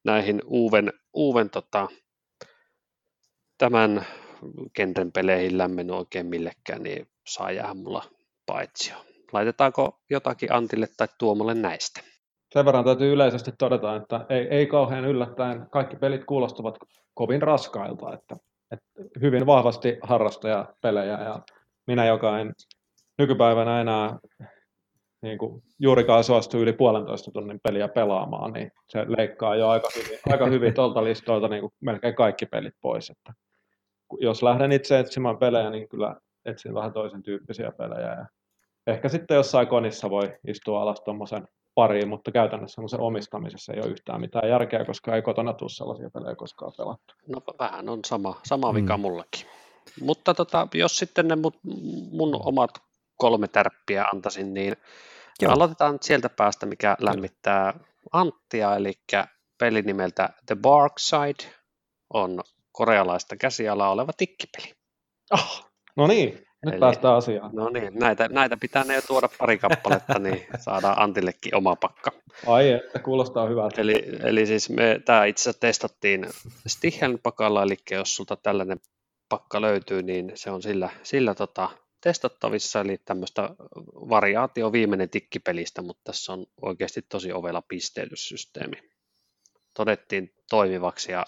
[0.05, 1.89] näihin uuden, uuden tota,
[3.59, 4.07] tämän
[4.75, 8.18] genren peleihin lämmennyt oikein millekään, niin saa jäädä mulla
[8.49, 8.97] paitsio.
[9.33, 12.01] Laitetaanko jotakin Antille tai Tuomolle näistä?
[12.53, 16.79] Sen verran täytyy yleisesti todeta, että ei, ei kauhean yllättäen kaikki pelit kuulostavat
[17.15, 18.37] kovin raskailta, että,
[18.71, 18.87] että
[19.21, 21.43] hyvin vahvasti harrastajapelejä ja
[21.87, 22.53] minä, joka en
[23.19, 24.19] nykypäivänä enää
[25.23, 30.19] niin kuin juurikaan suostu yli puolentoista tunnin peliä pelaamaan, niin se leikkaa jo aika hyvin,
[30.33, 33.11] aika hyvin tuolta listoilta niin kuin melkein kaikki pelit pois.
[33.11, 33.33] Että
[34.21, 38.09] jos lähden itse etsimään pelejä, niin kyllä etsin vähän toisen tyyppisiä pelejä.
[38.09, 38.27] Ja
[38.89, 43.91] ehkä sitten jossain konissa voi istua alas tuommoisen pariin, mutta käytännössä semmoisen omistamisessa ei ole
[43.91, 47.15] yhtään mitään järkeä, koska ei kotona tule sellaisia pelejä koskaan pelattu.
[47.27, 49.01] No vähän on sama, sama vika mm.
[49.01, 49.47] mullakin.
[50.01, 51.53] Mutta tota, jos sitten ne mun,
[52.11, 52.71] mun omat
[53.17, 54.77] kolme tärppiä antaisin, niin
[55.43, 55.53] Joo.
[55.53, 57.75] aloitetaan sieltä päästä, mikä lämmittää
[58.13, 58.93] Anttia, eli
[59.59, 61.53] peli nimeltä The Bark Side
[62.15, 62.41] on
[62.73, 64.75] korealaista käsialaa oleva tikkipeli.
[65.31, 67.51] Oh, no niin, nyt eli, päästään asiaan.
[67.55, 72.11] No niin, näitä, näitä pitää ne jo tuoda pari kappaletta, niin saadaan Antillekin oma pakka.
[72.47, 73.81] Ai että, kuulostaa hyvältä.
[73.81, 76.27] Eli, eli siis me tämä itse asiassa testattiin
[76.67, 78.81] Stihen pakalla, eli jos sulta tällainen
[79.29, 81.69] pakka löytyy, niin se on sillä, sillä tota,
[82.01, 83.51] testattavissa, eli tämmöistä
[83.87, 88.77] variaatio viimeinen tikkipelistä, mutta tässä on oikeasti tosi ovela pisteytyssysteemi.
[89.75, 91.27] Todettiin toimivaksi ja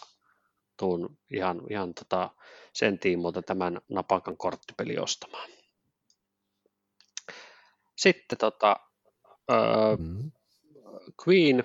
[0.78, 2.30] tuun ihan, ihan tota
[2.72, 5.50] sen tiimoilta tämän napakan korttipeli ostamaan.
[7.96, 8.76] Sitten tota,
[9.50, 10.30] uh, mm.
[11.28, 11.64] Queen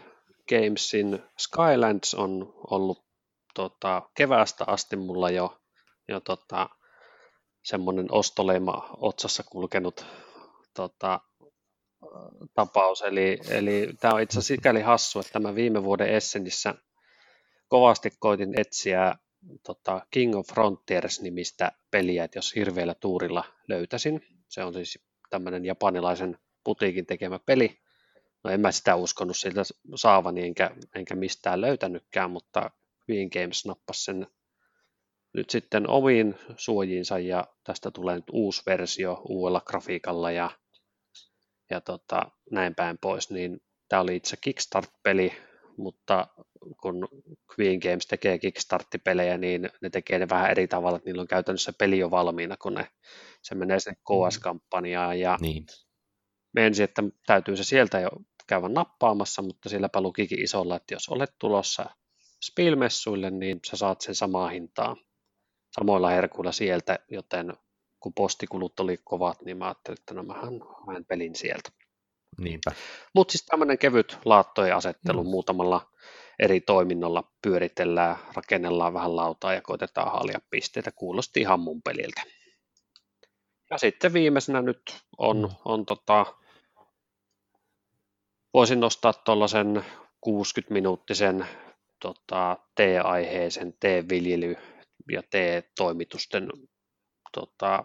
[0.49, 3.05] Gamesin Skylands on ollut
[3.53, 5.61] tota, keväästä asti mulla jo,
[6.07, 6.69] jo tota,
[7.63, 10.05] semmoinen ostoleima otsassa kulkenut
[10.73, 11.19] tota,
[12.53, 13.01] tapaus.
[13.01, 16.75] Eli, eli tämä on itse asiassa sikäli hassu, että mä viime vuoden Essenissä
[17.67, 19.15] kovasti koitin etsiä
[19.63, 24.22] tota, King of Frontiers-nimistä peliä, että jos hirveällä tuurilla löytäisin.
[24.49, 24.99] Se on siis
[25.30, 27.80] tämmöinen japanilaisen putiikin tekemä peli.
[28.43, 29.61] No en mä sitä uskonut siltä
[29.95, 32.72] saavani, enkä, enkä mistään löytänytkään, mutta
[33.09, 34.27] Queen Games nappasi sen
[35.34, 40.51] nyt sitten omiin suojiinsa ja tästä tulee nyt uusi versio uudella grafiikalla ja,
[41.69, 45.34] ja tota, näin päin pois, niin tämä oli itse Kickstart-peli,
[45.77, 46.27] mutta
[46.81, 47.07] kun
[47.53, 51.73] Queen Games tekee Kickstart-pelejä, niin ne tekee ne vähän eri tavalla, että niillä on käytännössä
[51.80, 52.88] peli jo valmiina, kun ne,
[53.41, 55.65] se menee sinne KS-kampanjaan ja, niin.
[56.57, 58.10] ensin, että täytyy se sieltä jo
[58.47, 61.85] käydä nappaamassa, mutta silläpä lukikin isolla, että jos olet tulossa
[62.43, 64.95] Spielmessuille, niin sä saat sen samaa hintaa
[65.72, 67.53] samoilla herkuilla sieltä, joten
[67.99, 71.69] kun postikulut oli kovat, niin mä ajattelin, että no mähän haen pelin sieltä.
[72.37, 72.71] Niinpä.
[73.13, 75.29] Mutta siis tämmöinen kevyt laattojen asettelu mm.
[75.29, 75.91] muutamalla
[76.39, 80.91] eri toiminnolla pyöritellään, rakennellaan vähän lautaa ja koitetaan haalia pisteitä.
[80.91, 82.21] Kuulosti ihan mun peliltä.
[83.69, 84.81] Ja sitten viimeisenä nyt
[85.17, 85.55] on, mm.
[85.65, 86.25] on tota,
[88.53, 89.85] voisin nostaa tuollaisen
[90.29, 91.45] 60-minuuttisen
[91.99, 94.57] tota, T-aiheisen T-viljely-
[95.11, 96.49] ja T-toimitusten
[97.31, 97.83] tota,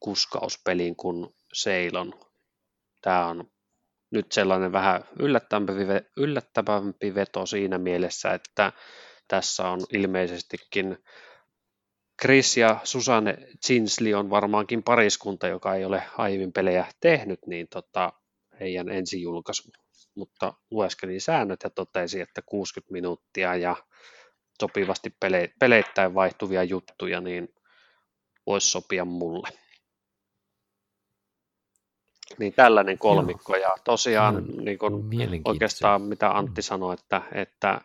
[0.00, 2.14] kuskauspelin kuin Seilon.
[3.02, 3.50] Tämä on
[4.10, 5.72] nyt sellainen vähän yllättävämpi,
[6.16, 8.72] yllättävämpi veto siinä mielessä, että
[9.28, 10.98] tässä on ilmeisestikin
[12.22, 18.12] Chris ja Susanne Zinsley on varmaankin pariskunta, joka ei ole aiemmin pelejä tehnyt, niin tota,
[18.60, 19.62] heidän ensijulkaisu.
[20.14, 23.76] Mutta lueskelin säännöt ja totesi, että 60 minuuttia ja
[24.60, 27.48] sopivasti pele- peleittäin vaihtuvia juttuja, niin
[28.46, 29.48] voisi sopia mulle.
[32.38, 33.62] Niin tällainen kolmikko Joo.
[33.62, 35.10] ja tosiaan no, niin kun
[35.44, 37.80] oikeastaan mitä Antti sanoi, että, että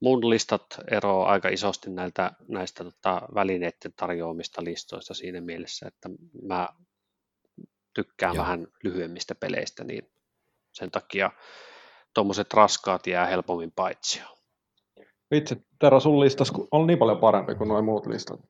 [0.00, 6.08] mun listat eroavat aika isosti näiltä, näistä tota, välineiden tarjoamista listoista siinä mielessä, että
[6.42, 6.68] mä
[7.94, 8.42] tykkään Joo.
[8.42, 10.10] vähän lyhyemmistä peleistä, niin
[10.72, 11.30] sen takia
[12.14, 14.20] tuommoiset raskaat jää helpommin paitsi.
[15.30, 18.40] Vitsi, Tero, sun listas on niin paljon parempi kuin nuo muut listat.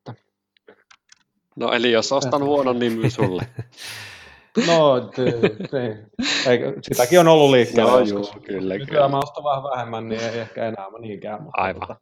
[1.56, 3.42] No eli jos ostan huonon, niin sulle.
[4.66, 5.10] No,
[6.46, 8.34] eikö, sitäkin on ollut liikkeellä no, joskus.
[8.34, 9.08] Juu, kyllä, Nykyään kyllä.
[9.08, 11.42] mä ostan vähän vähemmän, niin ei ehkä enää niinkään.
[11.42, 11.80] Mutta Aivan.
[11.80, 11.96] Tota...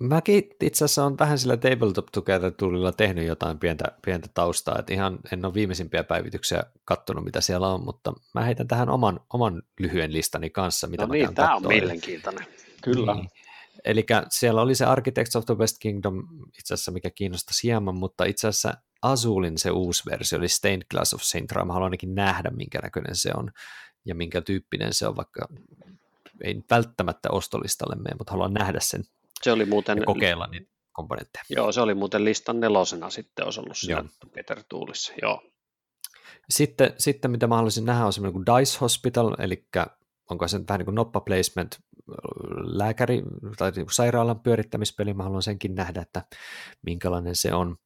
[0.00, 4.92] Mäkin itse asiassa on vähän sillä Tabletop Together tulilla tehnyt jotain pientä, pientä taustaa, että
[4.92, 9.62] ihan en ole viimeisimpiä päivityksiä kattonut, mitä siellä on, mutta mä heitän tähän oman, oman
[9.80, 12.46] lyhyen listani kanssa, mitä no mä niin, tämä on mielenkiintoinen.
[12.82, 13.14] Kyllä.
[13.14, 13.28] Niin.
[13.86, 18.24] Eli siellä oli se Architects of the West Kingdom itse asiassa, mikä kiinnosti hieman, mutta
[18.24, 21.64] itse asiassa Azulin se uusi versio oli Stained Glass of Sintra.
[21.64, 23.50] Mä haluan ainakin nähdä, minkä näköinen se on
[24.04, 25.48] ja minkä tyyppinen se on, vaikka
[26.44, 29.04] ei välttämättä ostolistalle mene, mutta haluan nähdä sen
[29.42, 31.44] se oli muuten, ja kokeilla niitä komponentteja.
[31.48, 34.04] Joo, se oli muuten listan nelosena sitten, olisi ollut siinä
[34.34, 35.42] Peter Tuulissa, joo.
[36.50, 39.66] Sitten, sitten mitä mä haluaisin nähdä on semmoinen kuin Dice Hospital, eli
[40.30, 41.78] onko se vähän niin kuin noppa placement
[42.64, 43.22] lääkäri
[43.56, 46.22] tai niin sairaalan pyörittämispeli, mä haluan senkin nähdä, että
[46.82, 47.76] minkälainen se on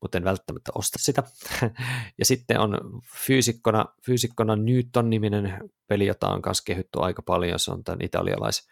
[0.00, 1.22] mutta en välttämättä osta sitä.
[2.18, 2.78] ja sitten on
[3.26, 7.58] fyysikkona, fyysikkona Newton-niminen peli, jota on myös kehytty aika paljon.
[7.58, 8.68] Se on tämän italialais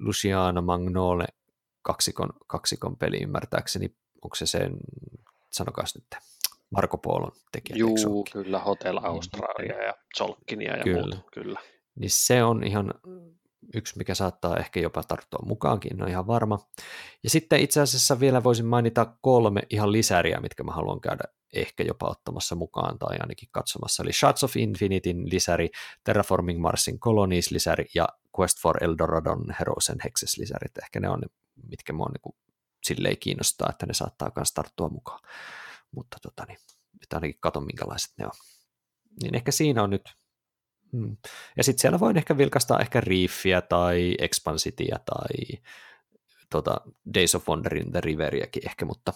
[0.00, 1.26] Luciano Magnole
[1.82, 3.94] kaksikon, kaksikon peli ymmärtääkseni.
[4.22, 4.76] Onko se sen,
[5.52, 6.22] sanokaa nyt,
[6.70, 7.76] Marko Polon tekijä.
[7.76, 11.16] Juu, kyllä, Hotel niin, Australia ja Zolkinia ja kyllä.
[11.16, 11.60] muuta, kyllä.
[11.98, 12.94] Niin se on ihan
[13.74, 16.58] yksi, mikä saattaa ehkä jopa tarttua mukaankin, no ihan varma.
[17.24, 21.82] Ja sitten itse asiassa vielä voisin mainita kolme ihan lisäriä, mitkä mä haluan käydä ehkä
[21.82, 24.02] jopa ottamassa mukaan tai ainakin katsomassa.
[24.02, 25.70] Eli Shots of Infinityn lisäri,
[26.04, 28.08] Terraforming Marsin Colonies lisäri ja
[28.40, 30.78] Quest for Eldoradon Heroes and Hexes lisärit.
[30.78, 31.26] Ehkä ne on ne,
[31.68, 32.34] mitkä mua niin
[32.84, 35.20] silleen kiinnostaa, että ne saattaa myös tarttua mukaan.
[35.90, 36.58] Mutta tota niin,
[37.02, 38.32] että ainakin katon minkälaiset ne on.
[39.22, 40.14] Niin ehkä siinä on nyt
[40.92, 41.16] Hmm.
[41.56, 45.60] Ja sitten siellä voin ehkä vilkastaa ehkä Reefia tai Expansitia tai
[46.50, 46.80] tota
[47.14, 49.12] Days of Wonderin The Riveriäkin ehkä, mutta,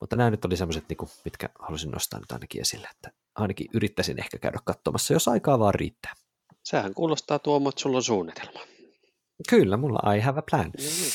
[0.00, 4.18] mutta nämä nyt oli sellaiset, niin mitkä halusin nostaa nyt ainakin esille, että ainakin yrittäisin
[4.18, 6.12] ehkä käydä katsomassa, jos aikaa vaan riittää.
[6.64, 8.60] Sehän kuulostaa Tuomo, että sulla on suunnitelma.
[9.50, 10.64] Kyllä, mulla I have a plan.
[10.64, 11.10] Mm.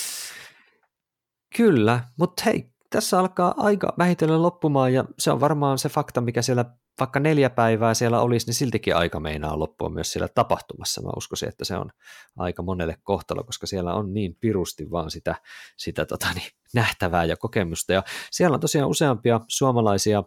[1.57, 6.41] Kyllä, mutta hei, tässä alkaa aika vähitellen loppumaan ja se on varmaan se fakta, mikä
[6.41, 6.65] siellä
[6.99, 11.01] vaikka neljä päivää siellä olisi, niin siltikin aika meinaa loppua myös siellä tapahtumassa.
[11.01, 11.89] Mä uskoisin, että se on
[12.37, 15.35] aika monelle kohtalo, koska siellä on niin pirusti vaan sitä,
[15.77, 17.93] sitä tota, niin, nähtävää ja kokemusta.
[17.93, 20.23] Ja siellä on tosiaan useampia suomalaisia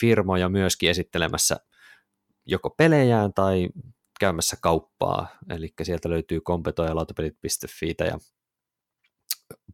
[0.00, 1.56] firmoja myöskin esittelemässä
[2.46, 3.68] joko pelejään tai
[4.20, 5.28] käymässä kauppaa.
[5.50, 8.18] Eli sieltä löytyy Kompeto lautapelit.fi ja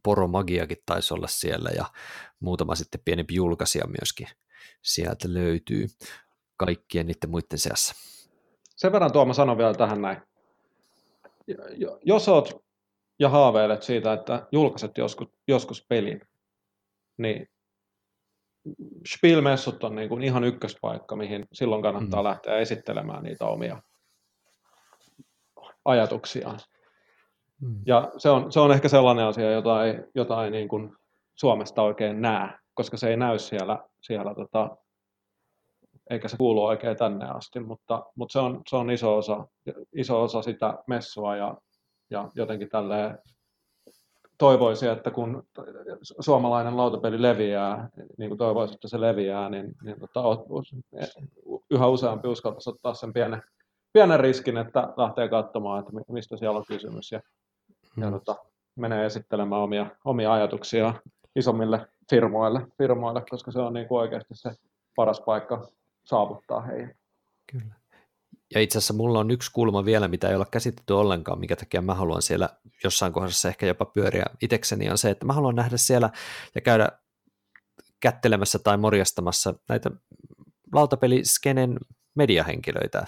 [0.03, 1.85] Poromagiakin taisi olla siellä ja
[2.39, 4.27] muutama sitten pienempi julkaisija myöskin
[4.81, 5.87] sieltä löytyy
[6.57, 7.95] kaikkien niiden muiden seassa.
[8.75, 10.17] Sen verran Tuoma sanon vielä tähän näin.
[12.03, 12.65] Jos oot
[13.19, 16.21] ja haaveilet siitä, että julkaiset joskus, joskus pelin,
[17.17, 17.47] niin
[19.07, 22.27] Spielmessut on niin kuin ihan ykköspaikka, mihin silloin kannattaa mm.
[22.27, 23.81] lähteä esittelemään niitä omia
[25.85, 26.59] ajatuksiaan.
[27.61, 27.81] Mm.
[27.85, 30.95] Ja se on, se on ehkä sellainen asia, jota ei, jota ei niin kuin
[31.35, 34.77] Suomesta oikein näe, koska se ei näy siellä, siellä tota
[36.09, 39.47] eikä se kuulu oikein tänne asti, mutta, mutta se, on, se on iso osa,
[39.95, 41.57] iso osa sitä messua ja,
[42.09, 43.17] ja jotenkin tälleen
[44.37, 45.47] toivoisin, että kun
[46.19, 50.21] suomalainen lautapeli leviää, niin kuin toivoisin, että se leviää, niin, niin tota,
[51.69, 53.41] yhä useampi uskaltaisi ottaa sen pienen,
[53.93, 57.21] pienen riskin, että lähtee katsomaan, että mistä siellä on kysymys ja,
[57.95, 58.03] mm.
[58.03, 58.35] ja tota,
[58.75, 60.93] menee esittelemään omia, omia ajatuksia
[61.35, 64.51] isommille firmoille, firmoille, koska se on niin kuin oikeasti se
[64.95, 65.67] paras paikka
[66.05, 66.95] saavuttaa heidän.
[67.51, 67.75] Kyllä.
[68.53, 71.81] Ja itse asiassa mulla on yksi kulma vielä, mitä ei ole käsitetty ollenkaan, mikä takia
[71.81, 72.49] mä haluan siellä
[72.83, 76.09] jossain kohdassa ehkä jopa pyöriä itsekseni, on se, että mä haluan nähdä siellä
[76.55, 76.89] ja käydä
[77.99, 79.91] kättelemässä tai morjastamassa näitä
[80.73, 81.77] lautapeliskenen
[82.15, 83.07] mediahenkilöitä,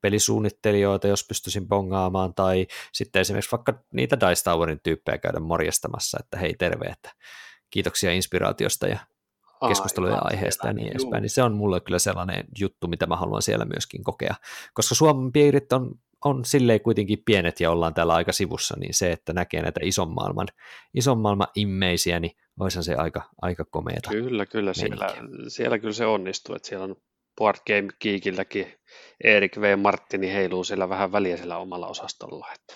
[0.00, 6.38] pelisuunnittelijoita, jos pystyisin bongaamaan, tai sitten esimerkiksi vaikka niitä Dice Towerin tyyppejä käydä morjastamassa, että
[6.38, 7.12] hei terve, että
[7.70, 8.98] kiitoksia inspiraatiosta ja
[9.68, 13.42] keskustelujen aiheesta ja niin edespäin, niin se on mulle kyllä sellainen juttu, mitä mä haluan
[13.42, 14.34] siellä myöskin kokea,
[14.74, 15.94] koska Suomen piirit on,
[16.24, 20.14] on silleen kuitenkin pienet ja ollaan täällä aika sivussa, niin se, että näkee näitä ison
[20.14, 20.46] maailman,
[20.94, 24.10] ison maailman immeisiä, niin olisihan se aika, aika komeeta.
[24.10, 25.06] Kyllä, kyllä, siellä,
[25.48, 26.96] siellä kyllä se onnistuu, että siellä on
[27.36, 28.74] Board Game Geekilläkin
[29.24, 29.78] Erik V.
[29.78, 32.74] Martini heiluu siellä vähän väliä siellä omalla osastolla, että,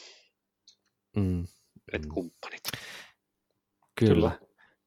[1.16, 1.46] mm.
[1.92, 2.62] että kumppanit.
[3.98, 4.14] Kyllä.
[4.14, 4.30] Kyllä.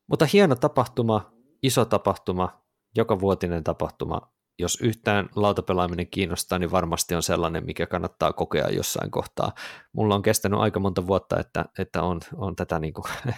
[0.07, 1.31] Mutta hieno tapahtuma,
[1.63, 2.61] iso tapahtuma,
[2.95, 4.31] joka vuotinen tapahtuma.
[4.59, 9.51] Jos yhtään lautapelaaminen kiinnostaa, niin varmasti on sellainen, mikä kannattaa kokea jossain kohtaa.
[9.93, 13.05] Mulla on kestänyt aika monta vuotta, että, että on, on tätä niin kuin,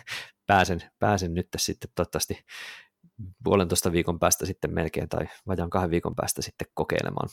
[0.48, 2.46] pääsen, pääsen nyt sitten toivottavasti
[3.44, 7.30] puolentoista viikon päästä sitten melkein tai vajaan kahden viikon päästä sitten kokeilemaan.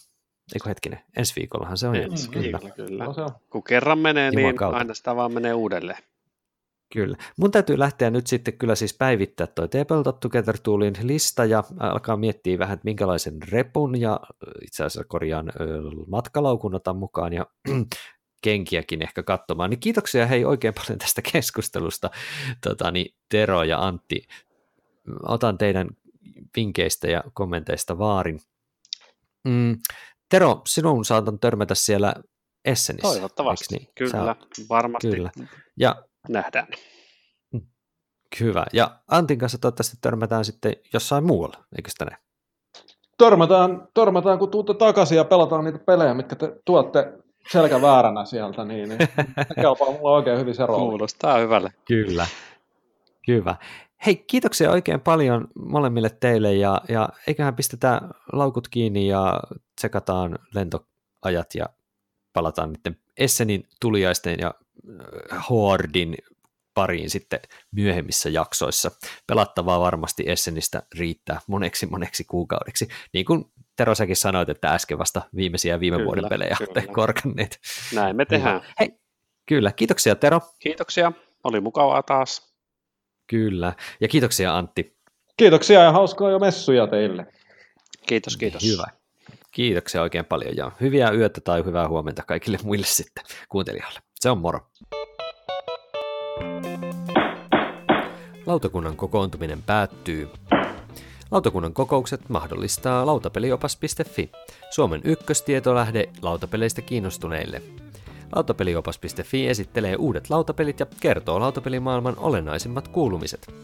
[0.54, 1.96] Eikö hetkinen, ensi viikollahan se on.
[1.96, 2.58] Ensi kyllä.
[2.58, 2.70] kyllä.
[2.74, 3.30] kyllä.
[3.50, 4.78] Kun kerran menee, Juman niin kautta.
[4.78, 5.98] aina sitä vaan menee uudelleen.
[6.92, 7.16] Kyllä.
[7.36, 12.16] Mun täytyy lähteä nyt sitten kyllä siis päivittää toi Tabletop Together Toolin lista ja alkaa
[12.16, 14.20] miettiä vähän, että minkälaisen repun ja
[14.62, 15.52] itse asiassa korjaan
[16.06, 17.46] matkalaukun otan mukaan ja
[18.44, 19.70] kenkiäkin ehkä katsomaan.
[19.70, 22.10] Niin kiitoksia hei oikein paljon tästä keskustelusta,
[22.62, 24.22] tota, niin Tero ja Antti.
[25.28, 25.88] Otan teidän
[26.56, 28.40] vinkkeistä ja kommenteista vaarin.
[29.44, 29.78] Mm,
[30.28, 32.14] Tero, sinun saatan törmätä siellä
[32.64, 33.08] Essenissä.
[33.08, 33.88] Toivottavasti, niin?
[33.94, 34.36] kyllä, Sä,
[34.68, 35.10] varmasti.
[35.10, 35.30] Kyllä.
[35.76, 36.68] Ja nähdään.
[37.52, 37.60] Mm.
[38.40, 38.66] Hyvä.
[38.72, 42.22] Ja Antin kanssa toivottavasti törmätään sitten jossain muualla, eikö sitä näin?
[43.18, 47.12] Törmätään, törmätään, kun tuutte takaisin ja pelataan niitä pelejä, mitkä te tuotte
[47.52, 48.98] selkä vääränä sieltä, niin, niin
[49.60, 50.88] kelpaa mulla oikein hyvin se rooli.
[50.88, 51.72] Kuulostaa hyvälle.
[51.84, 52.26] Kyllä.
[53.28, 53.56] Hyvä.
[54.06, 59.40] Hei, kiitoksia oikein paljon molemmille teille ja, ja eiköhän pistetään laukut kiinni ja
[59.76, 61.66] tsekataan lentoajat ja
[62.32, 64.54] palataan niiden Essenin tuliaisten ja
[65.50, 66.16] Hordin
[66.74, 67.40] pariin sitten
[67.70, 68.90] myöhemmissä jaksoissa.
[69.26, 72.88] Pelattavaa varmasti Essenistä riittää moneksi moneksi kuukaudeksi.
[73.12, 73.44] Niin kuin
[73.76, 77.60] Tero säkin sanoit, että äsken vasta viimeisiä viime kyllä, vuoden pelejä olette korkanneet.
[77.94, 78.60] Näin me tehdään.
[78.80, 78.90] Hei,
[79.46, 80.40] kyllä, kiitoksia Tero.
[80.58, 81.12] Kiitoksia,
[81.44, 82.54] oli mukavaa taas.
[83.26, 84.96] Kyllä, ja kiitoksia Antti.
[85.36, 87.26] Kiitoksia ja hauskaa jo messuja teille.
[88.06, 88.64] Kiitos, kiitos.
[88.64, 88.86] Hyvä.
[89.50, 94.00] Kiitoksia oikein paljon ja hyviä yötä tai hyvää huomenta kaikille muille sitten kuuntelijoille.
[94.20, 94.60] Se on moro.
[98.46, 100.28] Lautakunnan kokoontuminen päättyy.
[101.30, 104.30] Lautakunnan kokoukset mahdollistaa lautapeliopas.fi,
[104.70, 107.62] Suomen ykköstietolähde lautapeleistä kiinnostuneille.
[108.36, 113.54] Lautapeliopas.fi esittelee uudet lautapelit ja kertoo lautapelimaailman olennaisimmat kuulumiset.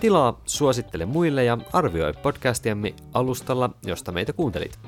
[0.00, 4.78] Tilaa, suosittele muille ja arvioi podcastiamme alustalla, josta meitä kuuntelit.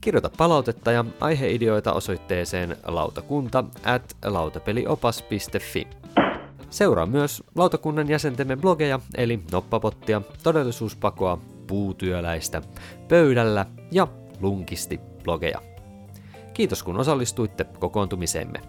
[0.00, 5.86] Kirjoita palautetta ja aiheideoita osoitteeseen lautakunta at lautapeliopas.fi.
[6.70, 12.62] Seuraa myös lautakunnan jäsentemme blogeja, eli Noppapottia, Todellisuuspakoa, Puutyöläistä,
[13.08, 14.08] Pöydällä ja
[14.40, 15.62] Lunkisti blogeja.
[16.54, 18.60] Kiitos kun osallistuitte kokoontumiseemme.